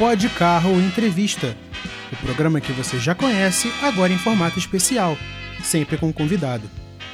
Pode 0.00 0.30
Carro 0.30 0.80
Entrevista, 0.80 1.54
o 2.10 2.16
programa 2.24 2.58
que 2.58 2.72
você 2.72 2.98
já 2.98 3.14
conhece, 3.14 3.68
agora 3.82 4.10
em 4.10 4.16
formato 4.16 4.58
especial, 4.58 5.14
sempre 5.62 5.98
com 5.98 6.06
um 6.06 6.12
convidado. 6.12 6.66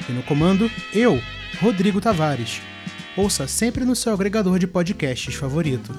E 0.07 0.13
no 0.13 0.23
comando, 0.23 0.71
eu, 0.93 1.19
Rodrigo 1.59 1.99
Tavares. 1.99 2.61
Ouça 3.17 3.45
sempre 3.45 3.83
no 3.83 3.93
seu 3.93 4.13
agregador 4.13 4.57
de 4.57 4.65
podcasts 4.65 5.35
favorito. 5.35 5.91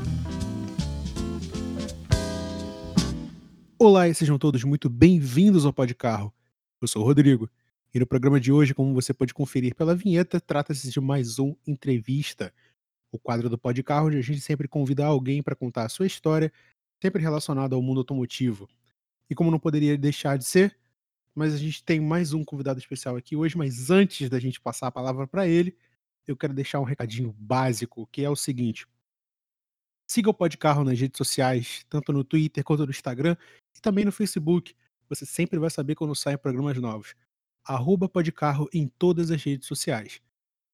Olá 3.79 4.09
e 4.09 4.15
sejam 4.15 4.39
todos 4.39 4.65
muito 4.65 4.89
bem-vindos 4.89 5.67
ao 5.67 5.75
Pode 5.75 5.95
Carro. 5.95 6.33
Eu 6.81 6.89
sou 6.89 7.03
o 7.03 7.05
Rodrigo. 7.05 7.51
E 7.93 7.99
no 7.99 8.07
programa 8.07 8.41
de 8.41 8.51
hoje, 8.51 8.73
como 8.73 8.95
você 8.95 9.13
pode 9.13 9.35
conferir 9.35 9.75
pela 9.75 9.95
vinheta, 9.95 10.41
trata-se 10.41 10.91
de 10.91 11.01
mais 11.03 11.39
um 11.39 11.55
entrevista. 11.67 12.51
O 13.13 13.19
quadro 13.19 13.51
do 13.51 13.59
Pode 13.59 13.83
Carro, 13.83 14.07
onde 14.07 14.17
a 14.17 14.23
gente 14.23 14.41
sempre 14.41 14.67
convida 14.67 15.05
alguém 15.05 15.43
para 15.43 15.55
contar 15.55 15.85
a 15.85 15.89
sua 15.91 16.07
história, 16.07 16.51
sempre 17.03 17.23
relacionado 17.23 17.75
ao 17.75 17.83
mundo 17.83 17.99
automotivo. 17.99 18.69
E 19.31 19.35
como 19.35 19.51
não 19.51 19.59
poderia 19.59 19.97
deixar 19.97 20.39
de 20.39 20.45
ser, 20.45 20.77
mas 21.35 21.55
a 21.55 21.57
gente 21.57 21.85
tem 21.85 22.01
mais 22.01 22.33
um 22.33 22.45
convidado 22.45 22.79
especial 22.79 23.17
aqui 23.17 23.37
hoje, 23.37 23.57
mas 23.57 23.91
antes 23.91 24.29
da 24.29 24.41
gente 24.41 24.61
passar 24.61 24.89
a 24.89 24.93
palavra 24.93 25.27
para 25.27 25.47
ele, 25.47 25.77
eu 26.27 26.37
quero 26.37 26.53
deixar 26.53 26.81
um 26.81 26.85
recadinho 26.85 27.33
básico, 27.39 28.07
que 28.11 28.25
é 28.25 28.31
o 28.31 28.37
seguinte: 28.37 28.87
siga 30.07 30.31
o 30.31 30.35
Pode 30.35 30.57
Carro 30.57 30.85
nas 30.85 30.99
redes 30.99 31.19
sociais, 31.19 31.85
tanto 31.89 32.13
no 32.13 32.25
Twitter 32.25 32.65
quanto 32.65 32.85
no 32.85 32.91
Instagram 32.91 33.37
e 33.77 33.81
também 33.81 34.05
no 34.05 34.13
Facebook. 34.13 34.75
Você 35.09 35.25
sempre 35.25 35.59
vai 35.59 35.71
saber 35.71 35.95
quando 35.95 36.15
saem 36.15 36.37
programas 36.37 36.77
novos 36.79 37.15
arroba 37.69 38.09
podcarro 38.09 38.67
em 38.73 38.89
todas 38.89 39.31
as 39.31 39.43
redes 39.43 39.69
sociais. 39.69 40.23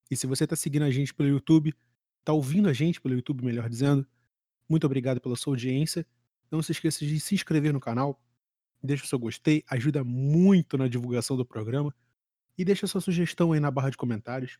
E 0.08 0.16
se 0.16 0.28
você 0.28 0.44
está 0.44 0.54
seguindo 0.54 0.84
a 0.84 0.90
gente 0.90 1.12
pelo 1.12 1.28
YouTube, 1.28 1.74
está 2.20 2.32
ouvindo 2.32 2.68
a 2.68 2.72
gente 2.72 3.00
pelo 3.00 3.14
YouTube, 3.14 3.44
melhor 3.44 3.68
dizendo, 3.68 4.06
muito 4.68 4.86
obrigado 4.86 5.20
pela 5.20 5.34
sua 5.34 5.54
audiência. 5.54 6.06
Não 6.50 6.62
se 6.62 6.72
esqueça 6.72 7.04
de 7.04 7.18
se 7.20 7.34
inscrever 7.34 7.72
no 7.72 7.80
canal, 7.80 8.20
deixa 8.82 9.04
o 9.04 9.06
seu 9.06 9.18
gostei, 9.18 9.64
ajuda 9.68 10.04
muito 10.04 10.76
na 10.76 10.88
divulgação 10.88 11.36
do 11.36 11.44
programa 11.44 11.94
e 12.56 12.64
deixa 12.64 12.86
sua 12.86 13.00
sugestão 13.00 13.52
aí 13.52 13.60
na 13.60 13.70
barra 13.70 13.90
de 13.90 13.96
comentários. 13.96 14.58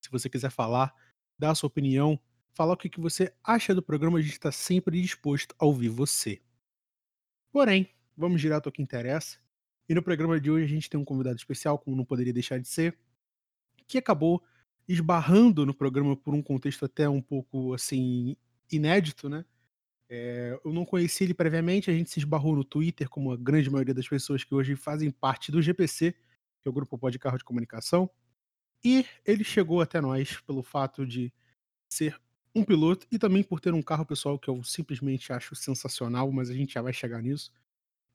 Se 0.00 0.10
você 0.10 0.28
quiser 0.28 0.50
falar, 0.50 0.94
dar 1.38 1.50
a 1.50 1.54
sua 1.54 1.66
opinião, 1.68 2.18
falar 2.52 2.74
o 2.74 2.76
que 2.76 3.00
você 3.00 3.34
acha 3.42 3.74
do 3.74 3.82
programa, 3.82 4.18
a 4.18 4.22
gente 4.22 4.32
está 4.32 4.52
sempre 4.52 5.00
disposto 5.00 5.54
a 5.58 5.64
ouvir 5.64 5.88
você. 5.88 6.40
Porém, 7.52 7.88
vamos 8.16 8.40
direto 8.40 8.66
ao 8.66 8.72
que 8.72 8.82
interessa. 8.82 9.38
E 9.88 9.94
no 9.94 10.02
programa 10.02 10.40
de 10.40 10.50
hoje 10.50 10.64
a 10.66 10.68
gente 10.68 10.88
tem 10.88 11.00
um 11.00 11.04
convidado 11.04 11.36
especial, 11.36 11.78
como 11.78 11.96
não 11.96 12.04
poderia 12.04 12.32
deixar 12.32 12.58
de 12.58 12.68
ser, 12.68 12.96
que 13.88 13.98
acabou 13.98 14.42
esbarrando 14.86 15.66
no 15.66 15.74
programa 15.74 16.16
por 16.16 16.34
um 16.34 16.42
contexto 16.42 16.84
até 16.84 17.08
um 17.08 17.20
pouco 17.20 17.74
assim 17.74 18.36
inédito, 18.70 19.28
né? 19.28 19.44
É, 20.12 20.58
eu 20.64 20.72
não 20.72 20.84
conheci 20.84 21.22
ele 21.22 21.32
previamente, 21.32 21.88
a 21.88 21.94
gente 21.94 22.10
se 22.10 22.18
esbarrou 22.18 22.56
no 22.56 22.64
Twitter, 22.64 23.08
como 23.08 23.30
a 23.30 23.36
grande 23.36 23.70
maioria 23.70 23.94
das 23.94 24.08
pessoas 24.08 24.42
que 24.42 24.52
hoje 24.52 24.74
fazem 24.74 25.08
parte 25.08 25.52
do 25.52 25.62
GPC, 25.62 26.10
que 26.12 26.66
é 26.66 26.68
o 26.68 26.72
Grupo 26.72 26.98
Pode 26.98 27.16
Carro 27.16 27.38
de 27.38 27.44
Comunicação. 27.44 28.10
E 28.84 29.06
ele 29.24 29.44
chegou 29.44 29.80
até 29.80 30.00
nós 30.00 30.40
pelo 30.40 30.64
fato 30.64 31.06
de 31.06 31.32
ser 31.88 32.20
um 32.52 32.64
piloto 32.64 33.06
e 33.08 33.20
também 33.20 33.44
por 33.44 33.60
ter 33.60 33.72
um 33.72 33.82
carro 33.82 34.04
pessoal 34.04 34.36
que 34.36 34.50
eu 34.50 34.60
simplesmente 34.64 35.32
acho 35.32 35.54
sensacional, 35.54 36.32
mas 36.32 36.50
a 36.50 36.54
gente 36.54 36.74
já 36.74 36.82
vai 36.82 36.92
chegar 36.92 37.22
nisso. 37.22 37.52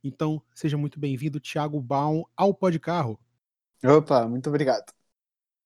Então, 0.03 0.43
seja 0.53 0.77
muito 0.77 0.99
bem-vindo, 0.99 1.39
Thiago 1.39 1.81
Baum, 1.81 2.25
ao 2.35 2.53
Pod 2.53 2.77
Carro. 2.77 3.17
Opa, 3.81 4.27
muito 4.27 4.49
obrigado. 4.49 4.91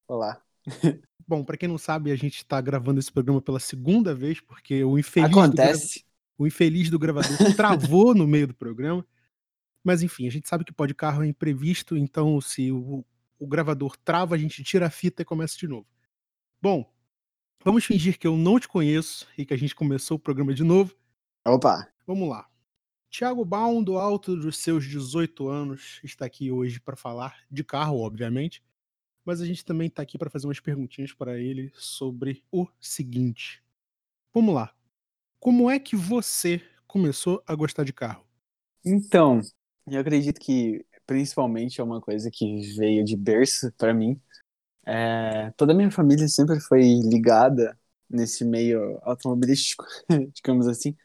Olá. 0.06 0.40
Bom, 1.26 1.44
para 1.44 1.56
quem 1.56 1.68
não 1.68 1.78
sabe, 1.78 2.12
a 2.12 2.16
gente 2.16 2.36
está 2.36 2.60
gravando 2.60 3.00
esse 3.00 3.10
programa 3.10 3.42
pela 3.42 3.58
segunda 3.58 4.14
vez, 4.14 4.40
porque 4.40 4.84
o 4.84 4.96
infeliz, 4.96 5.30
Acontece. 5.30 6.04
O 6.40 6.46
infeliz 6.46 6.88
do 6.88 6.98
gravador 6.98 7.36
travou 7.54 8.14
no 8.14 8.26
meio 8.26 8.46
do 8.46 8.54
programa. 8.54 9.06
Mas 9.84 10.02
enfim, 10.02 10.26
a 10.26 10.30
gente 10.30 10.48
sabe 10.48 10.64
que 10.64 10.72
Pod 10.72 10.94
Carro 10.94 11.22
é 11.22 11.26
imprevisto, 11.26 11.98
então 11.98 12.40
se 12.40 12.72
o, 12.72 13.04
o 13.38 13.46
gravador 13.46 13.94
trava, 13.98 14.36
a 14.36 14.38
gente 14.38 14.64
tira 14.64 14.86
a 14.86 14.90
fita 14.90 15.20
e 15.20 15.24
começa 15.24 15.58
de 15.58 15.68
novo. 15.68 15.86
Bom, 16.58 16.90
vamos 17.62 17.84
fingir 17.84 18.18
que 18.18 18.26
eu 18.26 18.38
não 18.38 18.58
te 18.58 18.68
conheço 18.68 19.28
e 19.36 19.44
que 19.44 19.52
a 19.52 19.56
gente 19.56 19.74
começou 19.74 20.16
o 20.16 20.20
programa 20.20 20.54
de 20.54 20.64
novo. 20.64 20.96
Opa. 21.46 21.86
Vamos 22.06 22.26
lá. 22.26 22.48
Tiago 23.10 23.44
Baum, 23.44 23.84
do 23.84 23.98
alto 23.98 24.34
dos 24.34 24.56
seus 24.56 24.86
18 24.86 25.46
anos, 25.46 26.00
está 26.02 26.24
aqui 26.24 26.50
hoje 26.50 26.80
para 26.80 26.96
falar 26.96 27.36
de 27.50 27.62
carro, 27.62 27.98
obviamente, 28.00 28.62
mas 29.26 29.42
a 29.42 29.46
gente 29.46 29.62
também 29.62 29.88
está 29.88 30.00
aqui 30.00 30.16
para 30.16 30.30
fazer 30.30 30.46
umas 30.46 30.60
perguntinhas 30.60 31.12
para 31.12 31.38
ele 31.38 31.70
sobre 31.74 32.42
o 32.50 32.66
seguinte. 32.80 33.62
Vamos 34.32 34.54
lá. 34.54 34.74
Como 35.40 35.70
é 35.70 35.80
que 35.80 35.96
você 35.96 36.62
começou 36.86 37.42
a 37.46 37.54
gostar 37.54 37.82
de 37.82 37.92
carro? 37.92 38.24
Então, 38.84 39.40
eu 39.86 40.00
acredito 40.00 40.38
que 40.38 40.84
principalmente 41.06 41.80
é 41.80 41.84
uma 41.84 42.00
coisa 42.00 42.30
que 42.32 42.76
veio 42.76 43.04
de 43.04 43.16
berço 43.16 43.72
para 43.72 43.92
mim. 43.92 44.20
É, 44.86 45.50
toda 45.56 45.72
a 45.72 45.76
minha 45.76 45.90
família 45.90 46.28
sempre 46.28 46.60
foi 46.60 46.82
ligada 46.82 47.76
nesse 48.08 48.44
meio 48.44 48.98
automobilístico, 49.02 49.84
digamos 50.34 50.68
assim 50.68 50.96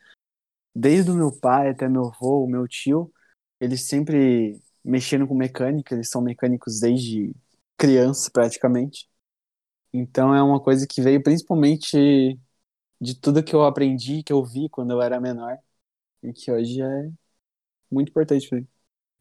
desde 0.76 1.10
o 1.10 1.16
meu 1.16 1.32
pai 1.32 1.70
até 1.70 1.88
meu 1.88 2.08
avô, 2.08 2.44
o 2.44 2.48
meu 2.48 2.68
tio, 2.68 3.12
eles 3.60 3.84
sempre 3.84 4.60
mexendo 4.84 5.26
com 5.28 5.34
mecânica, 5.34 5.96
eles 5.96 6.10
são 6.10 6.22
mecânicos 6.22 6.82
desde 6.82 7.34
criança 7.78 8.30
praticamente. 8.32 9.08
Então 9.94 10.36
é 10.36 10.44
uma 10.44 10.60
coisa 10.62 10.86
que 10.86 11.02
veio 11.02 11.24
principalmente 11.24 12.38
de 13.06 13.16
tudo 13.16 13.44
que 13.44 13.54
eu 13.54 13.64
aprendi, 13.64 14.24
que 14.24 14.34
eu 14.34 14.44
vi 14.44 14.68
quando 14.68 14.92
eu 14.92 15.02
era 15.02 15.22
menor 15.22 15.58
e 16.24 16.34
que 16.34 16.52
hoje 16.52 16.82
é 16.82 17.12
muito 17.90 18.10
importante 18.10 18.50
para 18.50 18.60
mim. 18.60 18.68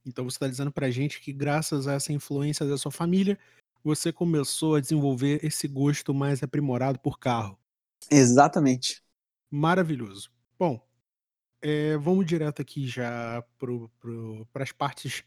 Então 0.07 0.25
você 0.25 0.37
está 0.37 0.49
dizendo 0.49 0.73
para 0.73 0.91
gente 0.91 1.21
que 1.21 1.33
graças 1.33 1.87
a 1.87 1.93
essa 1.93 2.13
influência 2.13 2.67
da 2.67 2.77
sua 2.77 2.91
família, 2.91 3.39
você 3.83 4.13
começou 4.13 4.75
a 4.75 4.81
desenvolver 4.81 5.45
esse 5.45 5.69
gosto 5.69 6.15
mais 6.15 6.43
aprimorado 6.43 6.99
por 6.99 7.19
carro. 7.19 7.59
Exatamente. 8.11 9.03
Maravilhoso. 9.51 10.31
Bom, 10.59 10.81
é, 11.61 11.97
vamos 11.99 12.27
direto 12.27 12.61
aqui 12.61 12.87
já 12.87 13.45
para 14.53 14.63
as 14.63 14.73
partes 14.73 15.25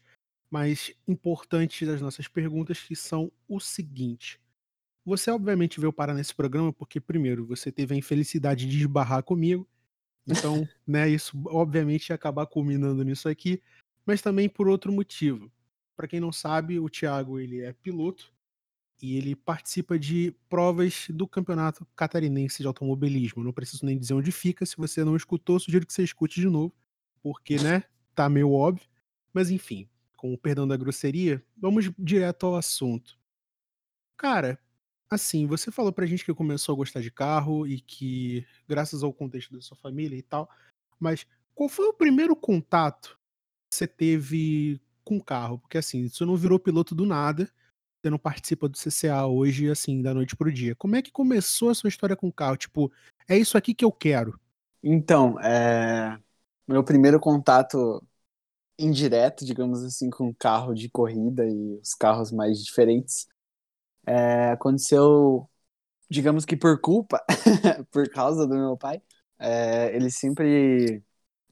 mais 0.50 0.92
importantes 1.06 1.86
das 1.86 2.00
nossas 2.00 2.26
perguntas, 2.26 2.80
que 2.80 2.96
são 2.96 3.30
o 3.48 3.60
seguinte. 3.60 4.40
Você 5.08 5.30
obviamente 5.30 5.80
veio 5.80 5.90
parar 5.90 6.12
nesse 6.12 6.34
programa 6.34 6.70
porque, 6.70 7.00
primeiro, 7.00 7.46
você 7.46 7.72
teve 7.72 7.94
a 7.94 7.96
infelicidade 7.96 8.66
de 8.66 8.80
esbarrar 8.80 9.22
comigo. 9.22 9.66
Então, 10.26 10.68
né, 10.86 11.08
isso 11.08 11.40
obviamente 11.46 12.10
ia 12.10 12.14
acabar 12.14 12.46
culminando 12.46 13.02
nisso 13.02 13.26
aqui, 13.26 13.62
mas 14.04 14.20
também 14.20 14.50
por 14.50 14.68
outro 14.68 14.92
motivo. 14.92 15.50
Para 15.96 16.06
quem 16.06 16.20
não 16.20 16.30
sabe, 16.30 16.78
o 16.78 16.90
Thiago 16.90 17.40
ele 17.40 17.62
é 17.62 17.72
piloto 17.72 18.30
e 19.00 19.16
ele 19.16 19.34
participa 19.34 19.98
de 19.98 20.36
provas 20.46 21.06
do 21.08 21.26
Campeonato 21.26 21.86
Catarinense 21.96 22.62
de 22.62 22.66
Automobilismo. 22.66 23.42
Não 23.42 23.52
preciso 23.52 23.86
nem 23.86 23.98
dizer 23.98 24.12
onde 24.12 24.30
fica, 24.30 24.66
se 24.66 24.76
você 24.76 25.02
não 25.04 25.16
escutou, 25.16 25.58
sugiro 25.58 25.86
que 25.86 25.92
você 25.92 26.02
escute 26.02 26.38
de 26.38 26.48
novo, 26.48 26.74
porque, 27.22 27.56
né, 27.56 27.82
tá 28.14 28.28
meio 28.28 28.52
óbvio. 28.52 28.86
Mas 29.32 29.50
enfim, 29.50 29.88
com 30.18 30.34
o 30.34 30.38
perdão 30.38 30.68
da 30.68 30.76
grosseria, 30.76 31.42
vamos 31.56 31.90
direto 31.98 32.44
ao 32.44 32.56
assunto. 32.56 33.18
Cara, 34.18 34.60
assim, 35.10 35.46
você 35.46 35.70
falou 35.70 35.92
pra 35.92 36.06
gente 36.06 36.24
que 36.24 36.34
começou 36.34 36.74
a 36.74 36.76
gostar 36.76 37.00
de 37.00 37.10
carro 37.10 37.66
e 37.66 37.80
que, 37.80 38.46
graças 38.68 39.02
ao 39.02 39.12
contexto 39.12 39.54
da 39.54 39.60
sua 39.60 39.76
família 39.76 40.16
e 40.16 40.22
tal, 40.22 40.48
mas 40.98 41.26
qual 41.54 41.68
foi 41.68 41.86
o 41.86 41.94
primeiro 41.94 42.36
contato 42.36 43.18
que 43.70 43.76
você 43.76 43.86
teve 43.86 44.80
com 45.04 45.20
carro? 45.20 45.58
Porque 45.58 45.78
assim, 45.78 46.08
você 46.08 46.24
não 46.24 46.36
virou 46.36 46.58
piloto 46.58 46.94
do 46.94 47.06
nada, 47.06 47.50
você 48.00 48.10
não 48.10 48.18
participa 48.18 48.68
do 48.68 48.78
CCA 48.78 49.26
hoje, 49.26 49.70
assim, 49.70 50.00
da 50.02 50.14
noite 50.14 50.36
pro 50.36 50.52
dia. 50.52 50.74
Como 50.76 50.96
é 50.96 51.02
que 51.02 51.10
começou 51.10 51.70
a 51.70 51.74
sua 51.74 51.88
história 51.88 52.16
com 52.16 52.30
carro? 52.30 52.56
Tipo, 52.56 52.92
é 53.28 53.36
isso 53.36 53.58
aqui 53.58 53.74
que 53.74 53.84
eu 53.84 53.90
quero. 53.90 54.38
Então, 54.82 55.38
é... 55.40 56.18
meu 56.66 56.84
primeiro 56.84 57.18
contato 57.18 58.02
indireto, 58.78 59.44
digamos 59.44 59.82
assim, 59.82 60.08
com 60.08 60.32
carro 60.32 60.72
de 60.72 60.88
corrida 60.88 61.44
e 61.44 61.80
os 61.82 61.94
carros 61.94 62.30
mais 62.30 62.62
diferentes, 62.64 63.26
é... 64.08 64.52
aconteceu, 64.52 65.48
digamos 66.10 66.44
que 66.44 66.56
por 66.56 66.80
culpa, 66.80 67.24
por 67.92 68.08
causa 68.10 68.46
do 68.46 68.54
meu 68.54 68.76
pai. 68.76 69.02
É... 69.38 69.94
Ele 69.96 70.10
sempre 70.10 71.02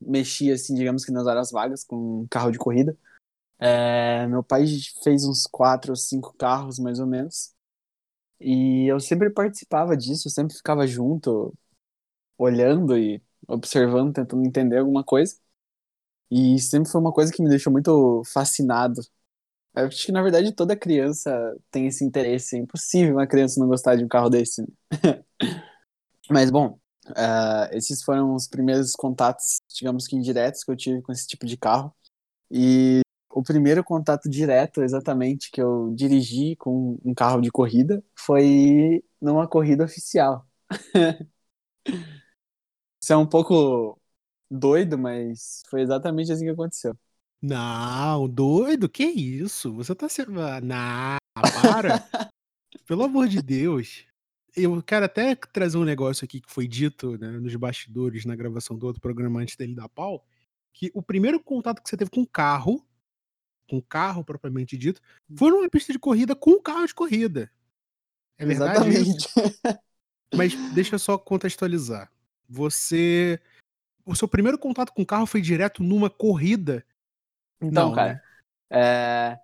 mexia, 0.01 0.55
assim, 0.55 0.75
digamos 0.75 1.05
que 1.05 1.13
nas 1.13 1.27
horas 1.27 1.51
vagas 1.51 1.85
com 1.85 2.27
carro 2.31 2.51
de 2.51 2.59
corrida. 2.59 2.97
É, 3.59 4.27
meu 4.29 4.43
pai 4.43 4.67
fez 5.03 5.25
uns 5.25 5.47
quatro 5.47 5.93
ou 5.93 5.97
cinco 5.97 6.35
carros, 6.35 6.79
mais 6.79 6.99
ou 7.01 7.07
menos. 7.07 7.55
E 8.41 8.87
eu 8.91 9.01
sempre 9.01 9.31
participava 9.31 9.97
disso, 9.97 10.29
eu 10.29 10.33
sempre 10.33 10.57
ficava 10.57 10.87
junto, 10.87 11.55
olhando 12.39 12.99
e 12.99 13.23
observando, 13.49 14.15
tentando 14.15 14.45
entender 14.47 14.79
alguma 14.79 15.05
coisa. 15.05 15.37
E 16.31 16.59
sempre 16.61 16.91
foi 16.91 17.01
uma 17.01 17.13
coisa 17.13 17.33
que 17.33 17.43
me 17.43 17.49
deixou 17.49 17.73
muito 17.73 18.23
fascinado. 18.27 19.01
Eu 19.77 19.87
acho 19.87 20.07
que, 20.07 20.13
na 20.13 20.23
verdade, 20.23 20.53
toda 20.53 20.77
criança 20.77 21.31
tem 21.71 21.87
esse 21.87 22.05
interesse. 22.05 22.57
É 22.57 22.61
impossível 22.61 23.15
uma 23.17 23.27
criança 23.27 23.61
não 23.61 23.69
gostar 23.69 23.97
de 23.97 24.05
um 24.05 24.09
carro 24.09 24.31
desse. 24.31 24.65
Mas, 26.31 26.51
bom, 26.51 26.79
Uh, 27.11 27.71
esses 27.71 28.03
foram 28.03 28.35
os 28.35 28.49
primeiros 28.49 28.91
contatos, 28.95 29.61
digamos 29.73 30.09
que 30.09 30.17
indiretos, 30.17 30.65
que 30.65 30.73
eu 30.73 30.77
tive 30.77 31.01
com 31.03 31.13
esse 31.13 31.25
tipo 31.25 31.47
de 31.47 31.57
carro. 31.57 31.95
E 32.51 33.03
o 33.31 33.43
primeiro 33.43 33.85
contato 33.85 34.29
direto, 34.31 34.83
exatamente, 34.83 35.51
que 35.51 35.63
eu 35.63 35.93
dirigi 35.95 36.57
com 36.57 36.99
um 37.05 37.15
carro 37.15 37.41
de 37.41 37.51
corrida 37.51 38.05
foi 38.19 39.05
numa 39.21 39.49
corrida 39.49 39.85
oficial. 39.85 40.47
Isso 43.03 43.13
é 43.13 43.17
um 43.17 43.27
pouco 43.27 44.01
doido, 44.51 44.99
mas 44.99 45.63
foi 45.71 45.83
exatamente 45.83 46.33
assim 46.33 46.45
que 46.47 46.51
aconteceu. 46.51 46.97
Não, 47.41 48.29
doido? 48.29 48.89
Que 48.89 49.05
isso? 49.05 49.73
Você 49.75 49.95
tá 49.95 50.09
sendo. 50.09 50.41
Ah, 50.41 50.61
não, 50.61 51.19
para! 51.63 52.09
Pelo 52.87 53.05
amor 53.05 53.29
de 53.29 53.43
Deus. 53.43 54.05
Eu 54.55 54.83
quero 54.83 55.05
até 55.05 55.35
trazer 55.35 55.77
um 55.77 55.85
negócio 55.85 56.25
aqui 56.25 56.41
que 56.41 56.51
foi 56.51 56.67
dito 56.67 57.19
né, 57.19 57.31
nos 57.33 57.55
bastidores, 57.57 58.25
na 58.25 58.35
gravação 58.35 58.77
do 58.77 58.87
outro 58.87 59.03
programa 59.03 59.41
antes 59.41 59.55
dele 59.55 59.75
dar 59.75 59.89
pau. 59.89 60.25
Que 60.73 60.91
o 60.95 61.03
primeiro 61.03 61.39
contato 61.39 61.83
que 61.83 61.89
você 61.89 61.97
teve 61.97 62.11
com 62.11 62.23
o 62.23 62.27
carro, 62.27 62.83
com 63.69 63.77
o 63.79 63.83
carro 63.83 64.25
propriamente 64.25 64.77
dito, 64.77 65.01
foi 65.35 65.51
numa 65.51 65.69
pista 65.69 65.93
de 65.93 65.99
corrida 65.99 66.35
com 66.35 66.53
um 66.53 66.63
carro 66.63 66.87
de 66.87 66.95
corrida. 66.95 67.51
É 68.39 68.47
verdade? 68.47 68.89
Exatamente. 68.89 69.29
Mas 70.35 70.55
deixa 70.73 70.95
eu 70.95 70.99
só 70.99 71.19
contextualizar. 71.19 72.11
Você. 72.49 73.41
O 74.05 74.15
seu 74.15 74.29
primeiro 74.29 74.59
contato 74.59 74.93
com 74.93 75.03
o 75.03 75.07
carro 75.07 75.27
foi 75.27 75.41
direto 75.41 75.83
numa 75.83 76.09
corrida? 76.09 76.85
Então, 77.61 77.89
Não, 77.89 77.95
cara. 77.95 78.15
Né? 78.15 78.21
É... 78.71 79.39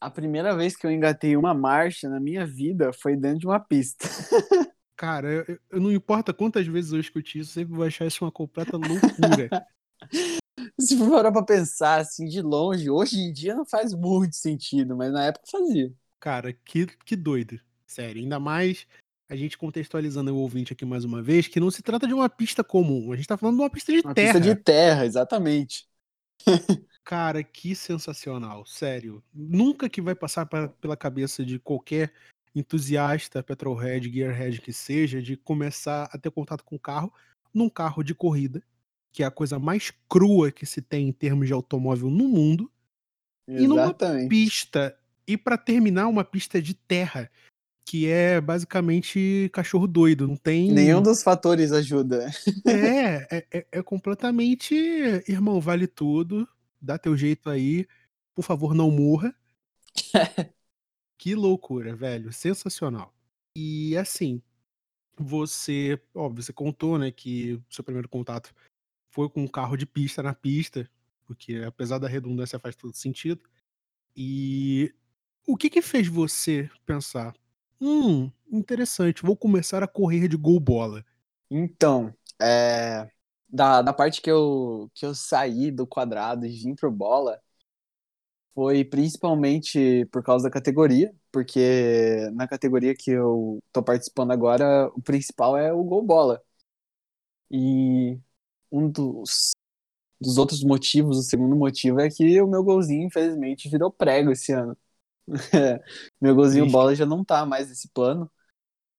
A 0.00 0.10
primeira 0.10 0.56
vez 0.56 0.74
que 0.74 0.86
eu 0.86 0.90
engatei 0.90 1.36
uma 1.36 1.52
marcha 1.52 2.08
na 2.08 2.18
minha 2.18 2.46
vida 2.46 2.90
foi 2.92 3.16
dentro 3.16 3.40
de 3.40 3.46
uma 3.46 3.60
pista. 3.60 4.08
Cara, 4.96 5.30
eu, 5.30 5.58
eu, 5.70 5.80
não 5.80 5.90
importa 5.92 6.32
quantas 6.32 6.66
vezes 6.66 6.92
eu 6.92 7.00
escute 7.00 7.38
isso, 7.38 7.52
sempre 7.52 7.74
vou 7.74 7.86
achar 7.86 8.06
isso 8.06 8.24
uma 8.24 8.32
completa 8.32 8.76
loucura. 8.76 9.66
Se 10.78 10.96
for 10.96 11.10
parar 11.10 11.32
pra 11.32 11.42
pensar 11.42 12.00
assim 12.00 12.26
de 12.26 12.42
longe, 12.42 12.90
hoje 12.90 13.18
em 13.18 13.32
dia 13.32 13.54
não 13.54 13.64
faz 13.64 13.94
muito 13.94 14.36
sentido, 14.36 14.96
mas 14.96 15.12
na 15.12 15.24
época 15.24 15.46
fazia. 15.50 15.92
Cara, 16.18 16.52
que, 16.52 16.86
que 17.04 17.16
doido. 17.16 17.58
Sério, 17.86 18.22
ainda 18.22 18.38
mais 18.38 18.86
a 19.28 19.36
gente 19.36 19.56
contextualizando 19.56 20.34
o 20.34 20.38
ouvinte 20.38 20.72
aqui 20.72 20.84
mais 20.84 21.04
uma 21.04 21.22
vez, 21.22 21.48
que 21.48 21.60
não 21.60 21.70
se 21.70 21.82
trata 21.82 22.06
de 22.06 22.12
uma 22.12 22.28
pista 22.28 22.64
comum, 22.64 23.12
a 23.12 23.16
gente 23.16 23.28
tá 23.28 23.36
falando 23.36 23.56
de 23.56 23.62
uma 23.62 23.70
pista 23.70 23.92
de 23.92 24.00
uma 24.00 24.14
terra. 24.14 24.32
Pista 24.34 24.40
de 24.40 24.54
terra, 24.54 25.06
exatamente. 25.06 25.88
Cara, 27.04 27.42
que 27.42 27.74
sensacional, 27.74 28.64
sério. 28.66 29.22
Nunca 29.34 29.88
que 29.88 30.00
vai 30.00 30.14
passar 30.14 30.46
pra, 30.46 30.68
pela 30.68 30.96
cabeça 30.96 31.44
de 31.44 31.58
qualquer 31.58 32.12
entusiasta, 32.54 33.42
petrolhead, 33.42 34.10
gearhead 34.10 34.60
que 34.60 34.72
seja, 34.72 35.22
de 35.22 35.36
começar 35.36 36.08
a 36.12 36.18
ter 36.18 36.30
contato 36.30 36.64
com 36.64 36.76
o 36.76 36.80
carro 36.80 37.12
num 37.52 37.68
carro 37.68 38.02
de 38.02 38.14
corrida, 38.14 38.62
que 39.12 39.22
é 39.22 39.26
a 39.26 39.30
coisa 39.30 39.58
mais 39.58 39.92
crua 40.08 40.50
que 40.50 40.64
se 40.66 40.80
tem 40.80 41.08
em 41.08 41.12
termos 41.12 41.46
de 41.46 41.52
automóvel 41.52 42.10
no 42.10 42.28
mundo, 42.28 42.70
Exatamente. 43.48 43.64
e 43.64 43.68
numa 43.68 44.28
pista, 44.28 44.96
e 45.26 45.36
para 45.36 45.58
terminar, 45.58 46.06
uma 46.08 46.24
pista 46.24 46.62
de 46.62 46.74
terra, 46.74 47.30
que 47.84 48.06
é 48.08 48.40
basicamente 48.40 49.50
cachorro 49.52 49.88
doido, 49.88 50.28
não 50.28 50.36
tem. 50.36 50.70
Nenhum 50.70 51.02
dos 51.02 51.22
fatores 51.22 51.72
ajuda. 51.72 52.30
É, 52.64 53.38
é, 53.38 53.46
é, 53.52 53.66
é 53.72 53.82
completamente. 53.82 54.74
Irmão, 55.26 55.60
vale 55.60 55.88
tudo, 55.88 56.48
dá 56.80 56.98
teu 56.98 57.16
jeito 57.16 57.50
aí, 57.50 57.86
por 58.34 58.42
favor, 58.42 58.74
não 58.74 58.90
morra. 58.90 59.34
que 61.18 61.34
loucura, 61.34 61.94
velho, 61.94 62.32
sensacional. 62.32 63.14
E 63.56 63.96
assim, 63.96 64.42
você, 65.16 66.00
óbvio, 66.14 66.42
você 66.42 66.52
contou, 66.52 66.98
né, 66.98 67.10
que 67.10 67.54
o 67.54 67.64
seu 67.74 67.84
primeiro 67.84 68.08
contato 68.08 68.54
foi 69.10 69.28
com 69.28 69.42
um 69.42 69.48
carro 69.48 69.76
de 69.76 69.86
pista 69.86 70.22
na 70.22 70.34
pista, 70.34 70.88
porque 71.26 71.56
apesar 71.56 71.98
da 71.98 72.08
redundância 72.08 72.58
faz 72.58 72.76
todo 72.76 72.94
sentido. 72.94 73.42
E 74.16 74.94
o 75.46 75.56
que 75.56 75.68
que 75.68 75.82
fez 75.82 76.08
você 76.08 76.70
pensar, 76.86 77.34
Hum, 77.80 78.30
interessante. 78.52 79.22
Vou 79.22 79.34
começar 79.34 79.82
a 79.82 79.88
correr 79.88 80.28
de 80.28 80.36
gol 80.36 80.60
bola. 80.60 81.04
Então, 81.50 82.14
é, 82.40 83.10
da, 83.52 83.82
da 83.82 83.92
parte 83.92 84.20
que 84.22 84.30
eu, 84.30 84.90
que 84.94 85.04
eu 85.06 85.14
saí 85.14 85.70
do 85.70 85.86
quadrado 85.86 86.46
e 86.46 86.50
vim 86.50 86.74
pro 86.74 86.90
bola, 86.90 87.40
foi 88.54 88.84
principalmente 88.84 90.06
por 90.06 90.22
causa 90.22 90.44
da 90.44 90.50
categoria, 90.50 91.14
porque 91.32 92.28
na 92.34 92.46
categoria 92.48 92.94
que 92.94 93.10
eu 93.10 93.60
tô 93.72 93.82
participando 93.82 94.32
agora, 94.32 94.88
o 94.94 95.02
principal 95.02 95.56
é 95.56 95.72
o 95.72 95.82
gol 95.84 96.02
bola. 96.04 96.42
E 97.50 98.18
um 98.70 98.90
dos, 98.90 99.52
dos 100.20 100.38
outros 100.38 100.64
motivos, 100.64 101.18
o 101.18 101.22
segundo 101.22 101.56
motivo 101.56 102.00
é 102.00 102.10
que 102.10 102.40
o 102.42 102.48
meu 102.48 102.64
golzinho, 102.64 103.06
infelizmente, 103.06 103.68
virou 103.68 103.92
prego 103.92 104.32
esse 104.32 104.52
ano. 104.52 104.76
Meu 106.20 106.34
golzinho 106.34 106.68
bola 106.70 106.94
já 106.94 107.06
não 107.06 107.24
tá 107.24 107.46
mais 107.46 107.68
nesse 107.68 107.88
plano. 107.90 108.30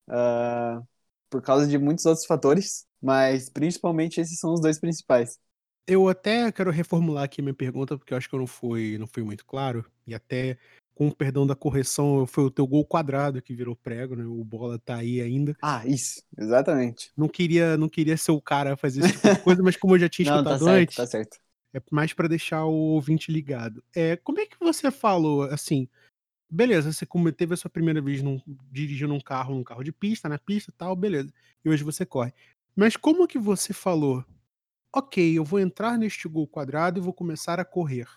Uh, 0.09 0.85
por 1.31 1.41
causa 1.41 1.65
de 1.65 1.77
muitos 1.77 2.05
outros 2.05 2.25
fatores, 2.25 2.85
mas 3.01 3.49
principalmente 3.49 4.19
esses 4.19 4.37
são 4.37 4.53
os 4.53 4.61
dois 4.61 4.79
principais. 4.79 5.39
Eu 5.87 6.07
até 6.07 6.51
quero 6.51 6.69
reformular 6.69 7.23
aqui 7.23 7.41
minha 7.41 7.55
pergunta, 7.55 7.97
porque 7.97 8.13
eu 8.13 8.17
acho 8.17 8.29
que 8.29 8.35
eu 8.35 8.39
não 8.39 8.45
fui, 8.45 8.97
não 8.99 9.07
fui 9.07 9.23
muito 9.23 9.45
claro, 9.45 9.83
e 10.05 10.13
até 10.13 10.57
com 10.93 11.07
o 11.07 11.15
perdão 11.15 11.47
da 11.47 11.55
correção, 11.55 12.27
foi 12.27 12.43
o 12.43 12.51
teu 12.51 12.67
gol 12.67 12.85
quadrado 12.85 13.41
que 13.41 13.55
virou 13.55 13.75
prego, 13.75 14.15
né? 14.15 14.23
O 14.25 14.43
bola 14.43 14.77
tá 14.77 14.97
aí 14.97 15.19
ainda. 15.19 15.55
Ah, 15.61 15.81
isso, 15.87 16.21
exatamente. 16.37 17.11
Não 17.17 17.27
queria, 17.27 17.75
não 17.77 17.89
queria 17.89 18.15
ser 18.17 18.31
o 18.31 18.41
cara 18.41 18.73
a 18.73 18.77
fazer 18.77 19.03
esse 19.03 19.13
tipo 19.13 19.29
de 19.29 19.39
coisa, 19.41 19.63
mas 19.63 19.75
como 19.75 19.95
eu 19.95 19.99
já 19.99 20.09
tinha 20.09 20.29
não, 20.29 20.43
tá 20.43 20.51
escutado 20.51 20.59
tá 20.59 20.65
certo, 20.65 20.81
antes, 20.81 20.95
tá 20.97 21.07
certo. 21.07 21.37
é 21.73 21.81
mais 21.89 22.13
para 22.13 22.27
deixar 22.27 22.65
o 22.65 22.73
ouvinte 22.73 23.31
ligado. 23.31 23.83
É, 23.95 24.15
como 24.17 24.41
é 24.41 24.45
que 24.45 24.59
você 24.59 24.91
falou, 24.91 25.43
assim, 25.43 25.87
beleza, 26.51 26.91
você 26.91 27.07
teve 27.31 27.53
a 27.53 27.57
sua 27.57 27.69
primeira 27.69 28.01
vez 28.01 28.21
num, 28.21 28.39
dirigindo 28.69 29.13
um 29.13 29.19
carro, 29.21 29.55
um 29.55 29.63
carro 29.63 29.83
de 29.83 29.91
pista, 29.91 30.27
na 30.27 30.37
pista 30.37 30.73
tal, 30.77 30.95
beleza. 30.95 31.33
E 31.63 31.69
hoje 31.69 31.83
você 31.83 32.05
corre. 32.05 32.33
Mas 32.75 32.97
como 32.97 33.27
que 33.27 33.39
você 33.39 33.73
falou, 33.73 34.25
ok, 34.93 35.37
eu 35.37 35.45
vou 35.45 35.59
entrar 35.59 35.97
neste 35.97 36.27
gol 36.27 36.45
quadrado 36.45 36.99
e 36.99 37.01
vou 37.01 37.13
começar 37.13 37.59
a 37.59 37.65
correr? 37.65 38.07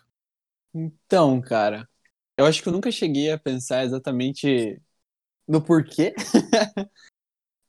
Então, 0.74 1.40
cara, 1.40 1.88
eu 2.36 2.44
acho 2.44 2.62
que 2.62 2.68
eu 2.68 2.72
nunca 2.72 2.90
cheguei 2.90 3.30
a 3.30 3.38
pensar 3.38 3.84
exatamente 3.84 4.80
no 5.46 5.62
porquê, 5.62 6.14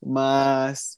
mas 0.03 0.97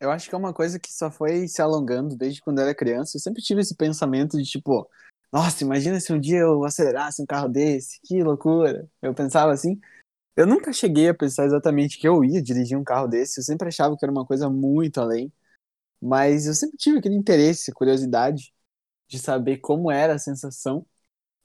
eu 0.00 0.10
acho 0.10 0.28
que 0.28 0.34
é 0.34 0.38
uma 0.38 0.54
coisa 0.54 0.78
que 0.78 0.92
só 0.92 1.10
foi 1.10 1.46
se 1.48 1.60
alongando 1.60 2.16
desde 2.16 2.40
quando 2.40 2.58
eu 2.58 2.64
era 2.64 2.74
criança. 2.74 3.16
Eu 3.16 3.20
sempre 3.20 3.42
tive 3.42 3.60
esse 3.60 3.76
pensamento 3.76 4.36
de 4.36 4.44
tipo, 4.44 4.88
nossa, 5.32 5.64
imagina 5.64 6.00
se 6.00 6.12
um 6.12 6.20
dia 6.20 6.38
eu 6.38 6.64
acelerasse 6.64 7.22
um 7.22 7.26
carro 7.26 7.48
desse, 7.48 8.00
que 8.02 8.22
loucura. 8.22 8.88
Eu 9.02 9.14
pensava 9.14 9.52
assim. 9.52 9.80
Eu 10.36 10.46
nunca 10.46 10.72
cheguei 10.72 11.08
a 11.08 11.14
pensar 11.14 11.46
exatamente 11.46 11.98
que 11.98 12.08
eu 12.08 12.24
ia 12.24 12.42
dirigir 12.42 12.78
um 12.78 12.84
carro 12.84 13.08
desse, 13.08 13.40
eu 13.40 13.44
sempre 13.44 13.68
achava 13.68 13.96
que 13.96 14.04
era 14.04 14.12
uma 14.12 14.26
coisa 14.26 14.50
muito 14.50 15.00
além. 15.00 15.32
Mas 16.00 16.46
eu 16.46 16.54
sempre 16.54 16.76
tive 16.78 16.98
aquele 16.98 17.16
interesse, 17.16 17.72
curiosidade 17.72 18.54
de 19.08 19.18
saber 19.18 19.58
como 19.58 19.90
era 19.90 20.14
a 20.14 20.18
sensação. 20.18 20.86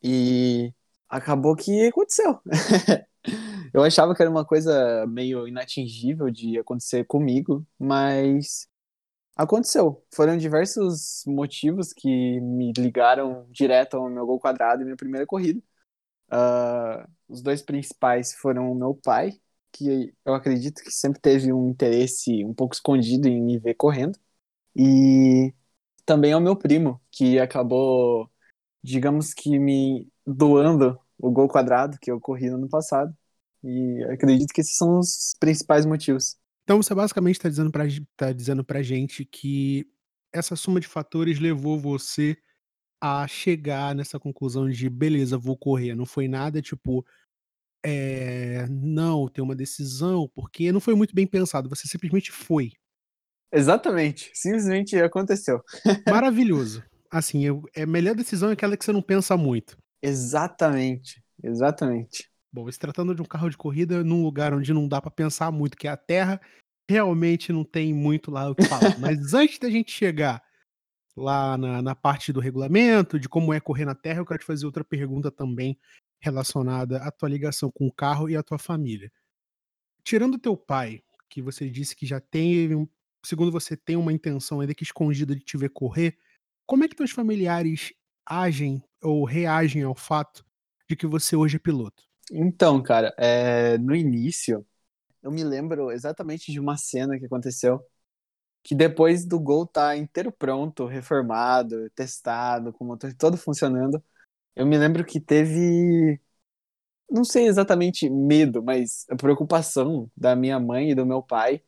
E 0.03 0.73
acabou 1.09 1.55
que 1.55 1.87
aconteceu. 1.87 2.39
eu 3.73 3.83
achava 3.83 4.15
que 4.15 4.21
era 4.21 4.31
uma 4.31 4.45
coisa 4.45 5.05
meio 5.07 5.47
inatingível 5.47 6.29
de 6.31 6.59
acontecer 6.59 7.05
comigo, 7.05 7.65
mas 7.79 8.67
Aconteceu. 9.35 10.03
Foram 10.13 10.37
diversos 10.37 11.23
motivos 11.25 11.93
que 11.93 12.39
me 12.41 12.71
ligaram 12.77 13.47
direto 13.49 13.97
ao 13.97 14.09
meu 14.09 14.25
gol 14.25 14.39
quadrado 14.39 14.81
e 14.81 14.85
minha 14.85 14.97
primeira 14.97 15.25
corrida. 15.25 15.61
Uh, 16.31 17.07
os 17.27 17.41
dois 17.41 17.61
principais 17.61 18.33
foram 18.35 18.71
o 18.71 18.75
meu 18.75 18.95
pai, 18.95 19.31
que 19.71 20.13
eu 20.25 20.33
acredito 20.33 20.83
que 20.83 20.91
sempre 20.91 21.21
teve 21.21 21.53
um 21.53 21.69
interesse 21.69 22.43
um 22.45 22.53
pouco 22.53 22.75
escondido 22.75 23.27
em 23.27 23.41
me 23.41 23.59
ver 23.59 23.75
correndo, 23.75 24.17
e 24.75 25.53
também 26.05 26.33
ao 26.33 26.41
meu 26.41 26.55
primo, 26.57 27.01
que 27.11 27.39
acabou, 27.39 28.29
digamos 28.83 29.33
que, 29.33 29.59
me 29.59 30.09
doando 30.25 30.99
o 31.19 31.31
gol 31.31 31.47
quadrado 31.49 31.97
que 32.01 32.11
eu 32.11 32.19
corri 32.21 32.49
no 32.49 32.57
ano 32.57 32.69
passado. 32.69 33.15
E 33.63 34.03
acredito 34.05 34.53
que 34.53 34.61
esses 34.61 34.77
são 34.77 34.99
os 34.99 35.35
principais 35.39 35.85
motivos. 35.85 36.37
Então 36.71 36.81
você 36.81 36.95
basicamente 36.95 37.35
está 37.35 37.49
dizendo 37.49 37.69
para 37.69 37.83
tá 38.15 38.31
dizendo 38.31 38.63
pra 38.63 38.81
gente 38.81 39.25
que 39.25 39.85
essa 40.33 40.55
soma 40.55 40.79
de 40.79 40.87
fatores 40.87 41.37
levou 41.37 41.77
você 41.77 42.37
a 43.03 43.27
chegar 43.27 43.93
nessa 43.93 44.17
conclusão 44.17 44.69
de 44.69 44.89
beleza, 44.89 45.37
vou 45.37 45.57
correr. 45.57 45.95
Não 45.95 46.05
foi 46.05 46.29
nada 46.29 46.61
tipo, 46.61 47.05
é, 47.83 48.67
não, 48.69 49.27
tem 49.27 49.43
uma 49.43 49.53
decisão, 49.53 50.31
porque 50.33 50.71
não 50.71 50.79
foi 50.79 50.95
muito 50.95 51.13
bem 51.13 51.27
pensado, 51.27 51.67
você 51.67 51.89
simplesmente 51.89 52.31
foi. 52.31 52.71
Exatamente, 53.51 54.31
simplesmente 54.33 54.95
aconteceu. 54.95 55.61
Maravilhoso. 56.07 56.81
Assim, 57.11 57.43
eu, 57.43 57.63
é 57.75 57.83
a 57.83 57.85
melhor 57.85 58.15
decisão 58.15 58.49
é 58.49 58.53
aquela 58.53 58.77
que 58.77 58.85
você 58.85 58.93
não 58.93 59.01
pensa 59.01 59.35
muito. 59.35 59.77
Exatamente, 60.01 61.21
exatamente. 61.43 62.31
Bom, 62.53 62.69
se 62.69 62.79
tratando 62.79 63.15
de 63.15 63.21
um 63.21 63.25
carro 63.25 63.49
de 63.49 63.57
corrida 63.57 64.03
num 64.03 64.23
lugar 64.23 64.53
onde 64.53 64.73
não 64.73 64.87
dá 64.87 65.01
para 65.01 65.09
pensar 65.09 65.51
muito, 65.51 65.77
que 65.77 65.87
é 65.87 65.91
a 65.91 65.95
terra, 65.95 66.39
realmente 66.89 67.51
não 67.51 67.63
tem 67.63 67.93
muito 67.93 68.31
lá 68.31 68.49
o 68.49 68.55
que 68.55 68.63
falar. 68.65 68.97
Mas 68.99 69.33
antes 69.33 69.59
da 69.59 69.69
gente 69.69 69.91
chegar 69.91 70.43
lá 71.15 71.57
na, 71.57 71.81
na 71.81 71.95
parte 71.95 72.31
do 72.31 72.39
regulamento, 72.39 73.19
de 73.19 73.27
como 73.27 73.53
é 73.53 73.59
correr 73.59 73.85
na 73.85 73.95
terra, 73.95 74.19
eu 74.19 74.25
quero 74.25 74.39
te 74.39 74.45
fazer 74.45 74.65
outra 74.65 74.83
pergunta 74.83 75.31
também 75.31 75.77
relacionada 76.19 76.97
à 76.97 77.11
tua 77.11 77.29
ligação 77.29 77.71
com 77.71 77.87
o 77.87 77.91
carro 77.91 78.29
e 78.29 78.35
à 78.35 78.43
tua 78.43 78.57
família. 78.57 79.11
Tirando 80.03 80.37
teu 80.37 80.55
pai, 80.55 81.01
que 81.29 81.41
você 81.41 81.69
disse 81.69 81.95
que 81.95 82.05
já 82.05 82.19
tem, 82.19 82.87
segundo 83.25 83.51
você, 83.51 83.75
tem 83.75 83.95
uma 83.95 84.13
intenção 84.13 84.59
ainda 84.59 84.75
que 84.75 84.83
escondida 84.83 85.35
de 85.35 85.41
te 85.41 85.57
ver 85.57 85.69
correr, 85.69 86.17
como 86.65 86.83
é 86.83 86.87
que 86.87 86.95
teus 86.95 87.11
familiares 87.11 87.93
agem 88.25 88.83
ou 89.01 89.25
reagem 89.25 89.83
ao 89.83 89.95
fato 89.95 90.45
de 90.87 90.95
que 90.95 91.07
você 91.07 91.35
hoje 91.35 91.55
é 91.55 91.59
piloto? 91.59 92.03
Então, 92.31 92.81
cara, 92.81 93.13
é, 93.17 93.77
no 93.77 93.95
início, 93.95 94.65
eu 95.23 95.31
me 95.31 95.43
lembro 95.43 95.91
exatamente 95.91 96.51
de 96.51 96.59
uma 96.59 96.77
cena 96.77 97.17
que 97.19 97.25
aconteceu 97.25 97.83
que 98.63 98.75
depois 98.75 99.25
do 99.25 99.39
gol 99.39 99.65
tá 99.67 99.95
inteiro 99.97 100.31
pronto, 100.31 100.85
reformado, 100.85 101.89
testado, 101.91 102.73
com 102.73 102.85
o 102.85 102.87
motor 102.87 103.13
todo 103.15 103.37
funcionando, 103.37 104.03
eu 104.55 104.65
me 104.65 104.77
lembro 104.77 105.05
que 105.05 105.19
teve 105.21 106.19
não 107.09 107.23
sei 107.25 107.47
exatamente 107.47 108.09
medo, 108.09 108.63
mas 108.63 109.05
a 109.09 109.15
preocupação 109.15 110.09
da 110.15 110.35
minha 110.35 110.59
mãe 110.59 110.91
e 110.91 110.95
do 110.95 111.05
meu 111.05 111.21
pai 111.21 111.61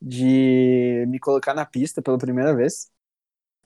de 0.00 1.04
me 1.08 1.18
colocar 1.20 1.54
na 1.54 1.66
pista 1.66 2.02
pela 2.02 2.18
primeira 2.18 2.54
vez. 2.56 2.90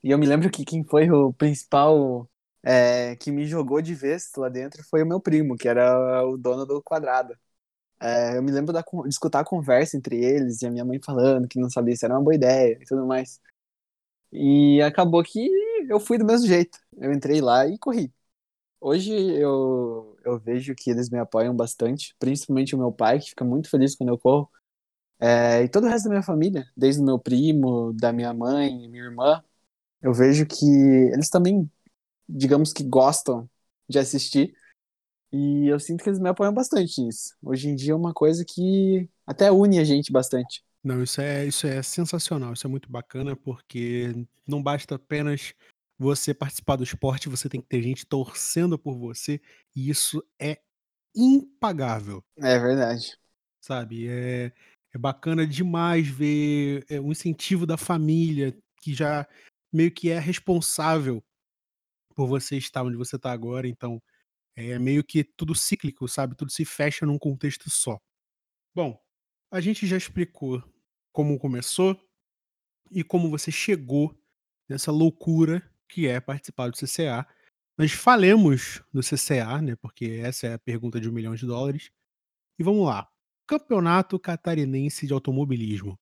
E 0.02 0.10
eu 0.10 0.18
me 0.18 0.26
lembro 0.26 0.50
que 0.50 0.64
quem 0.64 0.84
foi 0.84 1.10
o 1.10 1.32
principal 1.32 2.28
é, 2.62 3.16
que 3.16 3.32
me 3.32 3.46
jogou 3.46 3.82
de 3.82 3.94
vez 3.94 4.30
lá 4.36 4.48
dentro 4.48 4.82
foi 4.84 5.02
o 5.02 5.06
meu 5.06 5.20
primo, 5.20 5.56
que 5.56 5.68
era 5.68 6.24
o 6.26 6.36
dono 6.38 6.66
do 6.66 6.82
quadrado. 6.82 7.36
É, 8.04 8.36
eu 8.36 8.42
me 8.42 8.52
lembro 8.52 8.70
da, 8.70 8.82
de 8.82 9.08
escutar 9.08 9.40
a 9.40 9.44
conversa 9.44 9.96
entre 9.96 10.22
eles 10.22 10.60
e 10.60 10.66
a 10.66 10.70
minha 10.70 10.84
mãe 10.84 11.00
falando 11.02 11.48
que 11.48 11.58
não 11.58 11.70
sabia 11.70 11.96
se 11.96 12.04
era 12.04 12.14
uma 12.14 12.22
boa 12.22 12.34
ideia 12.34 12.78
e 12.80 12.84
tudo 12.84 13.06
mais. 13.06 13.40
E 14.32 14.82
acabou 14.82 15.22
que 15.22 15.48
eu 15.88 16.00
fui 16.00 16.18
do 16.18 16.24
mesmo 16.24 16.46
jeito. 16.46 16.78
Eu 16.98 17.12
entrei 17.12 17.40
lá 17.40 17.66
e 17.66 17.78
corri. 17.78 18.12
Hoje 18.80 19.12
eu, 19.14 20.16
eu 20.24 20.38
vejo 20.38 20.74
que 20.74 20.90
eles 20.90 21.10
me 21.10 21.18
apoiam 21.18 21.56
bastante, 21.56 22.14
principalmente 22.18 22.74
o 22.76 22.78
meu 22.78 22.92
pai, 22.92 23.20
que 23.20 23.30
fica 23.30 23.44
muito 23.44 23.70
feliz 23.70 23.96
quando 23.96 24.10
eu 24.10 24.18
corro. 24.18 24.50
É, 25.20 25.62
e 25.64 25.68
todo 25.68 25.84
o 25.86 25.88
resto 25.88 26.04
da 26.06 26.10
minha 26.10 26.22
família, 26.22 26.66
desde 26.76 27.00
o 27.02 27.04
meu 27.04 27.18
primo, 27.18 27.92
da 27.94 28.12
minha 28.12 28.34
mãe, 28.34 28.88
minha 28.88 29.04
irmã, 29.04 29.42
eu 30.02 30.14
vejo 30.14 30.46
que 30.46 30.66
eles 31.14 31.30
também, 31.30 31.70
digamos 32.28 32.72
que 32.72 32.84
gostam 32.84 33.48
de 33.88 33.98
assistir. 33.98 34.56
E 35.36 35.66
eu 35.66 35.80
sinto 35.80 36.04
que 36.04 36.08
eles 36.08 36.20
me 36.20 36.28
apoiam 36.28 36.54
bastante 36.54 37.00
nisso. 37.02 37.34
Hoje 37.42 37.68
em 37.68 37.74
dia 37.74 37.90
é 37.90 37.96
uma 37.96 38.14
coisa 38.14 38.44
que 38.44 39.10
até 39.26 39.50
une 39.50 39.80
a 39.80 39.84
gente 39.84 40.12
bastante. 40.12 40.62
Não, 40.80 41.02
isso 41.02 41.20
é, 41.20 41.44
isso 41.44 41.66
é 41.66 41.82
sensacional, 41.82 42.52
isso 42.52 42.64
é 42.64 42.70
muito 42.70 42.88
bacana, 42.88 43.34
porque 43.34 44.14
não 44.46 44.62
basta 44.62 44.94
apenas 44.94 45.52
você 45.98 46.32
participar 46.32 46.76
do 46.76 46.84
esporte, 46.84 47.28
você 47.28 47.48
tem 47.48 47.60
que 47.60 47.66
ter 47.66 47.82
gente 47.82 48.06
torcendo 48.06 48.78
por 48.78 48.96
você, 48.96 49.40
e 49.74 49.90
isso 49.90 50.22
é 50.38 50.60
impagável. 51.16 52.22
É 52.38 52.56
verdade. 52.56 53.18
Sabe? 53.60 54.06
É, 54.06 54.52
é 54.94 54.98
bacana 54.98 55.44
demais 55.44 56.06
ver 56.06 56.84
é, 56.88 57.00
o 57.00 57.10
incentivo 57.10 57.66
da 57.66 57.76
família, 57.76 58.56
que 58.80 58.94
já 58.94 59.26
meio 59.72 59.90
que 59.90 60.10
é 60.10 60.18
responsável 60.20 61.20
por 62.14 62.28
você 62.28 62.56
estar 62.56 62.84
onde 62.84 62.96
você 62.96 63.16
está 63.16 63.32
agora, 63.32 63.66
então 63.66 64.00
é 64.56 64.78
meio 64.78 65.02
que 65.02 65.24
tudo 65.24 65.54
cíclico, 65.54 66.08
sabe? 66.08 66.36
Tudo 66.36 66.50
se 66.50 66.64
fecha 66.64 67.04
num 67.04 67.18
contexto 67.18 67.70
só. 67.70 67.98
Bom, 68.74 69.00
a 69.50 69.60
gente 69.60 69.86
já 69.86 69.96
explicou 69.96 70.62
como 71.12 71.38
começou 71.38 72.00
e 72.90 73.02
como 73.04 73.30
você 73.30 73.50
chegou 73.50 74.16
nessa 74.68 74.90
loucura 74.90 75.62
que 75.88 76.06
é 76.06 76.20
participar 76.20 76.70
do 76.70 76.76
CCA. 76.76 77.26
Nós 77.76 77.92
falemos 77.92 78.82
do 78.92 79.00
CCA, 79.00 79.60
né? 79.60 79.76
Porque 79.76 80.20
essa 80.22 80.46
é 80.46 80.54
a 80.54 80.58
pergunta 80.58 81.00
de 81.00 81.08
um 81.08 81.12
milhão 81.12 81.34
de 81.34 81.46
dólares. 81.46 81.90
E 82.58 82.62
vamos 82.62 82.86
lá. 82.86 83.10
Campeonato 83.46 84.18
Catarinense 84.18 85.06
de 85.06 85.12
Automobilismo. 85.12 85.98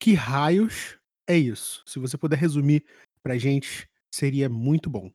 Que 0.00 0.14
raios 0.14 0.98
é 1.28 1.36
isso? 1.36 1.82
Se 1.86 1.98
você 1.98 2.16
puder 2.16 2.38
resumir 2.38 2.84
pra 3.22 3.38
gente, 3.38 3.88
seria 4.12 4.48
muito 4.48 4.88
bom. 4.88 5.12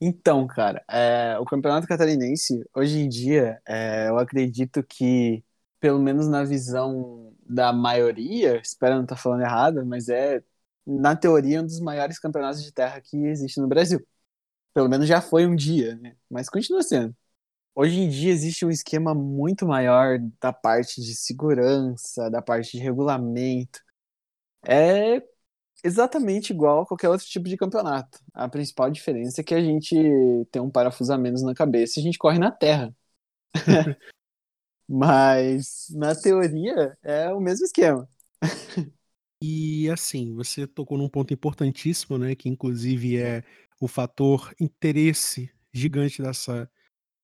Então, 0.00 0.46
cara, 0.46 0.84
é, 0.88 1.38
o 1.38 1.44
Campeonato 1.44 1.86
Catarinense, 1.86 2.62
hoje 2.74 2.98
em 2.98 3.08
dia, 3.08 3.60
é, 3.66 4.08
eu 4.08 4.18
acredito 4.18 4.82
que, 4.82 5.42
pelo 5.80 5.98
menos 6.00 6.28
na 6.28 6.44
visão 6.44 7.34
da 7.46 7.72
maioria, 7.72 8.60
espero 8.60 8.96
não 8.96 9.02
estar 9.04 9.16
falando 9.16 9.42
errado, 9.42 9.84
mas 9.86 10.08
é 10.08 10.42
na 10.86 11.16
teoria, 11.16 11.60
um 11.62 11.66
dos 11.66 11.80
maiores 11.80 12.18
campeonatos 12.18 12.62
de 12.62 12.72
terra 12.72 13.00
que 13.00 13.16
existe 13.26 13.60
no 13.60 13.68
Brasil. 13.68 14.04
Pelo 14.74 14.88
menos 14.88 15.08
já 15.08 15.20
foi 15.22 15.46
um 15.46 15.56
dia, 15.56 15.96
né? 15.96 16.16
Mas 16.30 16.48
continua 16.50 16.82
sendo. 16.82 17.16
Hoje 17.74 18.00
em 18.00 18.08
dia 18.10 18.32
existe 18.32 18.66
um 18.66 18.70
esquema 18.70 19.14
muito 19.14 19.66
maior 19.66 20.18
da 20.40 20.52
parte 20.52 21.00
de 21.02 21.14
segurança, 21.16 22.30
da 22.30 22.42
parte 22.42 22.72
de 22.72 22.78
regulamento. 22.84 23.80
É 24.66 25.22
exatamente 25.84 26.52
igual 26.52 26.80
a 26.82 26.86
qualquer 26.86 27.10
outro 27.10 27.26
tipo 27.26 27.46
de 27.48 27.56
campeonato. 27.56 28.18
A 28.32 28.48
principal 28.48 28.90
diferença 28.90 29.42
é 29.42 29.44
que 29.44 29.54
a 29.54 29.62
gente 29.62 29.94
tem 30.50 30.62
um 30.62 30.70
parafuso 30.70 31.12
a 31.12 31.18
menos 31.18 31.42
na 31.42 31.54
cabeça 31.54 31.98
e 31.98 32.00
a 32.00 32.04
gente 32.04 32.18
corre 32.18 32.38
na 32.38 32.50
terra. 32.50 32.94
Mas 34.88 35.86
na 35.90 36.14
teoria 36.14 36.96
é 37.02 37.30
o 37.32 37.40
mesmo 37.40 37.64
esquema. 37.66 38.08
E 39.42 39.90
assim, 39.90 40.34
você 40.34 40.66
tocou 40.66 40.96
num 40.96 41.08
ponto 41.08 41.34
importantíssimo, 41.34 42.16
né, 42.16 42.34
que 42.34 42.48
inclusive 42.48 43.18
é 43.18 43.44
o 43.80 43.86
fator 43.86 44.54
interesse 44.58 45.50
gigante 45.72 46.22
dessa 46.22 46.70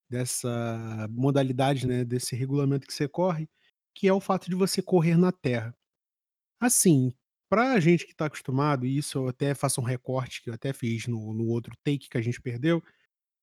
dessa 0.08 1.06
modalidade, 1.08 1.86
né, 1.86 2.04
desse 2.04 2.34
regulamento 2.34 2.84
que 2.84 2.92
você 2.92 3.06
corre, 3.06 3.48
que 3.94 4.08
é 4.08 4.12
o 4.12 4.20
fato 4.20 4.50
de 4.50 4.56
você 4.56 4.82
correr 4.82 5.16
na 5.16 5.30
terra. 5.30 5.72
Assim, 6.58 7.14
pra 7.50 7.80
gente 7.80 8.06
que 8.06 8.14
tá 8.14 8.26
acostumado, 8.26 8.86
e 8.86 8.98
isso 8.98 9.18
eu 9.18 9.28
até 9.28 9.54
faço 9.54 9.80
um 9.80 9.84
recorte 9.84 10.42
que 10.42 10.50
eu 10.50 10.54
até 10.54 10.72
fiz 10.72 11.06
no 11.08 11.34
no 11.34 11.46
outro 11.48 11.76
take 11.84 12.08
que 12.08 12.18
a 12.18 12.22
gente 12.22 12.40
perdeu, 12.40 12.82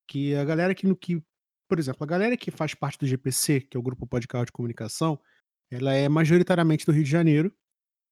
que 0.07 0.35
a 0.35 0.45
galera 0.45 0.75
que 0.75 0.87
no 0.87 0.95
que 0.97 1.21
por 1.69 1.79
exemplo, 1.79 2.03
a 2.03 2.07
galera 2.07 2.37
que 2.37 2.49
faz 2.51 2.73
parte 2.73 2.97
do 2.97 3.07
GPC, 3.07 3.61
que 3.61 3.77
é 3.77 3.79
o 3.79 3.83
Grupo 3.83 4.07
Pode 4.07 4.27
Carro 4.27 4.45
de 4.45 4.53
Comunicação, 4.53 5.19
ela 5.69 5.93
é 5.93 6.07
majoritariamente 6.09 6.85
do 6.85 6.93
Rio 6.93 7.03
de 7.03 7.09
Janeiro, 7.09 7.53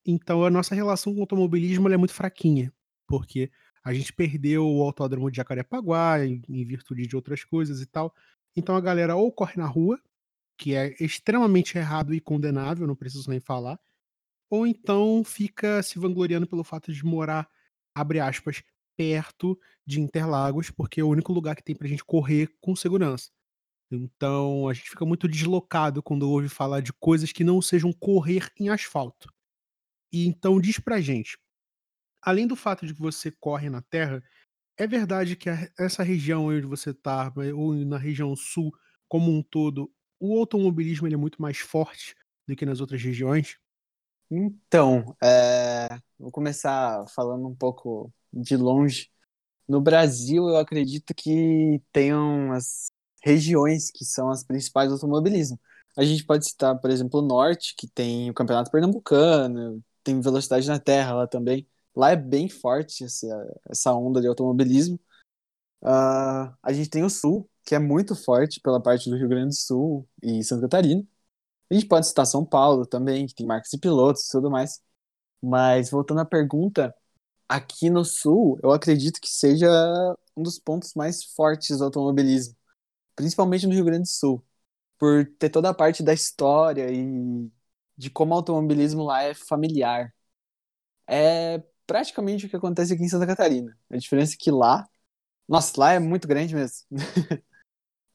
então 0.05 0.45
a 0.45 0.49
nossa 0.49 0.75
relação 0.75 1.13
com 1.13 1.19
o 1.19 1.23
automobilismo 1.23 1.89
é 1.89 1.97
muito 1.97 2.13
fraquinha, 2.13 2.73
porque 3.07 3.51
a 3.83 3.93
gente 3.93 4.13
perdeu 4.13 4.67
o 4.67 4.83
autódromo 4.83 5.31
de 5.31 5.37
Jacarepaguá 5.37 6.25
em, 6.25 6.41
em 6.49 6.65
virtude 6.65 7.07
de 7.07 7.15
outras 7.15 7.43
coisas 7.43 7.81
e 7.81 7.85
tal. 7.85 8.13
Então 8.55 8.75
a 8.75 8.81
galera 8.81 9.15
ou 9.15 9.31
corre 9.31 9.53
na 9.57 9.67
rua, 9.67 9.99
que 10.57 10.75
é 10.75 10.95
extremamente 10.99 11.77
errado 11.77 12.13
e 12.13 12.19
condenável, 12.19 12.87
não 12.87 12.95
preciso 12.95 13.29
nem 13.29 13.39
falar, 13.39 13.79
ou 14.49 14.67
então 14.67 15.23
fica 15.23 15.81
se 15.83 15.99
vangloriando 15.99 16.47
pelo 16.47 16.63
fato 16.63 16.93
de 16.93 17.03
morar, 17.05 17.49
abre 17.95 18.19
aspas, 18.19 18.63
perto 18.97 19.59
de 19.85 20.01
Interlagos, 20.01 20.71
porque 20.71 21.01
é 21.01 21.03
o 21.03 21.09
único 21.09 21.33
lugar 21.33 21.55
que 21.55 21.63
tem 21.63 21.75
pra 21.75 21.87
gente 21.87 22.03
correr 22.03 22.49
com 22.61 22.75
segurança. 22.75 23.29
Então 23.91 24.67
a 24.69 24.73
gente 24.73 24.89
fica 24.89 25.05
muito 25.05 25.27
deslocado 25.27 26.03
quando 26.03 26.29
ouve 26.29 26.49
falar 26.49 26.81
de 26.81 26.93
coisas 26.93 27.31
que 27.31 27.43
não 27.43 27.61
sejam 27.61 27.93
correr 27.93 28.51
em 28.59 28.69
asfalto. 28.69 29.29
E 30.11 30.27
então 30.27 30.59
diz 30.61 30.79
pra 30.79 31.01
gente, 31.01 31.37
além 32.21 32.47
do 32.47 32.55
fato 32.55 32.85
de 32.87 32.93
que 32.93 33.01
você 33.01 33.31
corre 33.31 33.69
na 33.69 33.81
terra, 33.81 34.23
é 34.77 34.87
verdade 34.87 35.35
que 35.35 35.49
essa 35.79 36.03
região 36.03 36.47
onde 36.47 36.67
você 36.67 36.91
está, 36.91 37.33
ou 37.55 37.73
na 37.75 37.97
região 37.97 38.35
sul 38.35 38.71
como 39.09 39.31
um 39.31 39.43
todo, 39.43 39.91
o 40.19 40.37
automobilismo 40.39 41.07
é 41.07 41.17
muito 41.17 41.41
mais 41.41 41.59
forte 41.59 42.15
do 42.47 42.55
que 42.55 42.65
nas 42.65 42.81
outras 42.81 43.01
regiões? 43.01 43.57
Então, 44.29 45.15
é, 45.23 45.87
vou 46.19 46.31
começar 46.31 47.05
falando 47.09 47.47
um 47.47 47.55
pouco 47.55 48.11
de 48.33 48.57
longe. 48.57 49.09
No 49.67 49.81
Brasil, 49.81 50.47
eu 50.49 50.57
acredito 50.57 51.13
que 51.15 51.81
tenham 51.91 52.51
as 52.51 52.87
regiões 53.23 53.89
que 53.91 54.05
são 54.05 54.29
as 54.29 54.43
principais 54.43 54.89
do 54.89 54.93
automobilismo. 54.93 55.59
A 55.97 56.03
gente 56.03 56.25
pode 56.25 56.47
citar, 56.47 56.79
por 56.79 56.89
exemplo, 56.91 57.19
o 57.21 57.25
Norte, 57.25 57.73
que 57.77 57.87
tem 57.87 58.29
o 58.29 58.33
Campeonato 58.33 58.69
Pernambucano, 58.71 59.83
tem 60.03 60.19
velocidade 60.21 60.67
na 60.67 60.79
terra 60.79 61.13
lá 61.15 61.27
também. 61.27 61.67
Lá 61.95 62.11
é 62.11 62.15
bem 62.15 62.49
forte 62.49 63.03
essa, 63.05 63.27
essa 63.69 63.93
onda 63.93 64.21
de 64.21 64.27
automobilismo. 64.27 64.99
Uh, 65.81 66.51
a 66.61 66.73
gente 66.73 66.89
tem 66.89 67.03
o 67.03 67.09
Sul, 67.09 67.49
que 67.63 67.75
é 67.75 67.79
muito 67.79 68.15
forte 68.15 68.59
pela 68.59 68.81
parte 68.81 69.09
do 69.09 69.15
Rio 69.17 69.29
Grande 69.29 69.49
do 69.49 69.55
Sul 69.55 70.07
e 70.21 70.43
Santa 70.43 70.63
Catarina. 70.63 71.03
A 71.69 71.73
gente 71.73 71.87
pode 71.87 72.07
citar 72.07 72.25
São 72.25 72.45
Paulo 72.45 72.85
também, 72.85 73.25
que 73.27 73.35
tem 73.35 73.45
marcas 73.45 73.73
e 73.73 73.79
pilotos 73.79 74.27
e 74.27 74.31
tudo 74.31 74.51
mais. 74.51 74.81
Mas 75.41 75.89
voltando 75.91 76.21
à 76.21 76.25
pergunta, 76.25 76.95
aqui 77.49 77.89
no 77.89 78.05
Sul, 78.05 78.59
eu 78.63 78.71
acredito 78.71 79.21
que 79.21 79.29
seja 79.29 79.67
um 80.35 80.43
dos 80.43 80.59
pontos 80.59 80.93
mais 80.95 81.23
fortes 81.23 81.77
do 81.79 81.85
automobilismo, 81.85 82.55
principalmente 83.15 83.67
no 83.67 83.73
Rio 83.73 83.85
Grande 83.85 84.03
do 84.03 84.09
Sul, 84.09 84.43
por 84.99 85.25
ter 85.39 85.49
toda 85.49 85.69
a 85.69 85.73
parte 85.73 86.03
da 86.03 86.13
história 86.13 86.91
e 86.91 87.51
de 87.97 88.09
como 88.09 88.33
o 88.33 88.37
automobilismo 88.37 89.03
lá 89.03 89.23
é 89.23 89.33
familiar. 89.33 90.13
É 91.07 91.63
praticamente 91.87 92.45
o 92.45 92.49
que 92.49 92.55
acontece 92.55 92.93
aqui 92.93 93.03
em 93.03 93.09
Santa 93.09 93.27
Catarina. 93.27 93.77
A 93.89 93.97
diferença 93.97 94.33
é 94.35 94.37
que 94.39 94.51
lá, 94.51 94.87
nossa, 95.47 95.73
lá 95.79 95.93
é 95.93 95.99
muito 95.99 96.27
grande 96.27 96.55
mesmo. 96.55 96.85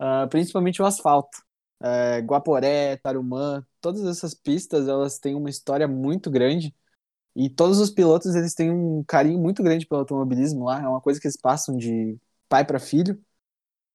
uh, 0.00 0.28
principalmente 0.30 0.82
o 0.82 0.86
asfalto. 0.86 1.49
É, 1.82 2.18
Guaporé, 2.18 2.96
Tarumã, 2.96 3.64
todas 3.80 4.04
essas 4.04 4.34
pistas, 4.34 4.86
elas 4.88 5.18
têm 5.18 5.34
uma 5.34 5.50
história 5.50 5.88
muito 5.88 6.30
grande. 6.30 6.74
E 7.34 7.48
todos 7.48 7.78
os 7.78 7.90
pilotos, 7.90 8.34
eles 8.34 8.54
têm 8.54 8.70
um 8.70 9.04
carinho 9.04 9.38
muito 9.38 9.62
grande 9.62 9.86
pelo 9.86 10.00
automobilismo 10.00 10.64
lá. 10.64 10.82
É 10.82 10.88
uma 10.88 11.00
coisa 11.00 11.20
que 11.20 11.26
eles 11.26 11.36
passam 11.40 11.76
de 11.76 12.18
pai 12.48 12.64
para 12.64 12.78
filho. 12.78 13.20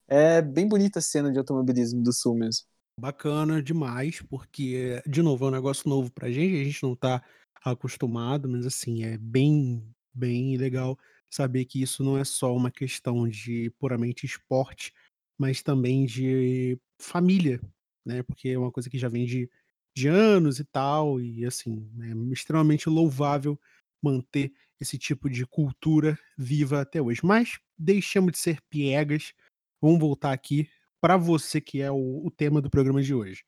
É 0.07 0.41
bem 0.41 0.67
bonita 0.67 0.99
a 0.99 1.01
cena 1.01 1.31
de 1.31 1.37
automobilismo 1.37 2.01
do 2.01 2.13
Sul 2.13 2.35
mesmo. 2.35 2.65
Bacana 2.99 3.61
demais, 3.61 4.21
porque, 4.21 5.01
de 5.05 5.21
novo, 5.21 5.45
é 5.45 5.47
um 5.49 5.51
negócio 5.51 5.89
novo 5.89 6.09
pra 6.11 6.31
gente, 6.31 6.61
a 6.61 6.63
gente 6.63 6.81
não 6.81 6.95
tá 6.95 7.21
acostumado, 7.63 8.47
mas 8.47 8.65
assim, 8.65 9.03
é 9.03 9.17
bem, 9.17 9.83
bem 10.13 10.55
legal 10.55 10.97
saber 11.29 11.65
que 11.65 11.81
isso 11.81 12.03
não 12.03 12.17
é 12.17 12.23
só 12.23 12.55
uma 12.55 12.71
questão 12.71 13.27
de 13.27 13.69
puramente 13.77 14.25
esporte, 14.25 14.93
mas 15.37 15.61
também 15.61 16.05
de 16.05 16.79
família, 16.99 17.59
né? 18.05 18.23
Porque 18.23 18.49
é 18.49 18.57
uma 18.57 18.71
coisa 18.71 18.89
que 18.89 18.97
já 18.97 19.09
vem 19.09 19.25
de, 19.25 19.49
de 19.95 20.07
anos 20.07 20.59
e 20.59 20.65
tal, 20.65 21.19
e 21.19 21.45
assim, 21.45 21.89
é 22.01 22.33
extremamente 22.33 22.89
louvável 22.89 23.59
manter 24.01 24.53
esse 24.79 24.97
tipo 24.97 25.29
de 25.29 25.45
cultura 25.45 26.17
viva 26.37 26.81
até 26.81 27.01
hoje. 27.01 27.21
Mas 27.23 27.59
deixamos 27.77 28.33
de 28.33 28.37
ser 28.37 28.61
piegas, 28.69 29.33
vamos 29.81 29.99
voltar 29.99 30.31
aqui 30.31 30.69
para 31.01 31.17
você 31.17 31.61
que 31.61 31.81
é 31.81 31.91
o, 31.91 32.25
o 32.25 32.31
tema 32.31 32.61
do 32.61 32.69
programa 32.69 33.01
de 33.01 33.13
hoje. 33.13 33.43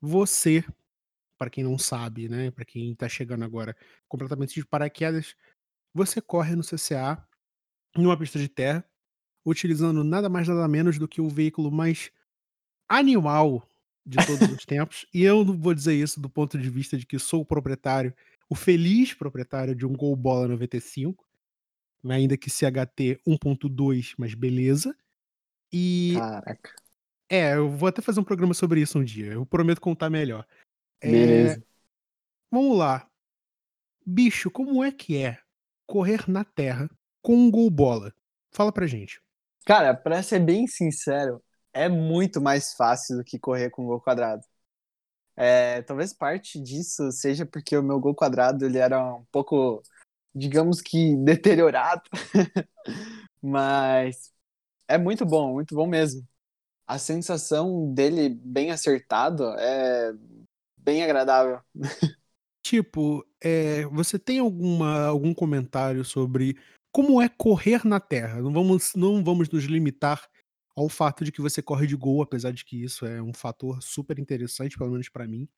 Você, 0.00 0.64
para 1.38 1.50
quem 1.50 1.62
não 1.64 1.78
sabe, 1.78 2.28
né, 2.28 2.50
para 2.50 2.64
quem 2.64 2.92
está 2.92 3.08
chegando 3.08 3.44
agora 3.44 3.76
completamente 4.08 4.54
de 4.54 4.66
paraquedas, 4.66 5.34
você 5.92 6.20
corre 6.20 6.54
no 6.56 6.62
CCA 6.62 7.26
numa 7.96 8.16
pista 8.16 8.38
de 8.38 8.48
terra, 8.48 8.88
utilizando 9.44 10.04
nada 10.04 10.28
mais 10.28 10.48
nada 10.48 10.66
menos 10.68 10.98
do 10.98 11.08
que 11.08 11.20
o 11.20 11.28
veículo 11.28 11.70
mais 11.70 12.10
animal 12.88 13.66
de 14.04 14.18
todos 14.26 14.48
os 14.48 14.64
tempos. 14.66 15.06
E 15.12 15.22
eu 15.22 15.44
não 15.44 15.56
vou 15.56 15.74
dizer 15.74 15.94
isso 15.94 16.20
do 16.20 16.28
ponto 16.28 16.58
de 16.58 16.68
vista 16.68 16.96
de 16.96 17.06
que 17.06 17.18
sou 17.18 17.42
o 17.42 17.46
proprietário, 17.46 18.14
o 18.48 18.54
feliz 18.54 19.14
proprietário 19.14 19.74
de 19.74 19.86
um 19.86 19.92
Gol 19.92 20.16
Bola 20.16 20.48
95, 20.48 21.24
ainda 22.04 22.36
que 22.36 22.50
CHT 22.50 23.20
1.2, 23.26 24.14
mas 24.18 24.34
beleza. 24.34 24.96
E. 25.72 26.14
Caraca. 26.16 26.74
É, 27.28 27.54
eu 27.54 27.70
vou 27.70 27.88
até 27.88 28.02
fazer 28.02 28.18
um 28.18 28.24
programa 28.24 28.52
sobre 28.54 28.80
isso 28.80 28.98
um 28.98 29.04
dia. 29.04 29.32
Eu 29.32 29.46
prometo 29.46 29.80
contar 29.80 30.10
melhor. 30.10 30.44
Beleza. 31.00 31.58
É, 31.58 31.62
vamos 32.50 32.76
lá. 32.76 33.08
Bicho, 34.04 34.50
como 34.50 34.82
é 34.82 34.90
que 34.90 35.16
é 35.16 35.38
correr 35.86 36.28
na 36.28 36.42
terra 36.42 36.90
com 37.22 37.36
um 37.36 37.48
gol 37.48 37.70
bola? 37.70 38.12
Fala 38.50 38.72
pra 38.72 38.88
gente. 38.88 39.22
Cara, 39.66 39.94
pra 39.94 40.22
ser 40.22 40.40
bem 40.40 40.66
sincero, 40.66 41.42
é 41.72 41.88
muito 41.88 42.40
mais 42.40 42.74
fácil 42.74 43.18
do 43.18 43.24
que 43.24 43.38
correr 43.38 43.70
com 43.70 43.86
gol 43.86 44.00
quadrado. 44.00 44.42
É, 45.36 45.82
talvez 45.82 46.12
parte 46.12 46.60
disso 46.60 47.10
seja 47.12 47.46
porque 47.46 47.76
o 47.76 47.82
meu 47.82 47.98
gol 47.98 48.14
quadrado 48.14 48.64
ele 48.66 48.78
era 48.78 49.14
um 49.14 49.24
pouco, 49.32 49.82
digamos 50.34 50.80
que, 50.80 51.16
deteriorado. 51.24 52.02
Mas 53.40 54.32
é 54.88 54.98
muito 54.98 55.24
bom, 55.24 55.54
muito 55.54 55.74
bom 55.74 55.86
mesmo. 55.86 56.26
A 56.86 56.98
sensação 56.98 57.92
dele 57.94 58.28
bem 58.28 58.70
acertado 58.70 59.44
é 59.58 60.12
bem 60.76 61.02
agradável. 61.02 61.60
Tipo, 62.62 63.26
é, 63.42 63.86
você 63.86 64.18
tem 64.18 64.38
alguma, 64.38 65.06
algum 65.06 65.32
comentário 65.32 66.04
sobre 66.04 66.56
como 66.92 67.20
é 67.20 67.28
correr 67.28 67.86
na 67.86 68.00
Terra? 68.00 68.40
Não 68.40 68.52
vamos, 68.52 68.92
não 68.94 69.22
vamos 69.22 69.48
nos 69.48 69.64
limitar 69.64 70.28
ao 70.76 70.88
fato 70.88 71.24
de 71.24 71.32
que 71.32 71.40
você 71.40 71.62
corre 71.62 71.86
de 71.86 71.96
gol, 71.96 72.22
apesar 72.22 72.52
de 72.52 72.64
que 72.64 72.82
isso 72.82 73.04
é 73.06 73.20
um 73.20 73.34
fator 73.34 73.82
super 73.82 74.18
interessante, 74.18 74.78
pelo 74.78 74.90
menos 74.90 75.08
para 75.08 75.26
mim. 75.26 75.48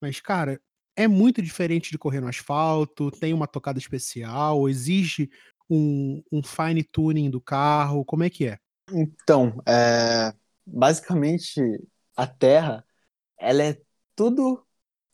Mas, 0.00 0.20
cara, 0.20 0.60
é 0.94 1.08
muito 1.08 1.40
diferente 1.40 1.90
de 1.90 1.98
correr 1.98 2.20
no 2.20 2.28
asfalto, 2.28 3.10
tem 3.10 3.32
uma 3.32 3.46
tocada 3.46 3.78
especial, 3.78 4.68
exige 4.68 5.30
um, 5.68 6.22
um 6.30 6.42
fine 6.42 6.82
tuning 6.82 7.30
do 7.30 7.40
carro, 7.40 8.04
como 8.04 8.24
é 8.24 8.30
que 8.30 8.46
é? 8.46 8.58
Então, 8.92 9.60
é, 9.66 10.32
basicamente, 10.64 11.60
a 12.16 12.26
Terra, 12.26 12.84
ela 13.38 13.62
é 13.62 13.80
tudo 14.14 14.64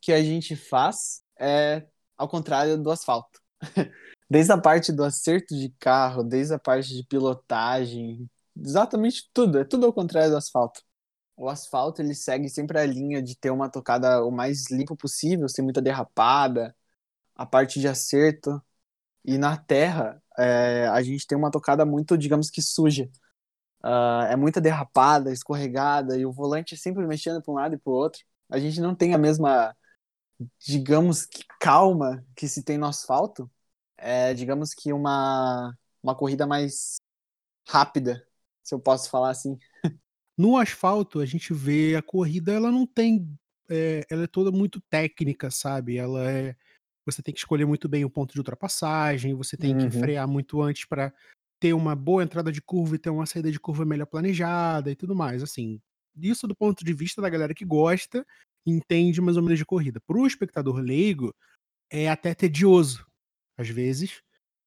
que 0.00 0.12
a 0.12 0.22
gente 0.22 0.54
faz 0.56 1.22
é 1.38 1.86
ao 2.16 2.28
contrário 2.28 2.78
do 2.78 2.90
asfalto. 2.90 3.40
Desde 4.32 4.50
a 4.50 4.56
parte 4.58 4.92
do 4.92 5.04
acerto 5.04 5.54
de 5.54 5.68
carro, 5.78 6.24
desde 6.24 6.54
a 6.54 6.58
parte 6.58 6.88
de 6.96 7.04
pilotagem, 7.06 8.30
exatamente 8.56 9.28
tudo, 9.30 9.58
é 9.58 9.64
tudo 9.64 9.84
ao 9.84 9.92
contrário 9.92 10.30
do 10.30 10.38
asfalto. 10.38 10.82
O 11.36 11.50
asfalto 11.50 12.00
ele 12.00 12.14
segue 12.14 12.48
sempre 12.48 12.78
a 12.78 12.86
linha 12.86 13.22
de 13.22 13.36
ter 13.36 13.50
uma 13.50 13.68
tocada 13.70 14.24
o 14.24 14.30
mais 14.30 14.70
limpo 14.70 14.96
possível, 14.96 15.48
sem 15.50 15.62
muita 15.62 15.82
derrapada, 15.82 16.74
a 17.34 17.44
parte 17.46 17.80
de 17.80 17.88
acerto. 17.88 18.62
E 19.24 19.38
na 19.38 19.56
terra, 19.58 20.22
é, 20.38 20.88
a 20.88 21.02
gente 21.02 21.26
tem 21.26 21.36
uma 21.38 21.50
tocada 21.50 21.84
muito, 21.86 22.16
digamos 22.18 22.50
que 22.50 22.62
suja. 22.62 23.10
Uh, 23.84 24.24
é 24.30 24.36
muita 24.36 24.60
derrapada, 24.62 25.32
escorregada, 25.32 26.16
e 26.18 26.26
o 26.26 26.32
volante 26.32 26.74
é 26.74 26.78
sempre 26.78 27.06
mexendo 27.06 27.42
para 27.42 27.52
um 27.52 27.56
lado 27.56 27.74
e 27.74 27.78
para 27.78 27.92
o 27.92 27.94
outro. 27.96 28.22
A 28.50 28.58
gente 28.58 28.80
não 28.80 28.94
tem 28.94 29.14
a 29.14 29.18
mesma, 29.18 29.76
digamos 30.58 31.26
que 31.26 31.44
calma 31.60 32.24
que 32.36 32.48
se 32.48 32.62
tem 32.64 32.78
no 32.78 32.86
asfalto. 32.86 33.50
É, 34.04 34.34
digamos 34.34 34.74
que 34.74 34.92
uma, 34.92 35.78
uma 36.02 36.14
corrida 36.14 36.44
mais 36.44 36.96
rápida, 37.68 38.26
se 38.60 38.74
eu 38.74 38.80
posso 38.80 39.08
falar 39.08 39.30
assim. 39.30 39.56
No 40.36 40.56
asfalto, 40.56 41.20
a 41.20 41.26
gente 41.26 41.52
vê 41.52 41.94
a 41.94 42.02
corrida, 42.02 42.52
ela 42.52 42.70
não 42.70 42.86
tem. 42.86 43.28
É, 43.70 44.04
ela 44.10 44.24
é 44.24 44.26
toda 44.26 44.50
muito 44.50 44.80
técnica, 44.90 45.50
sabe? 45.50 45.98
Ela 45.98 46.28
é. 46.28 46.56
Você 47.06 47.22
tem 47.22 47.32
que 47.32 47.38
escolher 47.38 47.64
muito 47.64 47.88
bem 47.88 48.04
o 48.04 48.10
ponto 48.10 48.32
de 48.32 48.40
ultrapassagem, 48.40 49.34
você 49.34 49.56
tem 49.56 49.74
uhum. 49.74 49.80
que 49.80 49.90
frear 49.90 50.26
muito 50.26 50.62
antes 50.62 50.84
para 50.84 51.12
ter 51.60 51.72
uma 51.74 51.94
boa 51.94 52.24
entrada 52.24 52.50
de 52.50 52.60
curva 52.62 52.96
e 52.96 52.98
ter 52.98 53.10
uma 53.10 53.26
saída 53.26 53.52
de 53.52 53.60
curva 53.60 53.84
melhor 53.84 54.06
planejada 54.06 54.90
e 54.90 54.96
tudo 54.96 55.14
mais. 55.14 55.42
Assim, 55.42 55.80
isso 56.16 56.48
do 56.48 56.56
ponto 56.56 56.84
de 56.84 56.92
vista 56.92 57.20
da 57.22 57.28
galera 57.28 57.54
que 57.54 57.64
gosta, 57.64 58.26
entende 58.66 59.20
mais 59.20 59.36
ou 59.36 59.42
menos 59.42 59.58
de 59.58 59.66
corrida. 59.66 60.00
Para 60.00 60.18
o 60.18 60.26
espectador 60.26 60.76
leigo, 60.76 61.34
é 61.90 62.08
até 62.08 62.34
tedioso, 62.34 63.06
às 63.62 63.68
vezes, 63.68 64.22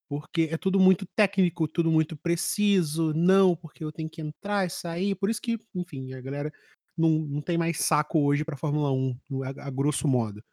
porque 0.07 0.49
é 0.51 0.57
tudo 0.57 0.79
muito 0.79 1.05
técnico, 1.15 1.67
tudo 1.67 1.91
muito 1.91 2.15
preciso. 2.15 3.13
Não, 3.13 3.55
porque 3.55 3.83
eu 3.83 3.91
tenho 3.91 4.09
que 4.09 4.21
entrar 4.21 4.65
e 4.65 4.69
sair. 4.69 5.15
Por 5.15 5.29
isso 5.29 5.41
que, 5.41 5.59
enfim, 5.73 6.13
a 6.13 6.21
galera 6.21 6.51
não, 6.97 7.09
não 7.09 7.41
tem 7.41 7.57
mais 7.57 7.79
saco 7.79 8.19
hoje 8.19 8.43
para 8.43 8.57
Fórmula 8.57 8.91
1, 8.91 9.43
a, 9.43 9.67
a 9.67 9.69
grosso 9.69 10.07
modo. 10.07 10.43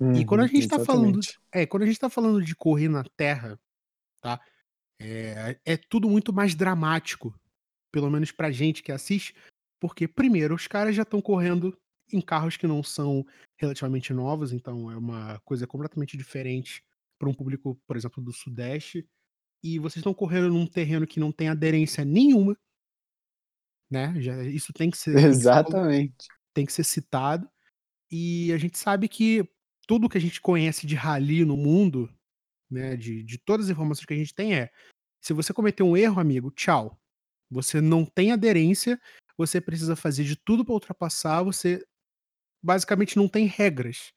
Uhum, 0.00 0.14
e 0.14 0.24
quando 0.24 0.40
a 0.40 0.46
gente 0.46 0.60
está 0.60 0.84
falando, 0.84 1.20
é, 1.52 1.66
quando 1.66 1.84
a 1.84 1.86
gente 1.86 1.98
tá 1.98 2.10
falando 2.10 2.42
de 2.42 2.56
correr 2.56 2.88
na 2.88 3.04
Terra, 3.16 3.58
tá? 4.20 4.40
É, 5.00 5.58
é 5.64 5.76
tudo 5.76 6.08
muito 6.08 6.32
mais 6.32 6.54
dramático, 6.54 7.34
pelo 7.90 8.10
menos 8.10 8.32
pra 8.32 8.50
gente 8.50 8.82
que 8.82 8.92
assiste, 8.92 9.34
porque 9.80 10.08
primeiro 10.08 10.54
os 10.54 10.66
caras 10.66 10.94
já 10.94 11.02
estão 11.02 11.20
correndo 11.20 11.76
em 12.12 12.20
carros 12.20 12.56
que 12.56 12.66
não 12.66 12.82
são 12.82 13.24
relativamente 13.56 14.12
novos, 14.12 14.52
então 14.52 14.90
é 14.90 14.96
uma 14.96 15.40
coisa 15.44 15.66
completamente 15.66 16.16
diferente 16.16 16.82
para 17.22 17.30
um 17.30 17.34
público, 17.34 17.80
por 17.86 17.96
exemplo, 17.96 18.20
do 18.20 18.32
Sudeste. 18.32 19.08
E 19.62 19.78
vocês 19.78 19.98
estão 19.98 20.12
correndo 20.12 20.48
num 20.48 20.66
terreno 20.66 21.06
que 21.06 21.20
não 21.20 21.30
tem 21.30 21.48
aderência 21.48 22.04
nenhuma, 22.04 22.58
né? 23.88 24.12
Já, 24.20 24.42
isso 24.42 24.72
tem 24.72 24.90
que 24.90 24.98
ser. 24.98 25.16
Exatamente. 25.16 26.26
Tem 26.52 26.66
que 26.66 26.72
ser 26.72 26.82
citado. 26.82 27.48
E 28.10 28.52
a 28.52 28.58
gente 28.58 28.76
sabe 28.76 29.06
que 29.06 29.48
tudo 29.86 30.08
que 30.08 30.18
a 30.18 30.20
gente 30.20 30.40
conhece 30.40 30.84
de 30.84 30.96
rally 30.96 31.44
no 31.44 31.56
mundo, 31.56 32.12
né, 32.68 32.96
de, 32.96 33.22
de 33.22 33.38
todas 33.38 33.66
as 33.66 33.72
informações 33.72 34.04
que 34.04 34.14
a 34.14 34.16
gente 34.16 34.34
tem 34.34 34.56
é 34.56 34.72
se 35.22 35.32
você 35.32 35.52
cometer 35.52 35.84
um 35.84 35.96
erro, 35.96 36.20
amigo, 36.20 36.50
tchau. 36.50 37.00
Você 37.48 37.80
não 37.80 38.04
tem 38.04 38.32
aderência, 38.32 39.00
você 39.38 39.60
precisa 39.60 39.94
fazer 39.94 40.24
de 40.24 40.34
tudo 40.34 40.64
para 40.64 40.74
ultrapassar, 40.74 41.44
você 41.44 41.86
basicamente 42.60 43.16
não 43.16 43.28
tem 43.28 43.46
regras 43.46 44.12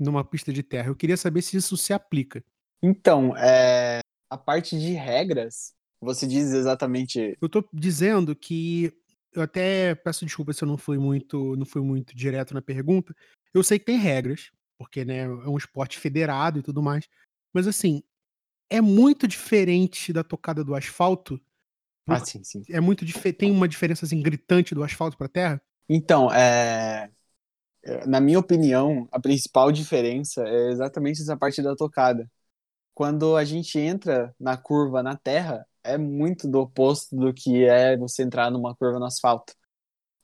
numa 0.00 0.24
pista 0.24 0.52
de 0.52 0.62
terra. 0.62 0.88
Eu 0.88 0.96
queria 0.96 1.16
saber 1.16 1.42
se 1.42 1.56
isso 1.56 1.76
se 1.76 1.92
aplica. 1.92 2.42
Então, 2.82 3.36
é... 3.36 4.00
a 4.30 4.38
parte 4.38 4.78
de 4.78 4.92
regras, 4.92 5.74
você 6.00 6.26
diz 6.26 6.52
exatamente. 6.52 7.36
Eu 7.40 7.48
tô 7.48 7.62
dizendo 7.72 8.34
que 8.34 8.92
eu 9.32 9.42
até 9.42 9.94
peço 9.94 10.24
desculpa 10.24 10.52
se 10.52 10.64
eu 10.64 10.68
não 10.68 10.78
fui 10.78 10.98
muito, 10.98 11.54
não 11.56 11.66
fui 11.66 11.82
muito 11.82 12.16
direto 12.16 12.54
na 12.54 12.62
pergunta. 12.62 13.14
Eu 13.52 13.62
sei 13.62 13.78
que 13.78 13.84
tem 13.84 13.98
regras, 13.98 14.50
porque 14.78 15.04
né, 15.04 15.20
é 15.20 15.28
um 15.28 15.58
esporte 15.58 15.98
federado 15.98 16.58
e 16.58 16.62
tudo 16.62 16.82
mais. 16.82 17.06
Mas 17.52 17.66
assim, 17.66 18.02
é 18.70 18.80
muito 18.80 19.28
diferente 19.28 20.12
da 20.12 20.24
tocada 20.24 20.64
do 20.64 20.74
asfalto. 20.74 21.40
Ah, 22.06 22.18
sim, 22.18 22.42
sim. 22.42 22.62
É 22.68 22.80
muito 22.80 23.04
tem 23.34 23.50
uma 23.50 23.68
diferença 23.68 24.04
assim 24.04 24.22
gritante 24.22 24.74
do 24.74 24.82
asfalto 24.82 25.16
para 25.16 25.28
terra? 25.28 25.62
Então, 25.88 26.32
é, 26.32 27.10
na 28.06 28.20
minha 28.20 28.38
opinião, 28.38 29.08
a 29.10 29.20
principal 29.20 29.72
diferença 29.72 30.42
é 30.46 30.70
exatamente 30.70 31.22
essa 31.22 31.36
parte 31.36 31.62
da 31.62 31.74
tocada. 31.74 32.30
Quando 32.94 33.36
a 33.36 33.44
gente 33.44 33.78
entra 33.78 34.34
na 34.38 34.56
curva 34.56 35.02
na 35.02 35.16
terra, 35.16 35.66
é 35.84 35.98
muito 35.98 36.48
do 36.48 36.60
oposto 36.60 37.16
do 37.16 37.32
que 37.34 37.64
é 37.64 37.96
você 37.96 38.22
entrar 38.22 38.50
numa 38.50 38.74
curva 38.76 38.98
no 38.98 39.06
asfalto. 39.06 39.54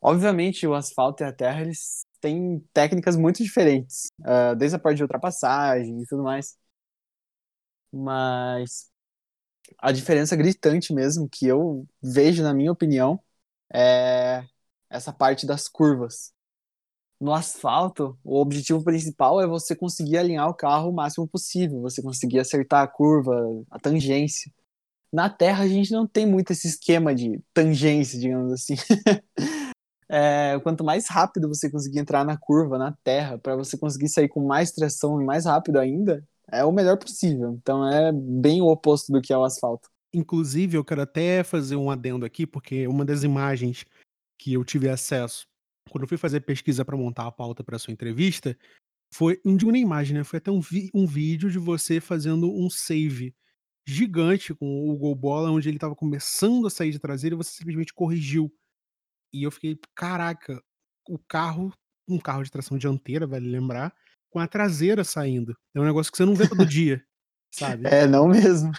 Obviamente, 0.00 0.66
o 0.66 0.74
asfalto 0.74 1.22
e 1.22 1.26
a 1.26 1.32
terra, 1.32 1.62
eles 1.62 2.06
têm 2.20 2.60
técnicas 2.72 3.16
muito 3.16 3.42
diferentes, 3.42 4.08
uh, 4.20 4.54
desde 4.56 4.76
a 4.76 4.78
parte 4.78 4.98
de 4.98 5.02
ultrapassagem 5.04 6.02
e 6.02 6.06
tudo 6.06 6.22
mais. 6.22 6.56
Mas 7.92 8.90
a 9.78 9.92
diferença 9.92 10.36
gritante 10.36 10.92
mesmo 10.94 11.28
que 11.28 11.46
eu 11.46 11.86
vejo, 12.02 12.42
na 12.42 12.54
minha 12.54 12.72
opinião, 12.72 13.22
é 13.72 14.44
essa 14.90 15.12
parte 15.12 15.46
das 15.46 15.68
curvas. 15.68 16.35
No 17.18 17.32
asfalto, 17.32 18.18
o 18.22 18.38
objetivo 18.38 18.82
principal 18.84 19.40
é 19.40 19.46
você 19.46 19.74
conseguir 19.74 20.18
alinhar 20.18 20.48
o 20.48 20.54
carro 20.54 20.90
o 20.90 20.94
máximo 20.94 21.26
possível, 21.26 21.80
você 21.80 22.02
conseguir 22.02 22.38
acertar 22.38 22.82
a 22.82 22.86
curva, 22.86 23.34
a 23.70 23.78
tangência. 23.78 24.52
Na 25.10 25.30
terra, 25.30 25.64
a 25.64 25.68
gente 25.68 25.92
não 25.92 26.06
tem 26.06 26.26
muito 26.26 26.52
esse 26.52 26.68
esquema 26.68 27.14
de 27.14 27.40
tangência, 27.54 28.18
digamos 28.20 28.52
assim. 28.52 28.74
é, 30.10 30.60
quanto 30.62 30.84
mais 30.84 31.08
rápido 31.08 31.48
você 31.48 31.70
conseguir 31.70 32.00
entrar 32.00 32.22
na 32.22 32.36
curva, 32.36 32.76
na 32.76 32.92
terra, 33.02 33.38
para 33.38 33.56
você 33.56 33.78
conseguir 33.78 34.10
sair 34.10 34.28
com 34.28 34.44
mais 34.44 34.72
tração 34.72 35.20
e 35.20 35.24
mais 35.24 35.46
rápido 35.46 35.78
ainda, 35.78 36.22
é 36.52 36.64
o 36.64 36.72
melhor 36.72 36.98
possível. 36.98 37.56
Então 37.62 37.88
é 37.88 38.12
bem 38.12 38.60
o 38.60 38.66
oposto 38.66 39.10
do 39.10 39.22
que 39.22 39.32
é 39.32 39.38
o 39.38 39.44
asfalto. 39.44 39.88
Inclusive, 40.12 40.76
eu 40.76 40.84
quero 40.84 41.00
até 41.00 41.42
fazer 41.42 41.76
um 41.76 41.90
adendo 41.90 42.26
aqui, 42.26 42.46
porque 42.46 42.86
uma 42.86 43.06
das 43.06 43.22
imagens 43.22 43.86
que 44.38 44.52
eu 44.52 44.64
tive 44.64 44.88
acesso 44.88 45.46
quando 45.90 46.02
eu 46.02 46.08
fui 46.08 46.18
fazer 46.18 46.40
pesquisa 46.40 46.84
para 46.84 46.96
montar 46.96 47.26
a 47.26 47.32
pauta 47.32 47.62
para 47.62 47.78
sua 47.78 47.92
entrevista, 47.92 48.56
foi, 49.12 49.40
não 49.44 49.56
digo 49.56 49.70
nem 49.70 49.82
imagem, 49.82 50.16
né? 50.16 50.24
Foi 50.24 50.38
até 50.38 50.50
um, 50.50 50.60
vi, 50.60 50.90
um 50.92 51.06
vídeo 51.06 51.50
de 51.50 51.58
você 51.58 52.00
fazendo 52.00 52.52
um 52.52 52.68
save 52.68 53.34
gigante 53.86 54.52
com 54.52 54.90
o 54.90 54.96
gol 54.96 55.14
bola, 55.14 55.50
onde 55.50 55.68
ele 55.68 55.76
estava 55.76 55.94
começando 55.94 56.66
a 56.66 56.70
sair 56.70 56.90
de 56.90 56.98
traseira 56.98 57.34
e 57.34 57.36
você 57.36 57.52
simplesmente 57.52 57.94
corrigiu. 57.94 58.52
E 59.32 59.44
eu 59.44 59.50
fiquei, 59.50 59.78
caraca, 59.94 60.62
o 61.08 61.18
carro, 61.18 61.72
um 62.08 62.18
carro 62.18 62.42
de 62.42 62.50
tração 62.50 62.76
dianteira, 62.76 63.26
vale 63.26 63.48
lembrar, 63.48 63.94
com 64.28 64.40
a 64.40 64.48
traseira 64.48 65.04
saindo. 65.04 65.56
É 65.74 65.80
um 65.80 65.84
negócio 65.84 66.10
que 66.10 66.18
você 66.18 66.24
não 66.24 66.34
vê 66.34 66.48
todo 66.48 66.66
dia, 66.66 67.04
sabe? 67.54 67.86
É, 67.86 68.06
não 68.06 68.28
mesmo. 68.28 68.72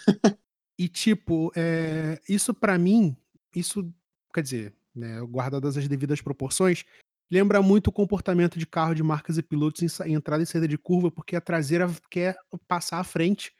e 0.78 0.89
tipo, 0.89 1.52
é, 1.56 2.22
isso 2.28 2.54
para 2.54 2.78
mim, 2.78 3.15
isso, 3.56 3.91
quer 4.34 4.41
dizer, 4.41 4.77
né, 4.98 5.22
guardadas 5.22 5.78
as 5.78 5.88
devidas 5.88 6.22
proporções, 6.22 6.84
lembra 7.32 7.62
muito 7.62 7.88
o 7.88 7.92
comportamento 7.92 8.58
de 8.58 8.66
carro 8.66 8.96
de 8.96 9.04
marcas 9.04 9.38
e 9.38 9.44
pilotos 9.44 10.00
em, 10.02 10.14
entrada 10.14 10.44
e 10.44 10.46
saída 10.46 10.68
de 10.68 10.78
curva, 10.78 11.12
porque 11.12 11.36
a 11.36 11.42
traseira 11.42 11.88
quer 12.10 12.36
passar 12.68 13.00
à 13.00 13.04
frente, 13.04 13.54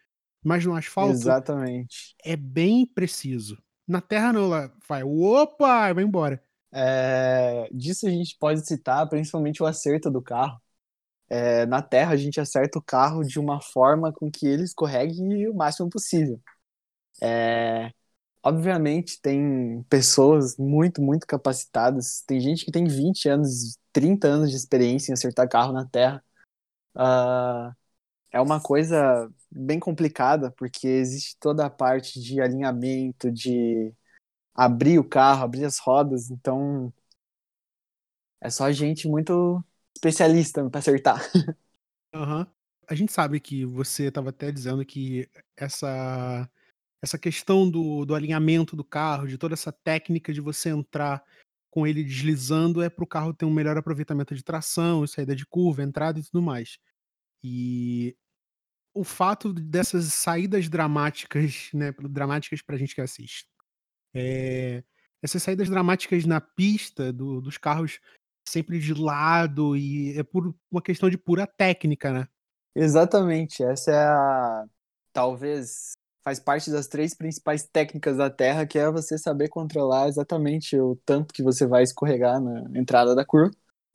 mas 0.44 0.66
no 0.66 0.76
asfalto 0.76 1.14
Exatamente. 1.14 2.16
é 2.24 2.36
bem 2.36 2.86
preciso. 2.86 3.58
Na 3.88 4.02
terra 4.02 4.34
não, 4.34 4.46
ela 4.46 4.74
vai, 4.88 5.04
opa, 5.04 5.94
vai 5.94 6.04
embora. 6.04 6.44
É, 6.72 7.70
disso 7.72 8.06
a 8.08 8.10
gente 8.10 8.38
pode 8.38 8.66
citar 8.66 9.08
principalmente 9.08 9.64
o 9.64 9.66
acerto 9.66 10.12
do 10.12 10.22
carro. 10.22 10.62
É, 11.30 11.66
na 11.66 11.82
terra 11.82 12.14
a 12.14 12.18
gente 12.18 12.40
acerta 12.40 12.80
o 12.80 12.82
carro 12.82 13.24
de 13.24 13.40
uma 13.40 13.62
forma 13.62 14.14
com 14.14 14.32
que 14.32 14.48
ele 14.48 14.64
escorregue 14.64 15.48
o 15.48 15.54
máximo 15.54 15.90
possível. 15.90 16.40
É, 17.22 17.92
obviamente 18.44 19.22
tem 19.22 19.84
pessoas 19.90 20.58
muito, 20.58 21.02
muito 21.02 21.26
capacitadas. 21.28 22.24
Tem 22.26 22.40
gente 22.40 22.66
que 22.66 22.72
tem 22.72 22.86
20 22.86 23.30
anos, 23.30 23.78
30 23.92 24.28
anos 24.28 24.50
de 24.50 24.56
experiência 24.56 25.12
em 25.12 25.14
acertar 25.14 25.50
carro 25.50 25.74
na 25.74 25.86
terra. 25.86 26.24
Uh, 26.96 27.76
é 28.32 28.42
uma 28.42 28.62
coisa 28.62 29.32
bem 29.52 29.80
complicada, 29.80 30.52
porque 30.52 30.88
existe 30.88 31.38
toda 31.40 31.66
a 31.66 31.70
parte 31.70 32.20
de 32.20 32.42
alinhamento, 32.42 33.32
de 33.32 33.94
abrir 34.54 35.00
o 35.00 35.04
carro, 35.04 35.44
abrir 35.44 35.66
as 35.66 35.78
rodas, 35.78 36.30
então 36.32 36.92
é 38.42 38.50
só 38.50 38.72
gente 38.72 39.08
muito 39.08 39.64
especialista 39.96 40.70
para 40.70 40.80
acertar. 40.80 41.22
Uhum. 42.16 42.48
A 42.88 42.96
gente 42.96 43.12
sabe 43.12 43.38
que 43.40 43.66
você 43.66 44.06
estava 44.06 44.30
até 44.30 44.50
dizendo 44.50 44.84
que 44.84 45.30
essa 45.58 46.50
essa 47.02 47.18
questão 47.18 47.70
do, 47.70 48.06
do 48.06 48.16
alinhamento 48.16 48.76
do 48.76 48.84
carro, 48.84 49.28
de 49.28 49.38
toda 49.38 49.54
essa 49.54 49.72
técnica 49.72 50.34
de 50.34 50.42
você 50.42 50.70
entrar 50.70 51.24
com 51.70 51.86
ele 51.86 52.04
deslizando, 52.04 52.82
é 52.82 52.90
para 52.90 53.04
o 53.04 53.08
carro 53.08 53.34
ter 53.34 53.46
um 53.46 53.54
melhor 53.54 53.78
aproveitamento 53.78 54.34
de 54.34 54.44
tração, 54.44 55.06
saída 55.06 55.36
de 55.36 55.46
curva, 55.46 55.84
entrada 55.84 56.20
e 56.20 56.24
tudo 56.24 56.42
mais. 56.42 56.80
E 57.44 58.16
o 58.94 59.04
fato 59.04 59.54
dessas 59.54 60.06
saídas 60.06 60.70
dramáticas, 60.70 61.70
né, 61.74 61.94
dramáticas 62.10 62.62
para 62.62 62.76
a 62.76 62.80
gente 62.80 62.96
que 62.96 63.02
assiste, 63.02 63.48
é, 64.14 64.84
essas 65.22 65.44
saídas 65.44 65.70
dramáticas 65.70 66.26
na 66.26 66.42
pista 66.42 67.14
do, 67.14 67.42
dos 67.42 67.58
carros 67.58 68.00
sempre 68.48 68.80
de 68.80 68.94
lado 68.94 69.76
e 69.76 70.18
é 70.18 70.24
por 70.24 70.56
uma 70.72 70.82
questão 70.82 71.10
de 71.10 71.18
pura 71.18 71.46
técnica, 71.46 72.12
né? 72.12 72.28
Exatamente, 72.76 73.64
essa 73.64 73.92
é 73.92 74.06
a 74.06 74.66
talvez 75.12 75.97
faz 76.28 76.42
parte 76.42 76.70
das 76.70 76.88
três 76.88 77.16
principais 77.16 77.64
técnicas 77.64 78.18
da 78.18 78.30
Terra, 78.30 78.68
que 78.68 78.78
é 78.78 78.92
você 78.92 79.18
saber 79.18 79.48
controlar 79.48 80.10
exatamente 80.10 80.78
o 80.78 80.98
tanto 81.06 81.34
que 81.34 81.42
você 81.42 81.66
vai 81.66 81.84
escorregar 81.84 82.42
na 82.42 82.66
entrada 82.78 83.16
da 83.16 83.24
curva. 83.26 83.50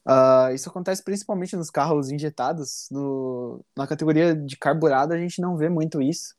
Uh, 0.06 0.54
isso 0.54 0.66
acontece 0.66 1.04
principalmente 1.04 1.54
nos 1.56 1.68
carros 1.68 2.10
injetados. 2.10 2.88
No, 2.90 3.62
na 3.76 3.86
categoria 3.86 4.34
de 4.34 4.56
carburado, 4.56 5.12
a 5.12 5.18
gente 5.18 5.42
não 5.42 5.58
vê 5.58 5.68
muito 5.68 6.00
isso, 6.00 6.34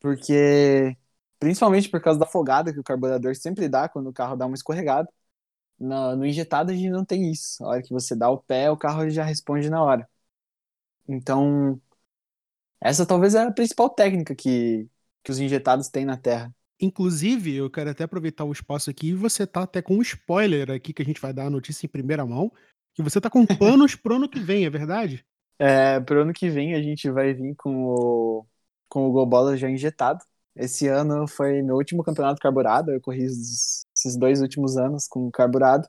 porque 0.00 0.94
principalmente 1.38 1.88
por 1.88 2.02
causa 2.02 2.18
da 2.20 2.26
afogada 2.26 2.70
que 2.70 2.80
o 2.80 2.84
carburador 2.84 3.34
sempre 3.34 3.70
dá 3.70 3.88
quando 3.88 4.08
o 4.08 4.12
carro 4.12 4.36
dá 4.36 4.44
uma 4.44 4.54
escorregada. 4.54 5.08
No, 5.78 6.14
no 6.14 6.26
injetado, 6.26 6.72
a 6.72 6.74
gente 6.74 6.90
não 6.90 7.06
tem 7.06 7.30
isso. 7.32 7.64
A 7.64 7.68
hora 7.68 7.82
que 7.82 7.92
você 7.92 8.14
dá 8.14 8.28
o 8.28 8.36
pé, 8.36 8.70
o 8.70 8.76
carro 8.76 9.08
já 9.08 9.24
responde 9.24 9.70
na 9.70 9.82
hora. 9.82 10.06
Então, 11.08 11.80
essa 12.80 13.06
talvez 13.06 13.34
é 13.34 13.42
a 13.42 13.52
principal 13.52 13.90
técnica 13.90 14.34
que, 14.34 14.88
que 15.28 15.32
os 15.32 15.40
injetados 15.40 15.90
têm 15.90 16.06
na 16.06 16.16
Terra. 16.16 16.50
Inclusive, 16.80 17.54
eu 17.54 17.68
quero 17.68 17.90
até 17.90 18.04
aproveitar 18.04 18.44
o 18.44 18.52
espaço 18.52 18.88
aqui 18.88 19.08
e 19.08 19.14
você 19.14 19.46
tá 19.46 19.64
até 19.64 19.82
com 19.82 19.96
um 19.96 20.00
spoiler 20.00 20.70
aqui 20.70 20.90
que 20.90 21.02
a 21.02 21.04
gente 21.04 21.20
vai 21.20 21.34
dar 21.34 21.44
a 21.44 21.50
notícia 21.50 21.84
em 21.84 21.90
primeira 21.90 22.24
mão, 22.24 22.50
que 22.94 23.02
você 23.02 23.20
tá 23.20 23.28
com 23.28 23.44
planos 23.44 23.94
pro 23.94 24.14
ano 24.14 24.26
que 24.26 24.40
vem, 24.40 24.64
é 24.64 24.70
verdade? 24.70 25.22
É, 25.58 26.00
pro 26.00 26.22
ano 26.22 26.32
que 26.32 26.48
vem 26.48 26.74
a 26.74 26.80
gente 26.80 27.10
vai 27.10 27.34
vir 27.34 27.54
com 27.56 27.84
o, 27.84 28.46
com 28.88 29.06
o 29.06 29.12
Golbola 29.12 29.54
já 29.54 29.68
injetado. 29.68 30.24
Esse 30.56 30.88
ano 30.88 31.28
foi 31.28 31.60
meu 31.60 31.76
último 31.76 32.02
campeonato 32.02 32.40
carburado, 32.40 32.90
eu 32.90 33.00
corri 33.00 33.24
esses 33.24 34.16
dois 34.16 34.40
últimos 34.40 34.78
anos 34.78 35.06
com 35.06 35.30
carburado. 35.30 35.86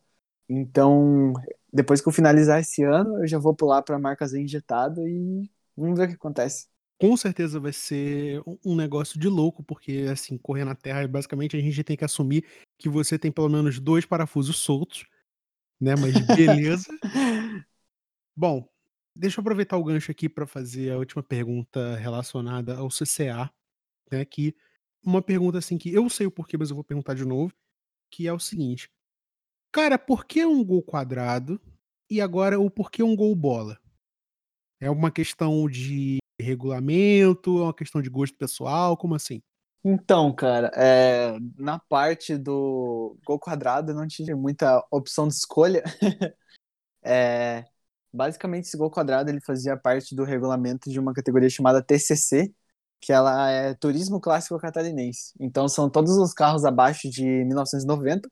Então, 0.49 1.31
depois 1.71 2.01
que 2.01 2.09
eu 2.09 2.13
finalizar 2.13 2.59
esse 2.59 2.83
ano, 2.83 3.19
eu 3.19 3.27
já 3.27 3.39
vou 3.39 3.55
pular 3.55 3.83
para 3.83 3.97
marcas 3.97 4.33
injetado 4.33 5.07
e 5.07 5.49
vamos 5.77 5.97
ver 5.97 6.05
o 6.05 6.09
que 6.09 6.15
acontece 6.15 6.67
com 6.99 7.15
certeza 7.15 7.59
vai 7.59 7.71
ser 7.71 8.43
um 8.63 8.75
negócio 8.75 9.17
de 9.17 9.29
louco, 9.29 9.63
porque 9.63 10.05
assim, 10.11 10.37
correr 10.37 10.65
na 10.65 10.75
Terra, 10.75 11.07
basicamente 11.07 11.55
a 11.55 11.61
gente 11.61 11.81
tem 11.83 11.95
que 11.95 12.03
assumir 12.03 12.45
que 12.77 12.89
você 12.89 13.17
tem 13.17 13.31
pelo 13.31 13.47
menos 13.47 13.79
dois 13.79 14.05
parafusos 14.05 14.57
soltos, 14.57 15.05
né? 15.79 15.95
Mas 15.95 16.13
beleza. 16.35 16.87
Bom, 18.35 18.67
deixa 19.15 19.39
eu 19.39 19.41
aproveitar 19.41 19.77
o 19.77 19.83
gancho 19.83 20.11
aqui 20.11 20.27
para 20.27 20.45
fazer 20.45 20.91
a 20.91 20.97
última 20.97 21.23
pergunta 21.23 21.95
relacionada 21.95 22.77
ao 22.77 22.89
CCA, 22.89 23.49
né? 24.11 24.25
Que 24.25 24.53
uma 25.01 25.21
pergunta 25.21 25.57
assim 25.57 25.77
que 25.77 25.93
eu 25.93 26.09
sei 26.09 26.27
o 26.27 26.31
porquê, 26.31 26.57
mas 26.57 26.69
eu 26.69 26.75
vou 26.75 26.83
perguntar 26.83 27.13
de 27.13 27.23
novo, 27.23 27.53
que 28.11 28.27
é 28.27 28.33
o 28.33 28.39
seguinte: 28.39 28.91
Cara, 29.71 29.97
por 29.97 30.25
que 30.25 30.45
um 30.45 30.65
gol 30.65 30.83
quadrado 30.83 31.61
e 32.09 32.19
agora 32.19 32.59
o 32.59 32.69
porquê 32.69 33.01
um 33.03 33.15
gol 33.15 33.33
bola? 33.35 33.79
É 34.81 34.89
uma 34.89 35.11
questão 35.11 35.69
de 35.69 36.19
regulamento? 36.39 37.59
É 37.59 37.63
uma 37.63 37.73
questão 37.73 38.01
de 38.01 38.09
gosto 38.09 38.37
pessoal? 38.37 38.95
Como 38.97 39.15
assim? 39.15 39.41
Então, 39.83 40.33
cara, 40.33 40.71
é, 40.75 41.37
na 41.57 41.79
parte 41.79 42.37
do 42.37 43.17
gol 43.25 43.39
quadrado 43.39 43.91
eu 43.91 43.95
não 43.95 44.07
tive 44.07 44.35
muita 44.35 44.85
opção 44.91 45.27
de 45.27 45.35
escolha. 45.35 45.83
é, 47.01 47.65
basicamente, 48.13 48.65
esse 48.65 48.77
gol 48.77 48.91
quadrado 48.91 49.29
ele 49.29 49.39
fazia 49.41 49.77
parte 49.77 50.15
do 50.15 50.23
regulamento 50.25 50.89
de 50.89 50.99
uma 50.99 51.13
categoria 51.13 51.49
chamada 51.49 51.81
TCC, 51.81 52.53
que 52.99 53.13
ela 53.13 53.49
é 53.49 53.73
Turismo 53.73 54.19
Clássico 54.19 54.59
Catarinense. 54.59 55.33
Então, 55.39 55.67
são 55.69 55.89
todos 55.89 56.17
os 56.17 56.33
carros 56.33 56.65
abaixo 56.65 57.09
de 57.09 57.23
1990. 57.45 58.29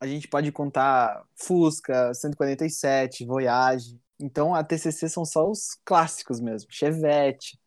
A 0.00 0.06
gente 0.06 0.28
pode 0.28 0.50
contar 0.52 1.22
Fusca, 1.36 2.14
147, 2.14 3.26
Voyage, 3.26 4.00
então 4.20 4.54
a 4.54 4.64
TCC 4.64 5.08
são 5.08 5.24
só 5.24 5.48
os 5.48 5.78
clássicos 5.84 6.40
mesmo, 6.40 6.68
Chevette. 6.70 7.58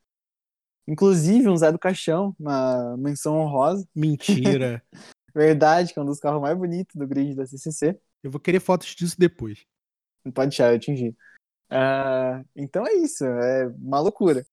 Inclusive 0.87 1.47
um 1.47 1.55
Zé 1.55 1.71
do 1.71 1.79
Caixão, 1.79 2.35
uma 2.39 2.97
menção 2.97 3.37
honrosa. 3.37 3.87
Mentira. 3.95 4.83
Verdade, 5.33 5.93
que 5.93 5.99
é 5.99 6.01
um 6.01 6.05
dos 6.05 6.19
carros 6.19 6.41
mais 6.41 6.57
bonitos 6.57 6.93
do 6.95 7.07
grid 7.07 7.35
da 7.35 7.45
TCC. 7.45 7.97
Eu 8.21 8.29
vou 8.29 8.39
querer 8.39 8.59
fotos 8.59 8.93
disso 8.93 9.15
depois. 9.17 9.65
Não 10.25 10.31
pode 10.31 10.49
deixar, 10.49 10.71
eu 10.71 10.75
atingi. 10.75 11.15
Uh, 11.71 12.45
então 12.53 12.85
é 12.85 12.93
isso, 12.95 13.23
é 13.23 13.67
uma 13.67 13.99
loucura. 14.01 14.45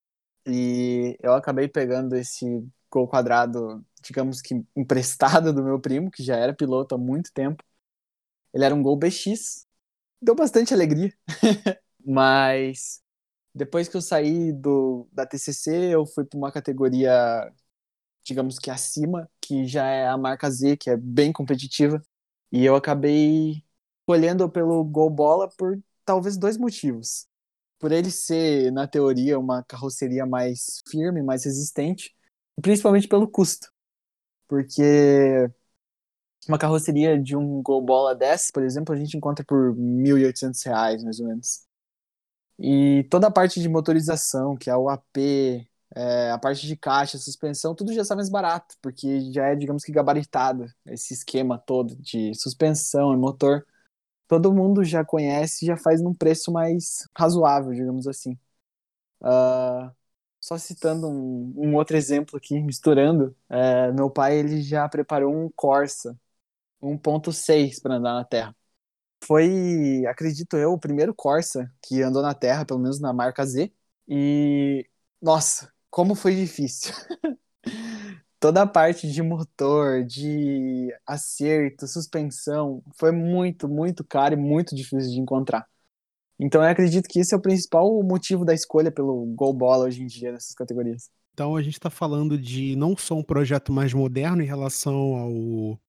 E 0.46 1.18
eu 1.20 1.34
acabei 1.34 1.66
pegando 1.66 2.14
esse 2.14 2.64
gol 2.90 3.08
quadrado, 3.08 3.84
digamos 4.02 4.40
que 4.40 4.64
emprestado 4.76 5.52
do 5.52 5.64
meu 5.64 5.80
primo, 5.80 6.10
que 6.10 6.22
já 6.22 6.36
era 6.36 6.54
piloto 6.54 6.94
há 6.94 6.98
muito 6.98 7.32
tempo. 7.32 7.62
Ele 8.54 8.64
era 8.64 8.74
um 8.74 8.82
gol 8.82 8.96
BX, 8.96 9.66
deu 10.22 10.34
bastante 10.34 10.72
alegria. 10.72 11.12
Mas 12.08 13.02
depois 13.54 13.88
que 13.88 13.96
eu 13.96 14.02
saí 14.02 14.52
do, 14.52 15.08
da 15.12 15.26
TCC, 15.26 15.94
eu 15.94 16.06
fui 16.06 16.24
para 16.24 16.38
uma 16.38 16.52
categoria, 16.52 17.52
digamos 18.24 18.58
que 18.58 18.70
acima, 18.70 19.30
que 19.40 19.66
já 19.66 19.86
é 19.86 20.08
a 20.08 20.16
marca 20.18 20.50
Z, 20.50 20.76
que 20.78 20.90
é 20.90 20.96
bem 20.96 21.32
competitiva. 21.32 22.02
E 22.52 22.64
eu 22.64 22.76
acabei 22.76 23.64
escolhendo 24.00 24.50
pelo 24.50 24.84
Gol 24.84 25.10
Bola 25.10 25.48
por 25.58 25.78
talvez 26.04 26.38
dois 26.38 26.56
motivos. 26.56 27.26
Por 27.78 27.92
ele 27.92 28.10
ser, 28.10 28.72
na 28.72 28.88
teoria, 28.88 29.38
uma 29.38 29.62
carroceria 29.64 30.26
mais 30.26 30.82
firme, 30.90 31.22
mais 31.22 31.44
resistente, 31.44 32.16
principalmente 32.62 33.08
pelo 33.08 33.28
custo. 33.28 33.70
Porque 34.48 35.50
uma 36.48 36.58
carroceria 36.58 37.20
de 37.20 37.36
um 37.36 37.62
Gol 37.62 37.82
Bola 37.82 38.14
dessa, 38.14 38.50
por 38.52 38.62
exemplo, 38.62 38.94
a 38.94 38.98
gente 38.98 39.16
encontra 39.16 39.44
por 39.44 39.72
R$ 39.72 39.80
1.800, 39.80 41.04
mais 41.04 41.20
ou 41.20 41.28
menos. 41.28 41.67
E 42.58 43.04
toda 43.10 43.28
a 43.28 43.30
parte 43.30 43.60
de 43.60 43.68
motorização, 43.68 44.56
que 44.56 44.68
é 44.70 44.76
o 44.76 44.88
AP, 44.88 45.16
é, 45.94 46.30
a 46.30 46.38
parte 46.38 46.66
de 46.66 46.76
caixa, 46.76 47.18
suspensão, 47.18 47.74
tudo 47.74 47.92
já 47.92 48.02
está 48.02 48.16
mais 48.16 48.28
barato, 48.28 48.76
porque 48.82 49.32
já 49.32 49.46
é, 49.48 49.56
digamos 49.56 49.84
que, 49.84 49.92
gabaritado 49.92 50.66
esse 50.86 51.14
esquema 51.14 51.58
todo 51.58 51.96
de 51.96 52.34
suspensão 52.34 53.12
e 53.14 53.16
motor. 53.16 53.66
Todo 54.28 54.52
mundo 54.54 54.84
já 54.84 55.04
conhece 55.04 55.66
já 55.66 55.76
faz 55.76 56.02
num 56.02 56.14
preço 56.14 56.52
mais 56.52 57.08
razoável, 57.16 57.72
digamos 57.72 58.06
assim. 58.08 58.38
Uh, 59.22 59.90
só 60.40 60.58
citando 60.58 61.08
um, 61.08 61.52
um, 61.56 61.74
outro 61.76 61.96
exemplo 61.96 62.36
aqui, 62.36 62.60
misturando, 62.60 63.36
é, 63.48 63.92
meu 63.92 64.10
pai 64.10 64.38
ele 64.38 64.62
já 64.62 64.88
preparou 64.88 65.34
um 65.34 65.50
Corsa 65.56 66.18
1.6 66.82 67.80
para 67.80 67.96
andar 67.96 68.14
na 68.14 68.24
Terra 68.24 68.56
foi, 69.24 70.04
acredito 70.06 70.56
eu, 70.56 70.72
o 70.72 70.78
primeiro 70.78 71.14
Corsa 71.14 71.70
que 71.82 72.02
andou 72.02 72.22
na 72.22 72.34
Terra, 72.34 72.64
pelo 72.64 72.80
menos 72.80 73.00
na 73.00 73.12
marca 73.12 73.44
Z. 73.44 73.72
E, 74.08 74.86
nossa, 75.20 75.72
como 75.90 76.14
foi 76.14 76.34
difícil. 76.34 76.92
Toda 78.40 78.62
a 78.62 78.66
parte 78.66 79.10
de 79.10 79.20
motor, 79.20 80.04
de 80.04 80.88
acerto, 81.06 81.88
suspensão, 81.88 82.82
foi 82.96 83.10
muito, 83.10 83.68
muito 83.68 84.04
caro 84.04 84.34
e 84.34 84.36
muito 84.36 84.76
difícil 84.76 85.10
de 85.10 85.20
encontrar. 85.20 85.66
Então 86.38 86.62
eu 86.62 86.68
acredito 86.68 87.08
que 87.08 87.18
esse 87.18 87.34
é 87.34 87.36
o 87.36 87.40
principal 87.40 88.00
motivo 88.04 88.44
da 88.44 88.54
escolha 88.54 88.92
pelo 88.92 89.26
Gol 89.34 89.52
Bola 89.52 89.86
hoje 89.86 90.02
em 90.02 90.06
dia 90.06 90.30
nessas 90.30 90.54
categorias. 90.54 91.10
Então 91.34 91.56
a 91.56 91.62
gente 91.62 91.74
está 91.74 91.90
falando 91.90 92.38
de 92.38 92.76
não 92.76 92.96
só 92.96 93.16
um 93.16 93.24
projeto 93.24 93.72
mais 93.72 93.92
moderno 93.92 94.40
em 94.40 94.46
relação 94.46 95.16
ao 95.16 95.80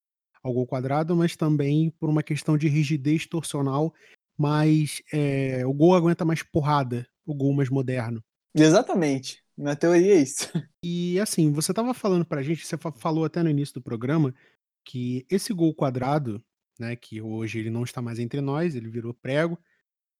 ao 0.43 0.53
gol 0.53 0.65
quadrado, 0.65 1.15
mas 1.15 1.35
também 1.35 1.89
por 1.99 2.09
uma 2.09 2.23
questão 2.23 2.57
de 2.57 2.67
rigidez 2.67 3.25
torcional, 3.25 3.93
mas 4.37 5.01
é, 5.11 5.65
o 5.65 5.73
gol 5.73 5.95
aguenta 5.95 6.23
mais 6.23 6.43
porrada, 6.43 7.07
o 7.25 7.33
gol 7.33 7.53
mais 7.53 7.69
moderno. 7.69 8.23
Exatamente. 8.55 9.43
Na 9.57 9.75
teoria 9.75 10.15
é 10.15 10.21
isso. 10.21 10.47
E 10.81 11.19
assim, 11.19 11.51
você 11.51 11.73
estava 11.73 11.93
falando 11.93 12.23
pra 12.23 12.41
gente, 12.41 12.65
você 12.65 12.77
falou 12.95 13.25
até 13.25 13.43
no 13.43 13.49
início 13.49 13.73
do 13.73 13.81
programa, 13.81 14.33
que 14.85 15.25
esse 15.29 15.53
gol 15.53 15.73
quadrado, 15.73 16.41
né, 16.79 16.95
que 16.95 17.21
hoje 17.21 17.59
ele 17.59 17.69
não 17.69 17.83
está 17.83 18.01
mais 18.01 18.17
entre 18.17 18.39
nós, 18.39 18.75
ele 18.75 18.87
virou 18.87 19.13
prego, 19.13 19.59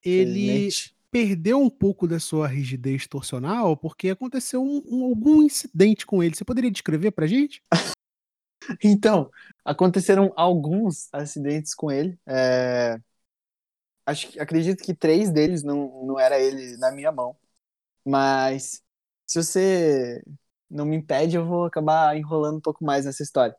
ele 0.04 0.68
perdeu 1.10 1.62
um 1.62 1.70
pouco 1.70 2.08
da 2.08 2.20
sua 2.20 2.46
rigidez 2.46 3.08
torcional 3.08 3.76
porque 3.76 4.10
aconteceu 4.10 4.62
um, 4.62 4.84
um, 4.86 5.04
algum 5.06 5.42
incidente 5.42 6.06
com 6.06 6.22
ele. 6.22 6.36
Você 6.36 6.44
poderia 6.44 6.70
descrever 6.70 7.12
pra 7.12 7.26
gente? 7.26 7.64
Então, 8.84 9.30
aconteceram 9.64 10.34
alguns 10.36 11.10
acidentes 11.14 11.74
com 11.76 11.92
ele. 11.92 12.20
É... 12.28 13.00
Acho, 14.06 14.42
acredito 14.42 14.84
que 14.84 14.94
três 14.94 15.32
deles 15.32 15.64
não, 15.64 16.06
não 16.06 16.20
era 16.20 16.40
ele 16.40 16.78
na 16.78 16.92
minha 16.92 17.12
mão. 17.12 17.36
Mas 18.06 18.82
se 19.28 19.42
você 19.44 20.24
não 20.70 20.86
me 20.86 20.98
impede, 20.98 21.38
eu 21.38 21.46
vou 21.46 21.66
acabar 21.66 22.16
enrolando 22.18 22.58
um 22.58 22.62
pouco 22.62 22.84
mais 22.84 23.06
nessa 23.06 23.24
história. 23.24 23.56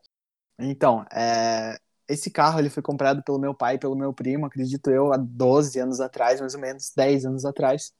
Então, 0.59 1.05
é... 1.13 1.79
esse 2.09 2.31
carro 2.31 2.59
ele 2.59 2.69
foi 2.69 2.83
comprado 2.83 3.23
pelo 3.23 3.39
meu 3.39 3.55
pai 3.55 3.75
e 3.75 3.79
pelo 3.79 3.95
meu 3.95 4.13
primo, 4.13 4.45
acredito 4.45 4.91
eu, 4.91 5.13
há 5.13 5.17
12 5.17 5.79
anos 5.79 5.99
atrás, 6.01 6.41
mais 6.41 6.55
ou 6.55 6.61
menos, 6.61 6.91
10 6.95 7.25
anos 7.25 7.45
atrás. 7.45 7.93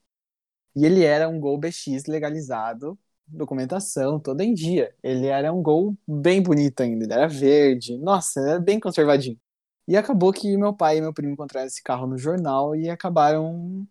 E 0.75 0.85
ele 0.85 1.03
era 1.03 1.29
um 1.29 1.39
Gol 1.39 1.57
BX 1.59 2.05
legalizado 2.07 2.97
documentação 3.31 4.19
toda 4.19 4.43
em 4.43 4.53
dia. 4.53 4.93
Ele 5.03 5.27
era 5.27 5.51
um 5.53 5.61
gol 5.61 5.97
bem 6.07 6.41
bonito 6.41 6.81
ainda, 6.81 7.05
ele 7.05 7.13
era 7.13 7.27
verde, 7.27 7.97
nossa, 7.97 8.39
era 8.41 8.59
bem 8.59 8.79
conservadinho. 8.79 9.39
E 9.87 9.97
acabou 9.97 10.31
que 10.33 10.55
meu 10.57 10.73
pai 10.73 10.97
e 10.97 11.01
meu 11.01 11.13
primo 11.13 11.33
encontraram 11.33 11.67
esse 11.67 11.83
carro 11.83 12.07
no 12.07 12.17
jornal 12.17 12.75
e 12.75 12.89
acabaram 12.89 13.87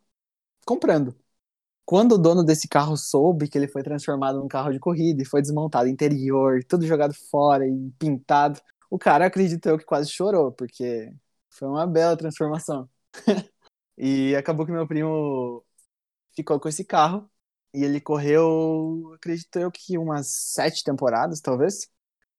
comprando. 0.67 1.15
Quando 1.85 2.13
o 2.13 2.19
dono 2.19 2.45
desse 2.45 2.69
carro 2.69 2.97
soube 2.97 3.49
que 3.49 3.59
ele 3.59 3.69
foi 3.69 3.83
transformado 3.83 4.39
num 4.39 4.49
carro 4.49 4.73
de 4.73 4.79
corrida 4.79 5.23
e 5.23 5.27
foi 5.27 5.43
desmontado 5.43 5.89
interior, 5.89 6.63
tudo 6.65 6.87
jogado 6.87 7.15
fora 7.15 7.67
e 7.67 7.91
pintado, 7.99 8.61
o 8.91 8.99
cara 8.99 9.27
acreditou 9.27 9.79
que 9.79 9.85
quase 9.85 10.11
chorou, 10.11 10.53
porque 10.53 11.13
foi 11.51 11.69
uma 11.69 11.87
bela 11.87 12.17
transformação. 12.17 12.89
e 13.99 14.35
acabou 14.37 14.67
que 14.67 14.73
meu 14.73 14.87
primo 14.87 15.65
ficou 16.35 16.61
com 16.61 16.69
esse 16.69 16.85
carro 16.85 17.29
e 17.75 17.85
ele 17.85 18.01
correu, 18.01 19.13
acredito 19.15 19.59
eu 19.59 19.71
que 19.71 19.99
umas 19.99 20.29
sete 20.29 20.83
temporadas, 20.85 21.41
talvez. 21.41 21.89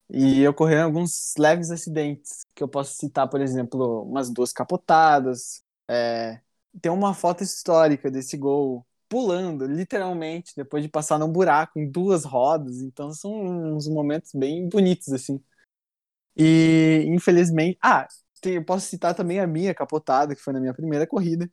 E 0.10 0.46
ocorreram 0.48 0.86
alguns 0.86 1.34
leves 1.38 1.72
acidentes, 1.72 2.46
que 2.56 2.64
eu 2.64 2.68
posso 2.68 2.98
citar, 2.98 3.30
por 3.30 3.42
exemplo, 3.42 4.04
umas 4.04 4.30
duas 4.30 4.52
capotadas. 4.54 5.64
É... 5.90 6.42
Tem 6.82 6.92
uma 6.92 7.14
foto 7.14 7.44
histórica 7.44 8.12
desse 8.12 8.38
gol 8.38 8.86
pulando, 9.10 9.66
literalmente, 9.66 10.54
depois 10.56 10.84
de 10.84 10.90
passar 10.90 11.18
num 11.20 11.32
buraco 11.32 11.80
em 11.80 11.90
duas 11.90 12.26
rodas. 12.26 12.82
Então 12.82 13.14
são 13.14 13.32
uns 13.76 13.88
momentos 13.88 14.32
bem 14.34 14.68
bonitos, 14.70 15.12
assim. 15.14 15.42
E, 16.36 17.06
infelizmente... 17.08 17.78
Ah, 17.82 18.08
tem, 18.42 18.56
eu 18.56 18.66
posso 18.66 18.88
citar 18.88 19.16
também 19.16 19.40
a 19.40 19.48
minha 19.48 19.74
capotada, 19.74 20.36
que 20.36 20.42
foi 20.42 20.54
na 20.54 20.60
minha 20.60 20.74
primeira 20.74 21.08
corrida. 21.08 21.50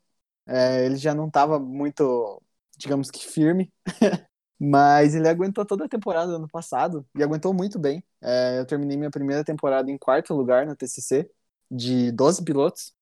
É, 0.46 0.86
ele 0.86 0.96
já 0.96 1.14
não 1.14 1.28
estava 1.28 1.58
muito 1.58 2.42
digamos 2.78 3.10
que 3.10 3.26
firme. 3.26 3.72
Mas 4.60 5.14
ele 5.14 5.28
aguentou 5.28 5.64
toda 5.64 5.84
a 5.84 5.88
temporada 5.88 6.32
do 6.32 6.36
ano 6.36 6.48
passado 6.48 7.06
e 7.16 7.22
aguentou 7.22 7.54
muito 7.54 7.78
bem. 7.78 8.02
É, 8.20 8.58
eu 8.58 8.66
terminei 8.66 8.96
minha 8.96 9.10
primeira 9.10 9.44
temporada 9.44 9.90
em 9.90 9.96
quarto 9.98 10.34
lugar 10.34 10.66
na 10.66 10.74
TCC, 10.74 11.30
de 11.70 12.10
12 12.10 12.44
pilotos. 12.44 12.92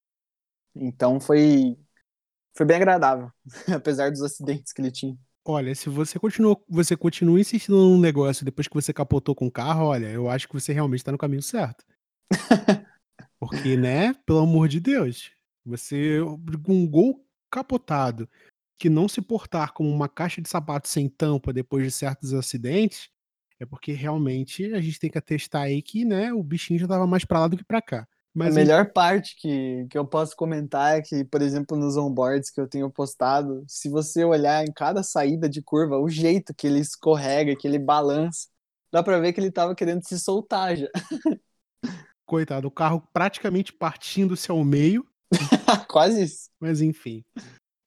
Então 0.75 1.19
foi, 1.19 1.75
foi 2.55 2.65
bem 2.65 2.77
agradável, 2.77 3.31
apesar 3.73 4.11
dos 4.11 4.21
acidentes 4.21 4.71
que 4.71 4.81
ele 4.81 4.91
tinha. 4.91 5.17
Olha, 5.43 5.73
se 5.73 5.89
você 5.89 6.19
continua, 6.19 6.61
você 6.67 6.95
continua 6.95 7.39
insistindo 7.39 7.77
num 7.77 7.99
negócio 7.99 8.45
depois 8.45 8.67
que 8.67 8.75
você 8.75 8.91
capotou 8.93 9.33
com 9.33 9.47
o 9.47 9.51
carro, 9.51 9.85
olha, 9.85 10.07
eu 10.07 10.29
acho 10.29 10.47
que 10.47 10.53
você 10.53 10.73
realmente 10.73 10.99
está 10.99 11.11
no 11.11 11.17
caminho 11.17 11.41
certo. 11.41 11.85
Porque, 13.39 13.77
né, 13.77 14.13
pelo 14.25 14.39
amor 14.39 14.67
de 14.67 14.79
Deus, 14.79 15.31
você 15.65 16.19
com 16.65 16.73
um 16.73 16.87
gol 16.87 17.25
capotado 17.49 18.29
que 18.77 18.89
não 18.89 19.07
se 19.07 19.21
portar 19.21 19.73
como 19.73 19.89
uma 19.89 20.07
caixa 20.07 20.41
de 20.41 20.49
sapato 20.49 20.87
sem 20.87 21.09
tampa 21.09 21.51
depois 21.51 21.83
de 21.83 21.91
certos 21.91 22.33
acidentes, 22.33 23.09
é 23.59 23.65
porque 23.65 23.91
realmente 23.91 24.73
a 24.73 24.81
gente 24.81 24.99
tem 24.99 25.09
que 25.09 25.17
atestar 25.17 25.63
aí 25.63 25.81
que, 25.81 26.05
né, 26.05 26.31
o 26.31 26.43
bichinho 26.43 26.79
já 26.79 26.87
tava 26.87 27.07
mais 27.07 27.25
para 27.25 27.39
lá 27.39 27.47
do 27.47 27.57
que 27.57 27.63
para 27.63 27.81
cá. 27.81 28.07
Mas 28.37 28.55
a 28.55 28.59
melhor 28.59 28.91
parte 28.93 29.35
que, 29.35 29.87
que 29.89 29.97
eu 29.97 30.05
posso 30.05 30.35
comentar 30.35 30.99
é 30.99 31.01
que, 31.01 31.25
por 31.25 31.41
exemplo, 31.41 31.75
nos 31.75 31.97
onboards 31.97 32.51
que 32.51 32.61
eu 32.61 32.67
tenho 32.67 32.87
postado, 32.87 33.65
se 33.67 33.89
você 33.89 34.23
olhar 34.23 34.63
em 34.63 34.71
cada 34.71 35.01
saída 35.01 35.49
de 35.49 35.59
curva, 35.59 35.97
o 35.97 36.07
jeito 36.07 36.53
que 36.53 36.67
ele 36.67 36.79
escorrega, 36.79 37.55
que 37.55 37.67
ele 37.67 37.79
balança, 37.79 38.47
dá 38.91 39.01
para 39.01 39.19
ver 39.19 39.33
que 39.33 39.39
ele 39.39 39.51
tava 39.51 39.73
querendo 39.73 40.07
se 40.07 40.19
soltar 40.19 40.75
já. 40.75 40.87
Coitado, 42.27 42.67
o 42.67 42.71
carro 42.71 43.01
praticamente 43.11 43.73
partindo-se 43.73 44.51
ao 44.51 44.63
meio. 44.63 45.03
Quase 45.89 46.23
isso. 46.23 46.49
Mas 46.59 46.79
enfim. 46.79 47.23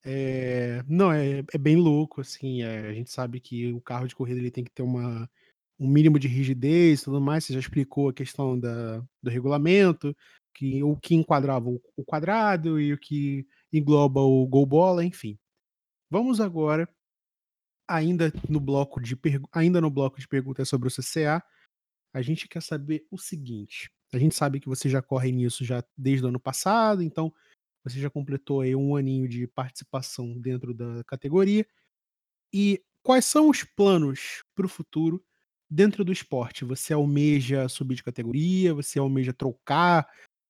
É, 0.03 0.83
não, 0.89 1.13
é, 1.13 1.45
é 1.53 1.59
bem 1.59 1.77
louco, 1.77 2.21
assim, 2.21 2.63
é, 2.63 2.89
a 2.89 2.93
gente 2.93 3.11
sabe 3.11 3.39
que 3.39 3.73
o 3.73 3.81
carro 3.81 4.09
de 4.09 4.15
corrida 4.15 4.41
ele 4.41 4.51
tem 4.51 4.65
que 4.65 4.71
ter 4.71 4.83
uma, 4.83 5.29
um 5.79 5.89
mínimo 5.89 6.19
de 6.19 6.29
rigidez 6.29 7.01
e 7.01 7.05
tudo 7.05 7.21
mais, 7.21 7.45
você 7.45 7.53
já 7.53 7.61
explicou 7.61 8.09
a 8.09 8.15
questão 8.15 8.59
da, 8.59 8.99
do 9.23 9.31
regulamento, 9.31 10.17
que 10.55 10.83
o 10.83 10.97
que 10.97 11.15
enquadrava 11.15 11.69
o, 11.69 11.81
o 11.97 12.05
quadrado 12.05 12.81
e 12.81 12.93
o 12.93 12.99
que 12.99 13.47
engloba 13.73 14.21
o 14.21 14.47
gol 14.47 14.67
bola, 14.67 15.05
enfim. 15.05 15.39
Vamos 16.11 16.41
agora, 16.41 16.89
ainda 17.89 18.33
no 18.49 18.61
bloco 18.61 19.01
de 19.01 19.19
ainda 19.53 19.81
no 19.81 19.91
bloco 19.91 20.19
de 20.19 20.29
perguntas 20.29 20.69
sobre 20.69 20.89
o 20.89 20.91
CCA, 20.91 21.43
a 22.13 22.23
gente 22.23 22.49
quer 22.49 22.63
saber 22.63 23.07
o 23.11 23.19
seguinte. 23.19 23.91
A 24.13 24.19
gente 24.19 24.35
sabe 24.35 24.61
que 24.61 24.69
você 24.69 24.89
já 24.89 25.01
corre 25.01 25.31
nisso 25.31 25.65
já 25.65 25.85
desde 25.97 26.25
o 26.25 26.29
ano 26.29 26.41
passado, 26.41 27.03
então 27.03 27.33
Você 27.85 27.99
já 28.01 28.11
completou 28.11 28.61
aí 28.61 28.77
um 28.77 28.97
aninho 28.97 29.29
de 29.29 29.47
participação 29.47 30.38
dentro 30.38 30.75
da 30.75 31.03
categoria. 31.05 31.66
E 32.53 32.83
quais 33.03 33.25
são 33.25 33.49
os 33.49 33.64
planos 33.64 34.43
para 34.55 34.66
o 34.66 34.69
futuro 34.69 35.25
dentro 35.69 36.05
do 36.05 36.12
esporte? 36.12 36.64
Você 36.64 36.93
almeja 36.93 37.69
subir 37.69 37.95
de 37.97 38.05
categoria? 38.05 38.75
Você 38.75 38.99
almeja 38.99 39.33
trocar? 39.33 40.09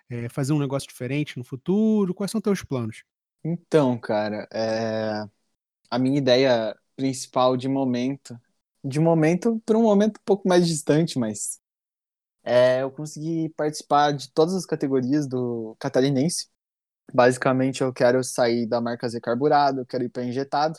É, 0.09 0.29
fazer 0.29 0.53
um 0.53 0.59
negócio 0.59 0.89
diferente 0.89 1.39
no 1.39 1.45
futuro? 1.45 2.15
Quais 2.15 2.33
são 2.33 2.41
teus 2.41 2.65
planos? 2.65 3.05
Então, 3.45 3.99
cara, 3.99 4.49
é... 4.53 5.25
a 5.91 5.99
minha 5.99 6.19
ideia 6.19 6.77
principal 6.97 7.57
de 7.57 7.69
momento, 7.69 8.39
de 8.85 9.01
momento 9.01 9.63
para 9.65 9.79
um 9.79 9.83
momento 9.83 10.19
um 10.19 10.25
pouco 10.25 10.49
mais 10.49 10.67
distante, 10.67 11.19
mas 11.19 11.61
é 12.43 12.83
eu 12.83 12.91
consegui 12.91 13.49
participar 13.51 14.13
de 14.13 14.31
todas 14.33 14.55
as 14.55 14.67
categorias 14.67 15.27
do 15.27 15.77
catarinense. 15.79 16.49
Basicamente, 17.13 17.83
eu 17.83 17.93
quero 17.93 18.23
sair 18.25 18.67
da 18.67 18.81
marca 18.81 19.09
Z 19.09 19.21
carburado, 19.21 19.81
eu 19.81 19.87
quero 19.87 20.05
ir 20.05 20.09
para 20.09 20.25
injetado. 20.25 20.79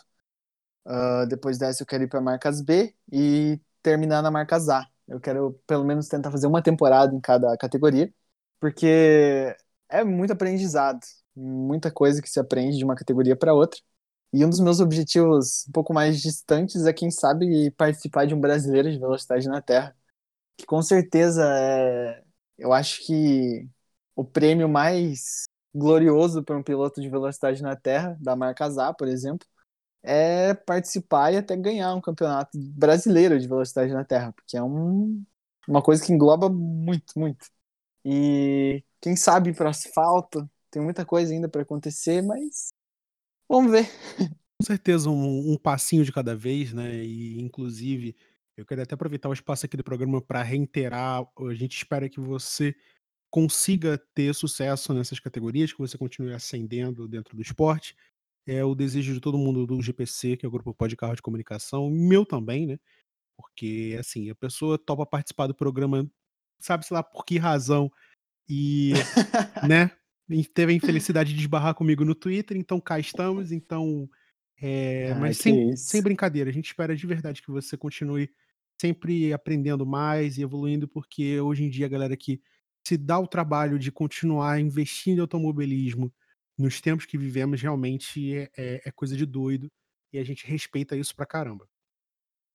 Uh, 0.85 1.27
depois 1.27 1.57
dessa, 1.57 1.83
eu 1.83 1.87
quero 1.87 2.03
ir 2.03 2.07
para 2.07 2.21
marcas 2.21 2.61
B 2.61 2.95
e 3.11 3.59
terminar 3.81 4.21
na 4.21 4.31
marca 4.31 4.57
A. 4.57 4.87
Eu 5.07 5.19
quero 5.19 5.59
pelo 5.67 5.83
menos 5.83 6.07
tentar 6.07 6.31
fazer 6.31 6.47
uma 6.47 6.61
temporada 6.61 7.13
em 7.15 7.19
cada 7.19 7.55
categoria, 7.57 8.13
porque 8.59 9.55
é 9.89 10.03
muito 10.03 10.33
aprendizado, 10.33 11.01
muita 11.35 11.91
coisa 11.91 12.21
que 12.21 12.29
se 12.29 12.39
aprende 12.39 12.77
de 12.77 12.85
uma 12.85 12.95
categoria 12.95 13.35
para 13.35 13.53
outra. 13.53 13.79
E 14.33 14.45
um 14.45 14.49
dos 14.49 14.59
meus 14.61 14.79
objetivos 14.79 15.67
um 15.67 15.71
pouco 15.73 15.93
mais 15.93 16.21
distantes 16.21 16.85
é, 16.85 16.93
quem 16.93 17.11
sabe, 17.11 17.71
participar 17.71 18.25
de 18.25 18.33
um 18.33 18.39
brasileiro 18.39 18.91
de 18.91 18.99
velocidade 18.99 19.47
na 19.47 19.61
Terra. 19.61 19.95
Que 20.57 20.65
com 20.65 20.81
certeza 20.81 21.43
é. 21.45 22.23
Eu 22.57 22.73
acho 22.73 23.05
que 23.05 23.67
o 24.15 24.23
prêmio 24.23 24.69
mais 24.69 25.45
glorioso 25.73 26.43
para 26.43 26.57
um 26.57 26.63
piloto 26.63 27.01
de 27.01 27.09
velocidade 27.09 27.61
na 27.61 27.75
Terra, 27.75 28.17
da 28.19 28.35
marca 28.35 28.69
ZA, 28.69 28.93
por 28.93 29.07
exemplo, 29.07 29.47
é 30.03 30.53
participar 30.53 31.33
e 31.33 31.37
até 31.37 31.55
ganhar 31.55 31.93
um 31.93 32.01
campeonato 32.01 32.57
brasileiro 32.57 33.39
de 33.39 33.47
velocidade 33.47 33.93
na 33.93 34.03
Terra, 34.03 34.33
porque 34.33 34.57
é 34.57 34.63
um, 34.63 35.23
uma 35.67 35.81
coisa 35.81 36.03
que 36.05 36.11
engloba 36.11 36.49
muito, 36.49 37.17
muito. 37.17 37.47
E 38.03 38.83
quem 38.99 39.15
sabe 39.15 39.53
para 39.53 39.69
asfalto, 39.69 40.49
tem 40.71 40.81
muita 40.81 41.05
coisa 41.05 41.33
ainda 41.33 41.47
para 41.47 41.61
acontecer, 41.61 42.21
mas 42.21 42.73
vamos 43.47 43.71
ver. 43.71 43.89
Com 44.59 44.65
certeza, 44.65 45.09
um, 45.09 45.53
um, 45.53 45.57
passinho 45.57 46.05
de 46.05 46.11
cada 46.11 46.35
vez, 46.35 46.71
né? 46.71 47.03
E 47.03 47.41
inclusive, 47.41 48.15
eu 48.55 48.65
queria 48.65 48.83
até 48.83 48.93
aproveitar 48.95 49.29
o 49.29 49.33
espaço 49.33 49.65
aqui 49.65 49.75
do 49.75 49.83
programa 49.83 50.21
para 50.21 50.43
reiterar. 50.43 51.23
A 51.37 51.53
gente 51.53 51.75
espera 51.75 52.07
que 52.07 52.19
você 52.19 52.75
consiga 53.31 53.97
ter 54.13 54.35
sucesso 54.35 54.93
nessas 54.93 55.19
categorias, 55.19 55.71
que 55.71 55.79
você 55.79 55.97
continue 55.97 56.33
ascendendo 56.33 57.07
dentro 57.07 57.35
do 57.35 57.41
esporte. 57.41 57.95
É 58.45 58.63
o 58.63 58.75
desejo 58.75 59.13
de 59.13 59.21
todo 59.21 59.37
mundo 59.37 59.65
do 59.65 59.81
GPC, 59.81 60.35
que 60.35 60.45
é 60.45 60.49
o 60.49 60.51
Grupo 60.51 60.73
Pode 60.73 60.97
Carro 60.97 61.15
de 61.15 61.21
Comunicação, 61.21 61.89
meu 61.89 62.25
também, 62.25 62.67
né? 62.67 62.77
Porque, 63.37 63.95
assim, 63.99 64.29
a 64.29 64.35
pessoa 64.35 64.77
topa 64.77 65.05
participar 65.05 65.47
do 65.47 65.55
programa, 65.55 66.05
sabe-se 66.59 66.93
lá 66.93 67.01
por 67.01 67.23
que 67.23 67.37
razão, 67.37 67.89
e, 68.49 68.91
né, 69.65 69.91
teve 70.53 70.73
a 70.73 70.75
infelicidade 70.75 71.33
de 71.33 71.39
esbarrar 71.39 71.73
comigo 71.73 72.03
no 72.03 72.13
Twitter, 72.13 72.57
então 72.57 72.81
cá 72.81 72.99
estamos, 72.99 73.51
então. 73.51 74.09
É, 74.63 75.13
mas 75.15 75.37
sem, 75.37 75.75
sem 75.75 76.03
brincadeira, 76.03 76.49
a 76.49 76.53
gente 76.53 76.67
espera 76.67 76.95
de 76.95 77.07
verdade 77.07 77.41
que 77.41 77.49
você 77.49 77.77
continue 77.77 78.29
sempre 78.79 79.31
aprendendo 79.31 79.85
mais 79.85 80.37
e 80.37 80.41
evoluindo, 80.41 80.87
porque 80.87 81.39
hoje 81.39 81.63
em 81.63 81.69
dia 81.69 81.85
a 81.85 81.89
galera 81.89 82.17
que 82.17 82.41
se 82.85 82.97
dá 82.97 83.19
o 83.19 83.27
trabalho 83.27 83.77
de 83.77 83.91
continuar 83.91 84.59
investindo 84.59 85.17
em 85.17 85.21
automobilismo 85.21 86.11
nos 86.57 86.81
tempos 86.81 87.05
que 87.05 87.17
vivemos 87.17 87.61
realmente 87.61 88.35
é, 88.35 88.51
é, 88.57 88.81
é 88.85 88.91
coisa 88.91 89.15
de 89.15 89.25
doido 89.25 89.71
e 90.13 90.19
a 90.19 90.23
gente 90.23 90.45
respeita 90.45 90.95
isso 90.95 91.15
pra 91.15 91.25
caramba. 91.25 91.67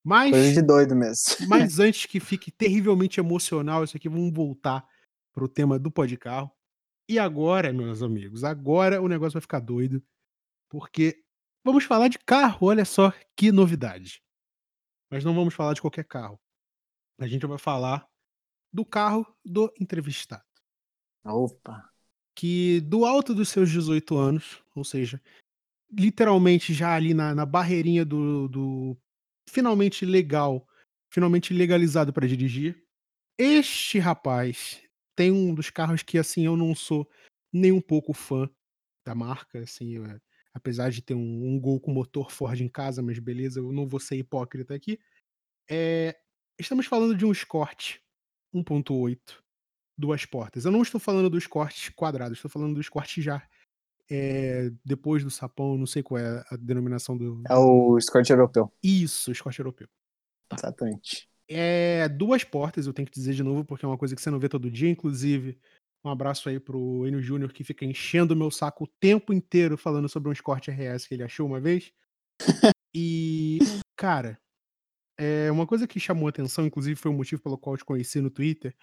Mas, 0.05 0.31
coisa 0.31 0.53
de 0.53 0.63
doido 0.63 0.95
mesmo. 0.95 1.49
mas 1.49 1.79
antes 1.81 2.07
que 2.07 2.21
fique 2.21 2.51
terrivelmente 2.51 3.19
emocional 3.19 3.83
isso 3.83 3.97
aqui, 3.97 4.09
vamos 4.09 4.33
voltar 4.33 4.87
pro 5.33 5.49
tema 5.49 5.79
do 5.79 5.91
carro. 6.19 6.51
E 7.09 7.19
agora, 7.19 7.73
meus 7.73 8.03
amigos, 8.03 8.45
agora 8.45 9.01
o 9.01 9.09
negócio 9.09 9.35
vai 9.35 9.43
ficar 9.43 9.61
doido, 9.61 10.03
porque 10.69 11.25
vamos 11.65 11.85
falar 11.85 12.09
de 12.09 12.19
carro, 12.19 12.69
olha 12.69 12.85
só 12.85 13.13
que 13.37 13.51
novidade. 13.51 14.23
Mas 15.11 15.25
não 15.25 15.35
vamos 15.35 15.55
falar 15.55 15.75
de 15.75 15.81
qualquer 15.81 16.05
carro. 16.05 16.39
A 17.19 17.27
gente 17.27 17.47
vai 17.47 17.59
falar 17.59 18.09
do 18.77 18.85
carro 18.85 19.27
do 19.43 19.73
entrevistado. 19.81 20.45
Opa! 21.25 21.91
Que 22.35 22.79
do 22.83 23.07
alto 23.07 23.35
dos 23.35 23.49
seus 23.49 23.71
18 23.71 24.19
anos, 24.19 24.63
ou 24.75 24.85
seja, 24.85 25.19
literalmente 25.91 26.75
já 26.75 26.95
ali 26.95 27.15
na, 27.15 27.35
na 27.35 27.47
barreirinha 27.47 28.05
do, 28.05 28.49
do 28.49 28.97
finalmente 29.49 30.05
legal, 30.05 30.69
finalmente 31.11 31.55
legalizado 31.55 32.13
para 32.13 32.29
dirigir, 32.29 32.85
este 33.39 33.99
rapaz 33.99 34.83
tem 35.17 35.33
um 35.33 35.55
dos 35.55 35.71
carros 35.71 36.03
que 36.03 36.19
assim 36.19 36.45
eu 36.45 36.55
não 36.55 36.75
sou 36.75 37.09
nem 37.51 37.73
um 37.73 37.81
pouco 37.81 38.13
fã 38.13 38.47
da 39.07 39.15
marca, 39.15 39.61
assim, 39.61 40.05
é, 40.05 40.21
apesar 40.53 40.91
de 40.91 41.01
ter 41.01 41.15
um, 41.15 41.47
um, 41.47 41.59
Gol 41.59 41.81
com 41.81 41.95
motor 41.95 42.31
Ford 42.31 42.61
em 42.61 42.69
casa, 42.69 43.01
mas 43.01 43.19
beleza, 43.19 43.59
eu 43.59 43.73
não 43.73 43.89
vou 43.89 44.01
ser 44.01 44.17
hipócrita 44.17 44.75
aqui. 44.75 45.01
É, 45.67 46.15
estamos 46.59 46.85
falando 46.85 47.17
de 47.17 47.25
um 47.25 47.33
Escort 47.33 48.05
1.8, 48.57 49.19
duas 49.99 50.25
portas. 50.25 50.65
Eu 50.65 50.73
não 50.73 50.83
estou 50.83 51.01
falando 51.01 51.31
do 51.31 51.39
Escort 51.39 51.91
quadrado, 51.95 52.35
estou 52.35 52.51
falando 52.51 52.75
do 52.75 52.81
Escort 52.81 53.21
já 53.21 53.47
é, 54.11 54.71
depois 54.85 55.25
do 55.25 55.31
sapão, 55.31 55.77
não 55.77 55.87
sei 55.87 56.03
qual 56.03 56.21
é 56.21 56.45
a 56.51 56.57
denominação 56.57 57.17
do. 57.17 57.43
É 57.49 57.57
o 57.57 57.99
Escort 57.99 58.29
europeu. 58.29 58.73
Isso, 58.83 59.33
Escort 59.33 59.59
europeu. 59.59 59.89
Tá. 60.49 60.57
Exatamente. 60.57 61.29
É 61.49 62.09
duas 62.09 62.43
portas, 62.45 62.87
eu 62.87 62.93
tenho 62.93 63.07
que 63.07 63.15
dizer 63.15 63.35
de 63.35 63.43
novo, 63.43 63.65
porque 63.65 63.85
é 63.85 63.89
uma 63.89 63.99
coisa 63.99 64.15
que 64.15 64.23
você 64.23 64.31
não 64.31 64.39
vê 64.39 64.49
todo 64.49 64.71
dia, 64.71 64.91
inclusive. 64.91 65.59
Um 66.05 66.11
abraço 66.11 66.49
aí 66.49 66.61
pro 66.61 67.07
Enio 67.07 67.21
Júnior, 67.21 67.53
que 67.53 67.65
fica 67.65 67.85
enchendo 67.85 68.35
o 68.35 68.37
meu 68.37 68.51
saco 68.51 68.85
o 68.85 68.89
tempo 69.01 69.33
inteiro 69.33 69.77
falando 69.77 70.09
sobre 70.09 70.29
um 70.29 70.33
Escort 70.33 70.69
RS 70.69 71.07
que 71.07 71.15
ele 71.15 71.25
achou 71.25 71.47
uma 71.47 71.61
vez. 71.61 71.93
e, 72.95 73.59
cara, 73.97 74.39
é 75.19 75.51
uma 75.51 75.67
coisa 75.67 75.87
que 75.87 76.01
chamou 76.01 76.29
atenção, 76.29 76.67
inclusive 76.67 76.99
foi 76.99 77.11
o 77.11 77.15
motivo 77.15 77.43
pelo 77.43 77.59
qual 77.59 77.75
eu 77.75 77.79
te 77.79 77.85
conheci 77.85 78.21
no 78.21 78.31
Twitter, 78.31 78.75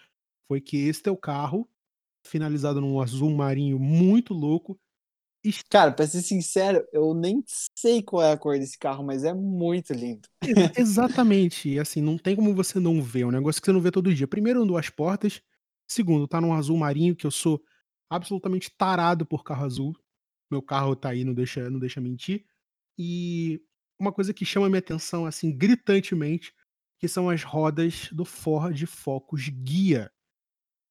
foi 0.48 0.60
que 0.60 0.78
esse 0.88 1.02
teu 1.02 1.15
carro, 1.15 1.69
finalizado 2.26 2.82
num 2.82 3.02
azul 3.02 3.32
marinho 3.32 3.80
muito 3.80 4.34
louco. 4.34 4.80
Cara, 5.69 5.91
pra 5.91 6.08
ser 6.08 6.22
sincero, 6.22 6.88
eu 6.93 7.13
nem 7.13 7.43
sei 7.78 8.02
qual 8.02 8.24
é 8.24 8.32
a 8.32 8.38
cor 8.38 8.58
desse 8.58 8.78
carro, 8.78 9.04
mas 9.04 9.26
é 9.26 9.34
muito 9.34 9.91
lindo. 9.91 10.28
Ex 10.41 10.78
exatamente. 10.78 11.67
E 11.67 11.80
assim, 11.80 12.02
não 12.02 12.17
tem 12.17 12.34
como 12.34 12.56
você 12.56 12.80
não 12.80 13.02
ver. 13.02 13.22
É 13.22 13.26
um 13.26 13.32
negócio 13.32 13.62
que 13.62 13.65
você 13.65 13.74
não 13.74 13.82
vê 13.82 13.91
todo 13.91 14.13
dia. 14.13 14.26
Primeiro, 14.26 14.65
duas 14.65 14.89
portas. 14.89 15.41
Segundo, 15.86 16.30
tá 16.30 16.39
num 16.39 16.54
azul 16.54 16.78
marinho, 16.78 17.13
que 17.13 17.28
eu 17.28 17.32
sou 17.32 17.62
absolutamente 18.10 18.72
tarado 18.78 19.26
por 19.26 19.43
carro 19.43 19.65
azul. 19.65 19.93
Meu 20.50 20.62
carro 20.62 20.96
tá 20.96 21.10
aí, 21.10 21.26
não 21.26 21.34
deixa, 21.34 21.69
não 21.69 21.78
deixa 21.80 22.00
mentir. 22.00 22.46
E 22.98 23.62
uma 24.04 24.13
coisa 24.13 24.34
que 24.34 24.46
chama 24.46 24.70
minha 24.70 24.80
atenção, 24.80 25.26
assim, 25.26 25.56
gritantemente, 25.56 26.54
que 27.00 27.08
são 27.08 27.30
as 27.30 27.44
rodas 27.44 28.10
do 28.12 28.26
Ford 28.26 28.86
Focus 28.86 29.50
Guia, 29.50 30.12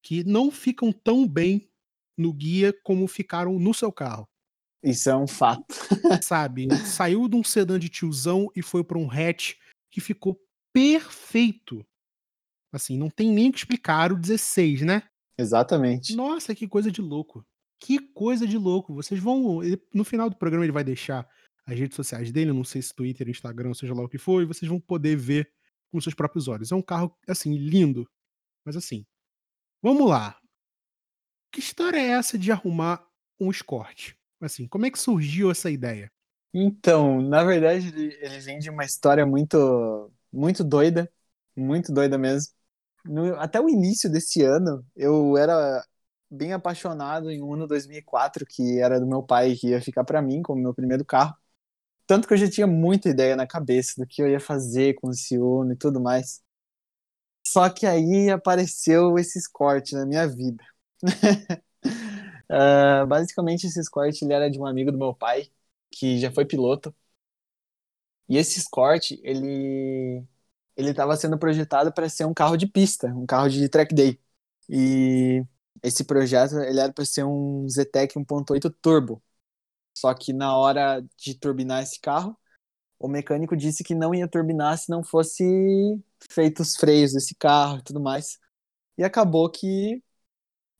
que 0.03 0.25
não 0.25 0.51
ficam 0.51 0.92
tão 0.92 1.29
bem 1.29 1.70
no 2.16 2.33
guia 2.33 2.72
como 2.83 3.07
ficaram 3.07 3.59
no 3.59 3.72
seu 3.72 3.92
carro. 3.92 4.29
Isso 4.83 5.09
é 5.09 5.16
um 5.16 5.29
fato. 5.29 5.75
Sabe? 6.22 6.68
Saiu 6.85 7.29
de 7.29 7.37
um 7.37 7.44
sedã 7.44 7.79
de 7.79 7.88
tiozão 7.88 8.51
e 8.57 8.62
foi 8.62 8.83
para 8.83 8.98
um 8.98 9.11
hatch 9.11 9.55
que 9.90 10.01
ficou 10.01 10.40
perfeito. 10.72 11.87
Assim, 12.72 12.96
não 12.96 13.11
tem 13.11 13.31
nem 13.31 13.51
o 13.51 13.53
que 13.53 13.59
explicar 13.59 14.13
o 14.13 14.19
16, 14.19 14.83
né? 14.83 15.02
Exatamente. 15.38 16.17
Nossa, 16.17 16.54
que 16.54 16.67
coisa 16.67 16.90
de 16.90 17.00
louco. 17.00 17.46
Que 17.79 17.98
coisa 17.98 18.46
de 18.46 18.56
louco. 18.56 18.94
Vocês 18.94 19.21
vão. 19.21 19.60
No 19.92 20.04
final 20.04 20.31
do 20.31 20.37
programa 20.37 20.65
ele 20.65 20.73
vai 20.73 20.85
deixar 20.85 21.29
as 21.67 21.79
redes 21.79 21.96
sociais 21.96 22.33
dele, 22.33 22.52
não 22.52 22.65
sei 22.65 22.83
se 22.83 22.94
Twitter, 22.94 23.29
Instagram, 23.29 23.75
seja 23.75 23.94
lá 23.94 24.02
o 24.02 24.08
que 24.08 24.19
for, 24.19 24.42
e 24.42 24.46
vocês 24.46 24.69
vão 24.69 24.81
poder 24.81 25.17
ver 25.17 25.50
com 25.90 26.00
seus 26.00 26.15
próprios 26.15 26.48
olhos. 26.48 26.73
É 26.73 26.75
um 26.75 26.83
carro, 26.83 27.17
assim, 27.29 27.56
lindo. 27.56 28.08
Mas 28.65 28.77
assim, 28.77 29.06
vamos 29.83 30.08
lá. 30.08 30.38
Que 31.52 31.60
história 31.60 31.98
é 31.98 32.10
essa 32.10 32.38
de 32.38 32.50
arrumar 32.50 33.06
um 33.38 33.50
Escort? 33.50 34.15
Assim, 34.40 34.67
como 34.67 34.87
é 34.87 34.90
que 34.90 34.98
surgiu 34.98 35.50
essa 35.50 35.71
ideia? 35.71 36.10
Então, 36.54 37.21
na 37.23 37.44
verdade, 37.44 37.88
ele, 37.88 38.15
ele 38.21 38.40
vem 38.40 38.58
de 38.58 38.71
uma 38.71 38.85
história 38.85 39.25
muito, 39.25 40.10
muito 40.33 40.65
doida, 40.65 41.10
muito 41.56 41.92
doida 41.92 42.19
mesmo. 42.19 42.52
No, 43.04 43.35
até 43.37 43.60
o 43.60 43.69
início 43.69 44.10
desse 44.10 44.42
ano, 44.42 44.85
eu 44.96 45.37
era 45.37 45.85
bem 46.31 46.52
apaixonado 46.52 47.31
em 47.31 47.42
um 47.42 47.48
Uno 47.48 47.67
2004, 47.67 48.46
que 48.46 48.79
era 48.81 48.98
do 49.00 49.06
meu 49.06 49.23
pai, 49.23 49.54
que 49.56 49.69
ia 49.69 49.81
ficar 49.83 50.04
para 50.04 50.23
mim 50.23 50.42
como 50.42 50.63
meu 50.63 50.75
primeiro 50.75 51.04
carro. 51.04 51.37
Tanto 52.07 52.29
que 52.29 52.35
eu 52.35 52.38
já 52.38 52.50
tinha 52.50 52.67
muita 52.67 53.09
ideia 53.09 53.37
na 53.37 53.46
cabeça 53.46 53.94
do 54.00 54.07
que 54.07 54.23
eu 54.23 54.29
ia 54.29 54.40
fazer 54.40 54.94
com 54.94 55.11
esse 55.11 55.38
Uno 55.38 55.73
e 55.73 55.77
tudo 55.77 56.00
mais. 56.00 56.42
Só 57.46 57.69
que 57.71 57.87
aí 57.87 58.31
apareceu 58.31 59.19
esses 59.19 59.46
cortes 59.46 59.92
na 59.92 60.07
minha 60.07 60.27
vida. 60.27 60.65
Uh, 62.50 63.07
basicamente, 63.07 63.67
esse 63.67 63.81
Escort 63.81 64.21
ele 64.23 64.33
era 64.33 64.50
de 64.50 64.59
um 64.59 64.67
amigo 64.67 64.92
do 64.92 64.98
meu 64.98 65.15
pai, 65.15 65.50
que 65.90 66.19
já 66.19 66.31
foi 66.33 66.44
piloto. 66.44 66.94
E 68.29 68.37
esse 68.37 68.59
Escort, 68.59 69.13
ele 69.23 70.25
ele 70.77 70.90
estava 70.90 71.17
sendo 71.17 71.38
projetado 71.38 71.92
para 71.92 72.09
ser 72.09 72.25
um 72.27 72.35
carro 72.35 72.57
de 72.57 72.67
pista, 72.67 73.09
um 73.09 73.27
carro 73.27 73.48
de 73.48 73.69
track 73.69 73.94
day. 73.94 74.21
E 74.69 75.44
esse 75.83 76.05
projeto 76.05 76.59
ele 76.61 76.81
era 76.81 76.92
para 76.92 77.05
ser 77.05 77.25
um 77.25 77.69
Zetec 77.69 78.19
1.8 78.19 78.71
turbo. 78.83 79.23
Só 79.94 80.12
que 80.14 80.32
na 80.32 80.56
hora 80.56 81.04
de 81.16 81.34
turbinar 81.34 81.82
esse 81.82 82.00
carro, 82.00 82.36
o 82.98 83.08
mecânico 83.08 83.56
disse 83.56 83.84
que 83.84 83.94
não 83.94 84.14
ia 84.14 84.28
turbinar 84.28 84.78
se 84.78 84.90
não 84.90 85.02
fosse 85.02 85.44
feitos 86.30 86.70
os 86.70 86.76
freios 86.76 87.12
desse 87.12 87.34
carro 87.34 87.78
e 87.78 87.82
tudo 87.82 88.00
mais. 88.00 88.38
E 88.96 89.04
acabou 89.04 89.50
que 89.50 90.02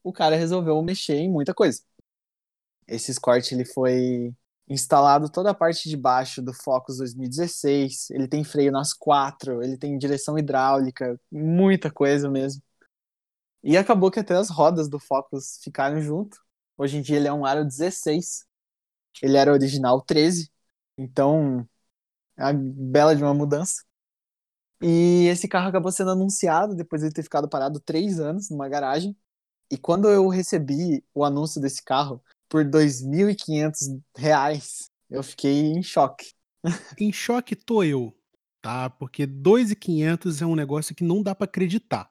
o 0.03 0.13
cara 0.13 0.37
resolveu 0.37 0.81
mexer 0.83 1.17
em 1.17 1.31
muita 1.31 1.55
coisa. 1.55 1.83
Esse 2.87 3.11
Escort 3.11 3.51
ele 3.53 3.65
foi 3.65 4.35
instalado 4.69 5.31
toda 5.31 5.51
a 5.51 5.55
parte 5.55 5.89
de 5.89 5.97
baixo 5.97 6.43
do 6.43 6.53
Focus 6.53 6.99
2016. 6.99 8.11
Ele 8.11 8.29
tem 8.29 8.45
freio 8.45 8.73
nas 8.73 8.93
quatro, 8.93 9.63
ele 9.63 9.77
tem 9.77 9.99
direção 9.99 10.39
hidráulica, 10.39 11.21
muita 11.31 11.91
coisa 11.91 12.31
mesmo. 12.31 12.63
E 13.63 13.77
acabou 13.77 14.11
que 14.11 14.21
até 14.21 14.35
as 14.35 14.51
rodas 14.51 14.89
do 14.89 14.99
Focus 14.99 15.59
ficaram 15.63 16.01
junto. 16.01 16.37
Hoje 16.77 16.99
em 16.99 17.03
dia 17.03 17.17
ele 17.17 17.29
é 17.29 17.33
um 17.33 17.45
aro 17.47 17.65
16. 17.65 18.45
Ele 19.21 19.37
era 19.37 19.53
original 19.53 20.01
13. 20.01 20.51
Então, 20.97 21.69
é 22.37 22.53
bela 22.53 23.15
de 23.15 23.23
uma 23.23 23.35
mudança. 23.35 23.83
E 24.81 25.27
esse 25.27 25.47
carro 25.47 25.69
acabou 25.69 25.93
sendo 25.93 26.11
anunciado 26.11 26.75
depois 26.75 27.03
de 27.03 27.11
ter 27.11 27.23
ficado 27.23 27.49
parado 27.49 27.81
três 27.81 28.19
anos 28.19 28.51
numa 28.51 28.69
garagem. 28.69 29.17
E 29.71 29.79
quando 29.79 30.09
eu 30.09 30.29
recebi 30.29 31.05
o 31.15 31.25
anúncio 31.25 31.61
desse 31.61 31.83
carro 31.83 32.23
por 32.49 32.65
R$ 32.65 32.71
2.500, 32.71 34.91
eu 35.09 35.23
fiquei 35.23 35.73
em 35.73 35.83
choque. 35.83 36.33
em 36.99 37.13
choque 37.13 37.55
tô 37.55 37.83
eu, 37.83 38.15
tá? 38.61 38.91
Porque 38.91 39.23
R$ 39.23 39.29
2.500 39.29 40.43
é 40.43 40.47
um 40.47 40.57
negócio 40.57 40.95
que 40.95 41.05
não 41.05 41.23
dá 41.23 41.35
para 41.35 41.45
acreditar. 41.45 42.11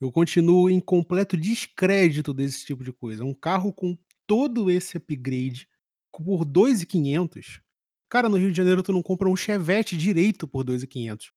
Eu 0.00 0.12
continuo 0.12 0.70
em 0.70 0.80
completo 0.80 1.36
descrédito 1.36 2.32
desse 2.32 2.64
tipo 2.64 2.84
de 2.84 2.92
coisa. 2.92 3.24
Um 3.24 3.34
carro 3.34 3.72
com 3.72 3.98
todo 4.26 4.70
esse 4.70 4.96
upgrade 4.96 5.68
por 6.12 6.44
2.500. 6.44 7.60
Cara, 8.08 8.28
no 8.28 8.36
Rio 8.36 8.50
de 8.50 8.56
Janeiro 8.56 8.82
tu 8.82 8.92
não 8.92 9.02
compra 9.02 9.28
um 9.28 9.36
Chevette 9.36 9.96
direito 9.96 10.46
por 10.48 10.64
2.500. 10.64 11.30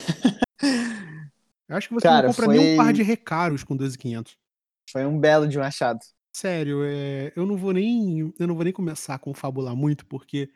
Acho 1.69 1.88
que 1.88 1.93
você 1.93 2.07
Cara, 2.07 2.28
não 2.28 2.34
compra 2.34 2.45
foi... 2.45 2.57
nem 2.57 2.74
um 2.74 2.78
par 2.78 2.93
de 2.93 3.03
recaros 3.03 3.63
com 3.63 3.78
2.500. 3.78 4.34
Foi 4.91 5.05
um 5.05 5.19
belo 5.19 5.47
de 5.47 5.57
um 5.57 5.61
achado. 5.61 5.99
Sério, 6.36 6.84
é, 6.84 7.32
eu 7.36 7.45
não 7.45 7.55
vou 7.55 7.71
nem 7.71 8.34
eu 8.39 8.47
não 8.47 8.55
vou 8.55 8.63
nem 8.63 8.74
começar 8.74 9.15
a 9.15 9.19
confabular 9.19 9.76
muito, 9.76 10.05
porque 10.05 10.49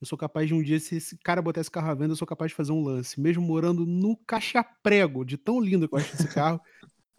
eu 0.00 0.06
sou 0.06 0.18
capaz 0.18 0.46
de 0.46 0.54
um 0.54 0.62
dia, 0.62 0.78
se 0.78 0.96
esse 0.96 1.16
cara 1.18 1.42
botar 1.42 1.60
esse 1.60 1.70
carro 1.70 1.90
à 1.90 1.94
venda, 1.94 2.12
eu 2.12 2.16
sou 2.16 2.26
capaz 2.26 2.50
de 2.50 2.54
fazer 2.54 2.72
um 2.72 2.82
lance, 2.82 3.20
mesmo 3.20 3.42
morando 3.42 3.86
no 3.86 4.16
caixa-prego, 4.26 5.24
de 5.24 5.36
tão 5.36 5.60
lindo 5.60 5.88
que 5.88 5.94
eu 5.94 5.98
acho 5.98 6.14
esse 6.14 6.28
carro. 6.28 6.60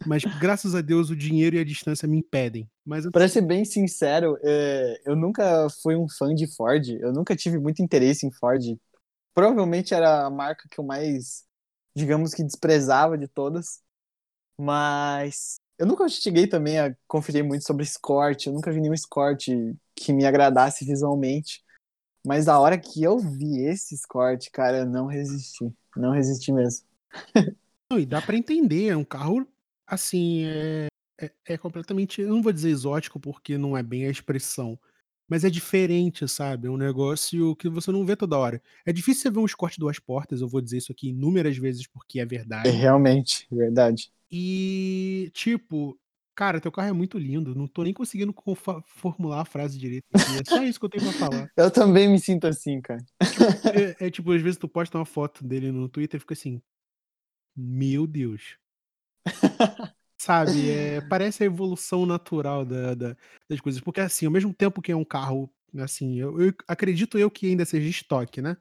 Mas 0.04 0.22
graças 0.40 0.74
a 0.74 0.80
Deus 0.80 1.10
o 1.10 1.16
dinheiro 1.16 1.56
e 1.56 1.58
a 1.58 1.64
distância 1.64 2.06
me 2.06 2.18
impedem. 2.18 2.68
Mas 2.84 3.08
Pra 3.10 3.28
ser 3.28 3.40
bem 3.40 3.64
sincero, 3.64 4.38
é, 4.42 5.00
eu 5.04 5.16
nunca 5.16 5.68
fui 5.82 5.96
um 5.96 6.08
fã 6.08 6.34
de 6.34 6.46
Ford. 6.54 6.88
Eu 7.00 7.12
nunca 7.12 7.34
tive 7.34 7.58
muito 7.58 7.82
interesse 7.82 8.26
em 8.26 8.32
Ford. 8.32 8.62
Provavelmente 9.34 9.94
era 9.94 10.26
a 10.26 10.30
marca 10.30 10.68
que 10.70 10.78
eu 10.78 10.84
mais, 10.84 11.44
digamos 11.94 12.34
que 12.34 12.44
desprezava 12.44 13.16
de 13.16 13.26
todas. 13.26 13.80
Mas 14.58 15.56
eu 15.78 15.86
nunca 15.86 16.08
cheguei 16.08 16.46
também 16.46 16.78
a 16.78 16.94
conferir 17.06 17.44
muito 17.44 17.64
sobre 17.64 17.84
Escort. 17.84 18.46
Eu 18.46 18.52
nunca 18.52 18.72
vi 18.72 18.80
nenhum 18.80 18.94
Escort 18.94 19.46
que 19.94 20.12
me 20.12 20.24
agradasse 20.24 20.84
visualmente. 20.84 21.62
Mas 22.24 22.48
a 22.48 22.58
hora 22.58 22.78
que 22.78 23.02
eu 23.02 23.18
vi 23.18 23.64
esse 23.66 23.94
Escort, 23.94 24.50
cara, 24.50 24.78
eu 24.78 24.86
não 24.86 25.06
resisti. 25.06 25.72
Não 25.96 26.10
resisti 26.10 26.52
mesmo. 26.52 26.86
E 27.92 28.04
dá 28.04 28.20
para 28.20 28.36
entender, 28.36 28.88
é 28.88 28.96
um 28.96 29.04
carro 29.04 29.46
Assim, 29.86 30.44
é 30.46 30.86
é 31.18 31.30
é 31.46 31.56
completamente 31.58 32.20
eu 32.20 32.28
não 32.28 32.42
vou 32.42 32.52
dizer 32.52 32.70
exótico, 32.70 33.18
porque 33.20 33.56
não 33.56 33.76
é 33.76 33.82
bem 33.82 34.06
a 34.06 34.10
expressão, 34.10 34.78
mas 35.28 35.44
é 35.44 35.50
diferente, 35.50 36.26
sabe, 36.28 36.68
é 36.68 36.70
um 36.70 36.76
negócio 36.76 37.56
que 37.56 37.68
você 37.68 37.90
não 37.90 38.04
vê 38.04 38.14
toda 38.16 38.36
hora. 38.38 38.60
É 38.84 38.92
difícil 38.92 39.22
você 39.22 39.30
ver 39.30 39.38
um 39.38 39.46
Escort 39.46 39.78
2 39.78 39.98
portas, 39.98 40.40
eu 40.40 40.48
vou 40.48 40.60
dizer 40.60 40.78
isso 40.78 40.92
aqui 40.92 41.08
inúmeras 41.08 41.56
vezes, 41.56 41.86
porque 41.86 42.20
é 42.20 42.26
verdade. 42.26 42.68
É 42.68 42.72
realmente, 42.72 43.46
verdade. 43.50 44.10
E, 44.30 45.30
tipo, 45.32 45.98
cara, 46.34 46.60
teu 46.60 46.70
carro 46.70 46.88
é 46.88 46.92
muito 46.92 47.16
lindo, 47.18 47.54
não 47.54 47.66
tô 47.66 47.82
nem 47.82 47.94
conseguindo 47.94 48.34
formular 48.84 49.40
a 49.40 49.44
frase 49.44 49.78
direito 49.78 50.04
é 50.12 50.44
só 50.44 50.62
isso 50.62 50.78
que 50.78 50.84
eu 50.86 50.90
tenho 50.90 51.04
pra 51.04 51.28
falar. 51.28 51.48
Eu 51.56 51.70
também 51.70 52.08
me 52.08 52.18
sinto 52.18 52.46
assim, 52.46 52.80
cara. 52.80 53.02
É 54.00 54.06
é 54.06 54.10
tipo, 54.10 54.32
às 54.32 54.42
vezes 54.42 54.58
tu 54.58 54.68
posta 54.68 54.98
uma 54.98 55.06
foto 55.06 55.44
dele 55.44 55.72
no 55.72 55.88
Twitter 55.88 56.18
e 56.18 56.20
fica 56.20 56.34
assim: 56.34 56.60
"Meu 57.56 58.06
Deus". 58.06 58.58
Sabe, 60.18 60.70
é, 60.70 61.00
parece 61.08 61.42
a 61.42 61.46
evolução 61.46 62.06
natural 62.06 62.64
da, 62.64 62.94
da, 62.94 63.16
das 63.48 63.60
coisas. 63.60 63.80
Porque, 63.80 64.00
assim, 64.00 64.26
ao 64.26 64.32
mesmo 64.32 64.52
tempo 64.54 64.80
que 64.80 64.90
é 64.90 64.96
um 64.96 65.04
carro, 65.04 65.52
assim, 65.78 66.16
eu, 66.16 66.40
eu 66.40 66.54
acredito 66.66 67.18
eu 67.18 67.30
que 67.30 67.46
ainda 67.46 67.64
seja 67.64 67.88
estoque, 67.88 68.40
né? 68.40 68.56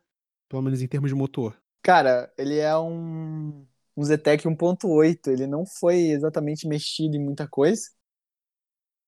Pelo 0.49 0.61
menos 0.61 0.81
em 0.81 0.87
termos 0.87 1.09
de 1.09 1.15
motor. 1.15 1.57
Cara, 1.81 2.31
ele 2.37 2.57
é 2.57 2.75
um, 2.77 3.65
um 3.95 4.03
Zetec 4.03 4.43
1.8. 4.47 5.27
Ele 5.27 5.47
não 5.47 5.65
foi 5.65 6.09
exatamente 6.09 6.67
mexido 6.67 7.15
em 7.15 7.23
muita 7.23 7.47
coisa. 7.47 7.89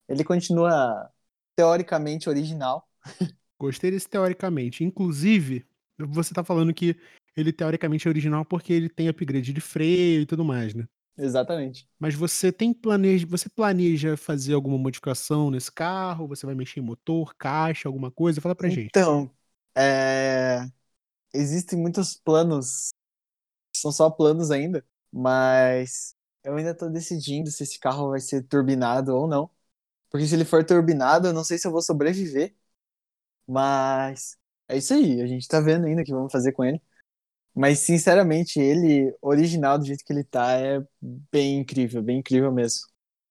Ele 0.08 0.24
continua 0.24 1.12
teoricamente 1.56 2.30
original. 2.30 2.88
Gostei 3.60 3.92
desse 3.92 4.08
teoricamente. 4.08 4.84
Inclusive, 4.84 5.66
você 5.98 6.34
tá 6.34 6.44
falando 6.44 6.74
que 6.74 6.96
ele 7.36 7.52
teoricamente 7.52 8.08
é 8.08 8.10
original 8.10 8.46
porque 8.46 8.72
ele 8.74 8.90
tem 8.90 9.10
upgrade 9.10 9.54
de 9.54 9.62
freio 9.62 10.22
e 10.22 10.26
tudo 10.26 10.46
mais, 10.46 10.74
né? 10.74 10.88
Exatamente. 11.18 11.88
Mas 12.00 12.14
você 12.14 12.52
tem 12.52 12.74
planeja 12.74 13.26
você 13.28 13.50
planeja 13.50 14.16
fazer 14.16 14.54
alguma 14.54 14.78
modificação 14.78 15.50
nesse 15.50 15.72
carro? 15.72 16.28
Você 16.28 16.46
vai 16.46 16.54
mexer 16.54 16.80
em 16.80 16.84
motor, 16.84 17.34
caixa, 17.36 17.90
alguma 17.90 18.12
coisa? 18.12 18.40
Fala 18.40 18.56
pra 18.56 18.70
gente. 18.70 18.92
Então, 18.92 19.32
é... 19.76 20.62
existem 21.34 21.80
muitos 21.80 22.16
planos, 22.16 22.90
são 23.76 23.92
só 23.92 24.10
planos 24.10 24.52
ainda, 24.52 24.86
mas 25.12 26.16
eu 26.44 26.56
ainda 26.58 26.76
tô 26.76 26.90
decidindo 26.90 27.52
se 27.52 27.64
esse 27.64 27.80
carro 27.80 28.12
vai 28.12 28.20
ser 28.22 28.44
turbinado 28.44 29.16
ou 29.16 29.28
não. 29.28 29.50
Porque 30.10 30.28
se 30.28 30.36
ele 30.36 30.46
for 30.46 30.66
turbinado, 30.66 31.28
eu 31.30 31.34
não 31.34 31.44
sei 31.44 31.58
se 31.60 31.68
eu 31.68 31.72
vou 31.72 31.82
sobreviver. 31.82 32.56
Mas 33.48 34.38
é 34.68 34.78
isso 34.78 34.94
aí, 34.94 35.22
a 35.22 35.28
gente 35.28 35.48
tá 35.48 35.60
vendo 35.62 35.86
ainda 35.88 36.02
o 36.02 36.06
que 36.06 36.14
vamos 36.14 36.32
fazer 36.32 36.52
com 36.54 36.64
ele. 36.66 36.82
Mas, 37.58 37.80
sinceramente, 37.80 38.60
ele, 38.60 39.12
original 39.20 39.80
do 39.80 39.86
jeito 39.86 40.06
que 40.06 40.14
ele 40.14 40.24
tá, 40.24 40.52
é 40.54 40.80
bem 41.02 41.58
incrível, 41.58 42.04
bem 42.04 42.20
incrível 42.20 42.52
mesmo. 42.52 42.82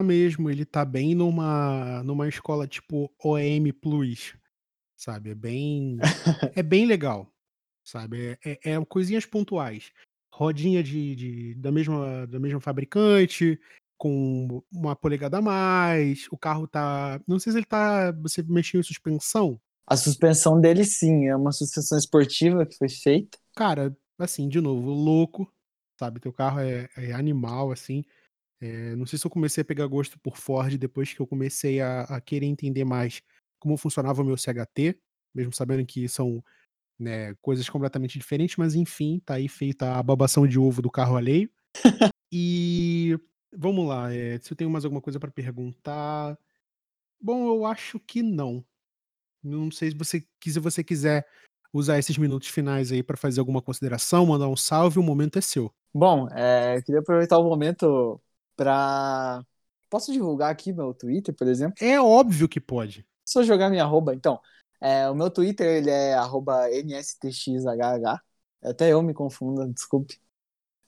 Mesmo, 0.03 0.51
ele 0.51 0.65
tá 0.65 0.85
bem 0.85 1.15
numa, 1.15 2.03
numa 2.03 2.29
escola 2.29 2.67
tipo 2.67 3.09
OM 3.23 3.73
Plus, 3.81 4.35
sabe? 4.97 5.31
É 5.31 5.35
bem, 5.35 5.97
é 6.57 6.63
bem 6.63 6.87
legal, 6.87 7.33
sabe? 7.85 8.37
É, 8.45 8.59
é, 8.65 8.73
é 8.73 8.85
coisinhas 8.85 9.25
pontuais. 9.25 9.93
Rodinha 10.35 10.83
de, 10.83 11.15
de, 11.15 11.55
da, 11.55 11.71
mesma, 11.71 12.27
da 12.27 12.41
mesma 12.41 12.61
fabricante, 12.61 13.59
com 13.97 14.61
uma 14.73 14.97
polegada 14.97 15.39
a 15.39 15.43
mais. 15.43 16.27
O 16.33 16.37
carro 16.37 16.67
tá. 16.67 17.21
Não 17.29 17.39
sei 17.39 17.53
se 17.53 17.59
ele 17.61 17.65
tá. 17.65 18.11
Você 18.23 18.43
mexeu 18.43 18.81
em 18.81 18.83
suspensão? 18.83 19.61
A 19.87 19.97
suspensão 19.97 20.61
dele, 20.61 20.85
sim, 20.85 21.29
é 21.29 21.37
uma 21.37 21.53
suspensão 21.53 21.97
esportiva 21.97 22.67
que 22.67 22.77
foi 22.77 22.89
feita. 22.89 23.39
Cara, 23.55 23.97
assim, 24.19 24.49
de 24.49 24.61
novo, 24.61 24.91
louco, 24.91 25.53
sabe? 25.99 26.21
Teu 26.21 26.33
carro 26.33 26.61
é, 26.61 26.89
é 26.97 27.13
animal, 27.13 27.73
assim. 27.73 28.05
É, 28.61 28.97
não 28.97 29.07
sei 29.07 29.19
se 29.19 29.27
eu 29.27 29.31
comecei 29.31 29.63
a 29.63 29.65
pegar 29.65 29.87
gosto 29.87 30.19
por 30.19 30.37
Ford 30.37 30.77
depois 30.79 31.13
que 31.13 31.21
eu 31.21 31.27
comecei 31.27 31.81
a, 31.81 32.03
a, 32.03 32.21
querer 32.21 32.47
entender 32.47 32.85
mais 32.85 33.23
como 33.59 33.77
funcionava 33.77 34.23
o 34.23 34.25
meu 34.25 34.37
CHT, 34.37 34.99
mesmo 35.35 35.53
sabendo 35.53 35.85
que 35.85 36.09
são 36.09 36.43
né, 36.99 37.35
coisas 37.37 37.69
completamente 37.69 38.19
diferentes, 38.19 38.57
mas 38.57 38.75
enfim, 38.75 39.21
tá 39.25 39.35
aí 39.35 39.49
feita 39.49 39.97
a 39.97 40.03
babação 40.03 40.47
de 40.47 40.59
ovo 40.59 40.81
do 40.81 40.91
carro 40.91 41.17
alheio. 41.17 41.51
e 42.33 43.19
vamos 43.55 43.87
lá, 43.87 44.13
é, 44.13 44.39
se 44.39 44.53
eu 44.53 44.57
tenho 44.57 44.71
mais 44.71 44.85
alguma 44.85 45.03
coisa 45.03 45.21
para 45.21 45.31
perguntar. 45.31 46.39
Bom, 47.21 47.49
eu 47.49 47.67
acho 47.67 48.01
que 48.01 48.23
não. 48.23 48.65
Não 49.43 49.71
sei 49.71 49.91
se 49.91 49.97
você, 49.97 50.27
se 50.43 50.59
você 50.59 50.83
quiser 50.83 51.27
usar 51.77 51.99
esses 51.99 52.19
minutos 52.19 52.49
finais 52.49 52.91
aí 52.91 53.03
para 53.03 53.17
fazer 53.17 53.41
alguma 53.41 53.63
consideração, 53.63 54.27
mandar 54.27 54.49
um 54.49 54.57
salve, 54.57 54.99
o 54.99 55.03
momento 55.03 55.39
é 55.39 55.41
seu. 55.41 55.73
Bom, 55.95 56.29
é, 56.33 56.81
queria 56.83 57.01
aproveitar 57.01 57.39
o 57.39 57.45
momento 57.45 58.21
para 58.57 59.45
Posso 59.89 60.13
divulgar 60.13 60.51
aqui 60.51 60.73
meu 60.73 60.93
Twitter, 60.93 61.35
por 61.35 61.47
exemplo? 61.47 61.77
É 61.81 62.01
óbvio 62.01 62.49
que 62.49 62.61
pode. 62.61 63.07
Só 63.25 63.43
jogar 63.43 63.71
minha 63.71 63.85
arroba, 63.85 64.15
então. 64.15 64.41
É, 64.81 65.09
o 65.09 65.15
meu 65.15 65.31
Twitter 65.31 65.67
ele 65.67 65.91
é 65.91 66.15
arroba 66.15 66.69
nstxhh. 66.69 67.65
Até 68.63 68.93
eu 68.93 69.03
me 69.03 69.15
confundo, 69.15 69.67
desculpe. 69.73 70.21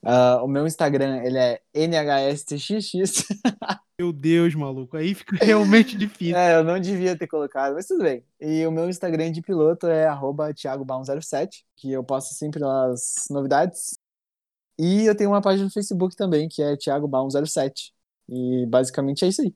Uh, 0.03 0.45
o 0.45 0.49
meu 0.49 0.67
Instagram 0.67 1.23
ele 1.25 1.39
é 1.39 1.63
nhstxx. 1.75 3.25
Meu 4.01 4.13
Deus, 4.13 4.55
maluco. 4.55 4.97
Aí 4.97 5.13
fica 5.13 5.37
realmente 5.45 5.99
difícil. 5.99 6.37
É, 6.37 6.55
eu 6.55 6.63
não 6.63 6.79
devia 6.79 7.19
ter 7.19 7.27
colocado, 7.27 7.75
mas 7.75 7.87
tudo 7.87 8.05
bem. 8.05 8.25
E 8.41 8.65
o 8.65 8.71
meu 8.71 8.89
Instagram 8.89 9.33
de 9.33 9.43
piloto 9.43 9.89
é 9.89 10.07
thiagobaum07, 10.07 11.65
que 11.75 11.91
eu 11.91 12.05
posto 12.05 12.33
sempre 12.35 12.63
as 12.65 13.27
novidades. 13.29 13.99
E 14.79 15.05
eu 15.05 15.17
tenho 15.17 15.31
uma 15.31 15.43
página 15.43 15.65
no 15.65 15.71
Facebook 15.73 16.15
também, 16.15 16.49
que 16.49 16.63
é 16.63 16.77
thiagobaum07. 16.77 17.91
E 18.29 18.67
basicamente 18.67 19.25
é 19.25 19.29
isso 19.29 19.43
aí. 19.43 19.53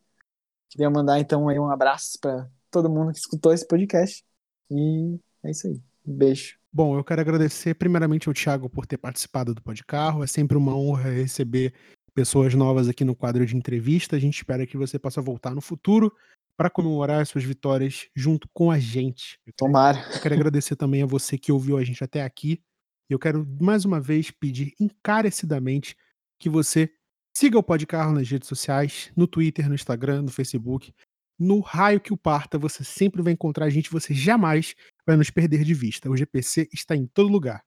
Queria 0.68 0.90
mandar 0.90 1.20
então 1.20 1.48
aí 1.48 1.58
um 1.60 1.70
abraço 1.70 2.18
para 2.20 2.50
todo 2.68 2.90
mundo 2.90 3.12
que 3.12 3.18
escutou 3.18 3.52
esse 3.52 3.66
podcast. 3.66 4.24
E 4.68 5.20
é 5.44 5.50
isso 5.52 5.68
aí. 5.68 5.80
Um 6.04 6.16
beijo. 6.16 6.58
Bom, 6.72 6.96
eu 6.96 7.04
quero 7.04 7.20
agradecer 7.20 7.74
primeiramente 7.74 8.28
ao 8.28 8.34
Thiago 8.34 8.68
por 8.68 8.86
ter 8.86 8.96
participado 8.96 9.54
do 9.54 9.62
Podcarro. 9.62 10.24
É 10.24 10.26
sempre 10.26 10.56
uma 10.56 10.74
honra 10.74 11.10
receber 11.10 11.72
pessoas 12.14 12.54
novas 12.54 12.88
aqui 12.88 13.04
no 13.04 13.14
quadro 13.14 13.44
de 13.44 13.56
entrevista. 13.56 14.16
A 14.16 14.18
gente 14.18 14.36
espera 14.36 14.66
que 14.66 14.76
você 14.76 14.98
possa 14.98 15.20
voltar 15.20 15.54
no 15.54 15.60
futuro 15.60 16.14
para 16.56 16.70
comemorar 16.70 17.20
as 17.20 17.28
suas 17.28 17.44
vitórias 17.44 18.08
junto 18.14 18.48
com 18.52 18.70
a 18.70 18.78
gente. 18.78 19.38
Eu 19.46 19.52
quero, 19.52 19.72
Tomara. 19.72 19.98
eu 20.14 20.20
quero 20.20 20.34
agradecer 20.34 20.76
também 20.76 21.02
a 21.02 21.06
você 21.06 21.38
que 21.38 21.50
ouviu 21.50 21.76
a 21.76 21.84
gente 21.84 22.04
até 22.04 22.22
aqui. 22.22 22.62
Eu 23.08 23.18
quero 23.18 23.46
mais 23.60 23.84
uma 23.84 24.00
vez 24.00 24.30
pedir 24.30 24.74
encarecidamente 24.78 25.96
que 26.38 26.48
você 26.48 26.90
siga 27.36 27.58
o 27.58 27.62
Podcarro 27.62 28.12
nas 28.12 28.28
redes 28.28 28.48
sociais, 28.48 29.10
no 29.16 29.26
Twitter, 29.26 29.68
no 29.68 29.74
Instagram, 29.74 30.22
no 30.22 30.30
Facebook. 30.30 30.92
No 31.38 31.60
raio 31.60 32.00
que 32.00 32.12
o 32.12 32.16
parta, 32.16 32.58
você 32.58 32.84
sempre 32.84 33.22
vai 33.22 33.32
encontrar 33.32 33.66
a 33.66 33.70
gente, 33.70 33.90
você 33.90 34.14
jamais 34.14 34.74
vai 35.06 35.16
nos 35.16 35.30
perder 35.30 35.64
de 35.64 35.74
vista. 35.74 36.08
O 36.08 36.16
GPC 36.16 36.68
está 36.72 36.94
em 36.94 37.06
todo 37.06 37.28
lugar. 37.28 37.64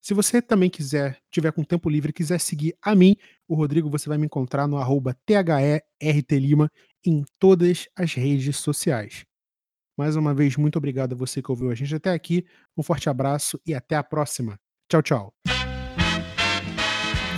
Se 0.00 0.14
você 0.14 0.40
também 0.40 0.70
quiser, 0.70 1.18
tiver 1.30 1.52
com 1.52 1.64
tempo 1.64 1.90
livre, 1.90 2.12
quiser 2.12 2.38
seguir 2.38 2.74
a 2.80 2.94
mim, 2.94 3.16
o 3.46 3.54
Rodrigo, 3.54 3.90
você 3.90 4.08
vai 4.08 4.16
me 4.16 4.26
encontrar 4.26 4.66
no 4.66 4.78
arroba 4.78 5.16
THERTLima 5.26 6.70
em 7.04 7.24
todas 7.38 7.88
as 7.96 8.14
redes 8.14 8.56
sociais. 8.56 9.24
Mais 9.96 10.14
uma 10.14 10.32
vez, 10.32 10.56
muito 10.56 10.76
obrigado 10.76 11.14
a 11.14 11.16
você 11.16 11.42
que 11.42 11.50
ouviu 11.50 11.70
a 11.70 11.74
gente 11.74 11.94
até 11.94 12.12
aqui. 12.12 12.46
Um 12.76 12.82
forte 12.82 13.10
abraço 13.10 13.60
e 13.66 13.74
até 13.74 13.96
a 13.96 14.02
próxima. 14.02 14.56
Tchau, 14.88 15.02
tchau. 15.02 15.34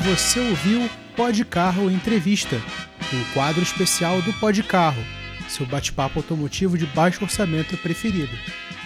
Você 0.04 0.40
ouviu 0.40 0.80
Pod 1.16 1.44
Carro 1.46 1.90
Entrevista, 1.90 2.56
um 2.56 3.34
quadro 3.34 3.62
especial 3.62 4.20
do 4.22 4.32
Pod 4.34 4.62
Carro, 4.62 5.02
seu 5.48 5.66
bate-papo 5.66 6.18
automotivo 6.18 6.76
de 6.76 6.86
baixo 6.86 7.24
orçamento 7.24 7.76
preferido. 7.78 8.32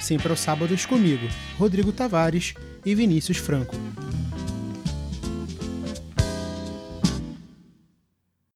Sempre 0.01 0.29
aos 0.29 0.41
sábados 0.41 0.87
comigo, 0.87 1.27
Rodrigo 1.59 1.93
Tavares 1.93 2.55
e 2.85 2.95
Vinícius 2.95 3.39
Franco. 3.39 3.76